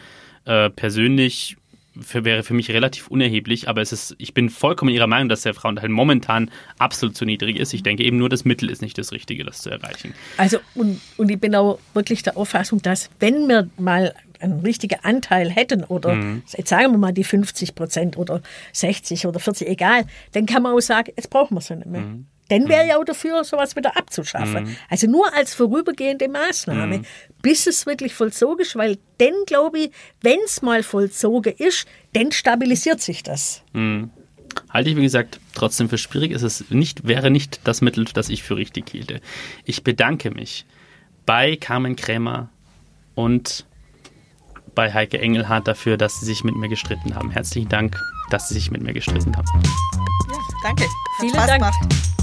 äh, 0.44 0.70
persönlich 0.70 1.56
für, 2.00 2.24
wäre 2.24 2.42
für 2.42 2.54
mich 2.54 2.70
relativ 2.70 3.08
unerheblich, 3.08 3.68
aber 3.68 3.80
es 3.80 3.92
ist, 3.92 4.14
ich 4.18 4.34
bin 4.34 4.50
vollkommen 4.50 4.92
Ihrer 4.92 5.06
Meinung, 5.06 5.28
dass 5.28 5.42
der 5.42 5.54
Frauenteil 5.54 5.88
momentan 5.88 6.50
absolut 6.78 7.16
zu 7.16 7.24
niedrig 7.24 7.58
ist. 7.58 7.72
Ich 7.74 7.82
denke 7.82 8.04
eben 8.04 8.18
nur, 8.18 8.28
das 8.28 8.44
Mittel 8.44 8.70
ist 8.70 8.82
nicht 8.82 8.98
das 8.98 9.12
Richtige, 9.12 9.44
das 9.44 9.62
zu 9.62 9.70
erreichen. 9.70 10.14
Also, 10.36 10.58
und, 10.74 11.00
und 11.16 11.30
ich 11.30 11.40
bin 11.40 11.54
auch 11.54 11.78
wirklich 11.94 12.22
der 12.22 12.36
Auffassung, 12.36 12.82
dass 12.82 13.10
wenn 13.20 13.48
wir 13.48 13.68
mal 13.78 14.14
einen 14.40 14.60
richtigen 14.60 14.98
Anteil 15.02 15.50
hätten 15.50 15.84
oder 15.84 16.14
jetzt 16.56 16.68
sagen 16.68 16.92
wir 16.92 16.98
mal 16.98 17.12
die 17.12 17.24
50 17.24 17.74
Prozent 17.74 18.16
oder 18.16 18.40
60 18.72 19.26
oder 19.26 19.38
40, 19.38 19.68
egal, 19.68 20.04
dann 20.32 20.46
kann 20.46 20.62
man 20.62 20.74
auch 20.74 20.80
sagen, 20.80 21.12
jetzt 21.14 21.28
brauchen 21.30 21.54
wir 21.54 21.60
sie 21.60 21.76
nicht 21.76 21.86
mehr. 21.86 22.02
Dann 22.50 22.68
wäre 22.68 22.86
ich 22.86 22.94
auch 22.94 23.04
dafür, 23.04 23.42
sowas 23.44 23.76
wieder 23.76 23.96
abzuschaffen. 23.96 24.76
Also 24.88 25.06
nur 25.06 25.32
als 25.34 25.54
vorübergehende 25.54 26.28
Maßnahme, 26.28 27.02
bis 27.42 27.66
es 27.66 27.86
wirklich 27.86 28.12
vollzogen 28.12 28.60
ist, 28.60 28.76
weil 28.76 28.98
dann 29.18 29.32
glaube 29.46 29.78
ich, 29.78 29.90
wenn 30.20 30.38
es 30.44 30.60
mal 30.60 30.82
vollzogen 30.82 31.54
ist, 31.56 31.86
dann 32.12 32.32
stabilisiert 32.32 33.00
sich 33.00 33.22
das. 33.22 33.62
Halte 34.68 34.90
ich, 34.90 34.96
wie 34.96 35.02
gesagt, 35.02 35.40
trotzdem 35.54 35.88
für 35.88 35.96
schwierig. 35.98 36.32
Es 36.32 36.42
ist 36.42 36.70
nicht, 36.70 37.06
wäre 37.06 37.30
nicht 37.30 37.60
das 37.64 37.80
Mittel, 37.80 38.04
das 38.04 38.28
ich 38.28 38.42
für 38.42 38.56
richtig 38.56 38.90
hielte. 38.90 39.20
Ich 39.64 39.84
bedanke 39.84 40.30
mich 40.30 40.66
bei 41.26 41.56
Carmen 41.56 41.94
Krämer 41.94 42.48
und 43.14 43.64
bei 44.74 44.92
Heike 44.92 45.20
Engelhardt 45.20 45.68
dafür, 45.68 45.96
dass 45.96 46.20
sie 46.20 46.26
sich 46.26 46.42
mit 46.44 46.56
mir 46.56 46.68
gestritten 46.68 47.14
haben. 47.14 47.30
Herzlichen 47.30 47.68
Dank, 47.68 47.96
dass 48.30 48.48
sie 48.48 48.54
sich 48.54 48.70
mit 48.70 48.82
mir 48.82 48.92
gestritten 48.92 49.36
haben. 49.36 49.46
Ja, 50.30 50.38
danke. 50.62 50.84
Hat 50.84 50.90
Vielen 51.20 51.34
Spaß 51.34 51.46
Dank. 51.46 51.58
gemacht. 51.60 52.19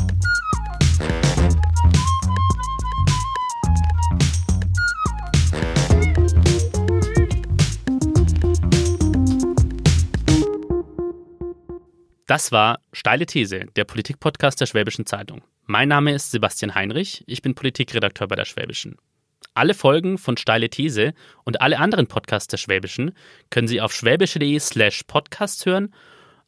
Das 12.27 12.51
war 12.51 12.81
Steile 12.91 13.25
These, 13.25 13.67
der 13.77 13.85
Politikpodcast 13.85 14.59
der 14.59 14.65
Schwäbischen 14.65 15.05
Zeitung. 15.05 15.43
Mein 15.65 15.87
Name 15.87 16.11
ist 16.11 16.31
Sebastian 16.31 16.75
Heinrich, 16.75 17.23
ich 17.25 17.41
bin 17.41 17.55
Politikredakteur 17.55 18.27
bei 18.27 18.35
der 18.35 18.43
Schwäbischen. 18.43 18.97
Alle 19.53 19.73
Folgen 19.73 20.17
von 20.17 20.35
Steile 20.35 20.69
These 20.69 21.13
und 21.45 21.61
alle 21.61 21.79
anderen 21.79 22.07
Podcasts 22.07 22.49
der 22.49 22.57
Schwäbischen 22.57 23.13
können 23.49 23.69
Sie 23.69 23.79
auf 23.79 23.93
schwäbische.de 23.93 24.59
slash 24.59 25.03
podcast 25.07 25.65
hören, 25.65 25.93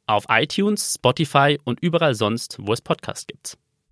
auf 0.05 0.25
iTunes, 0.27 0.95
Spotify 0.95 1.57
und 1.63 1.79
überall 1.79 2.13
sonst, 2.13 2.57
wo 2.59 2.73
es 2.73 2.81
Podcasts 2.81 3.25
gibt. 3.25 3.57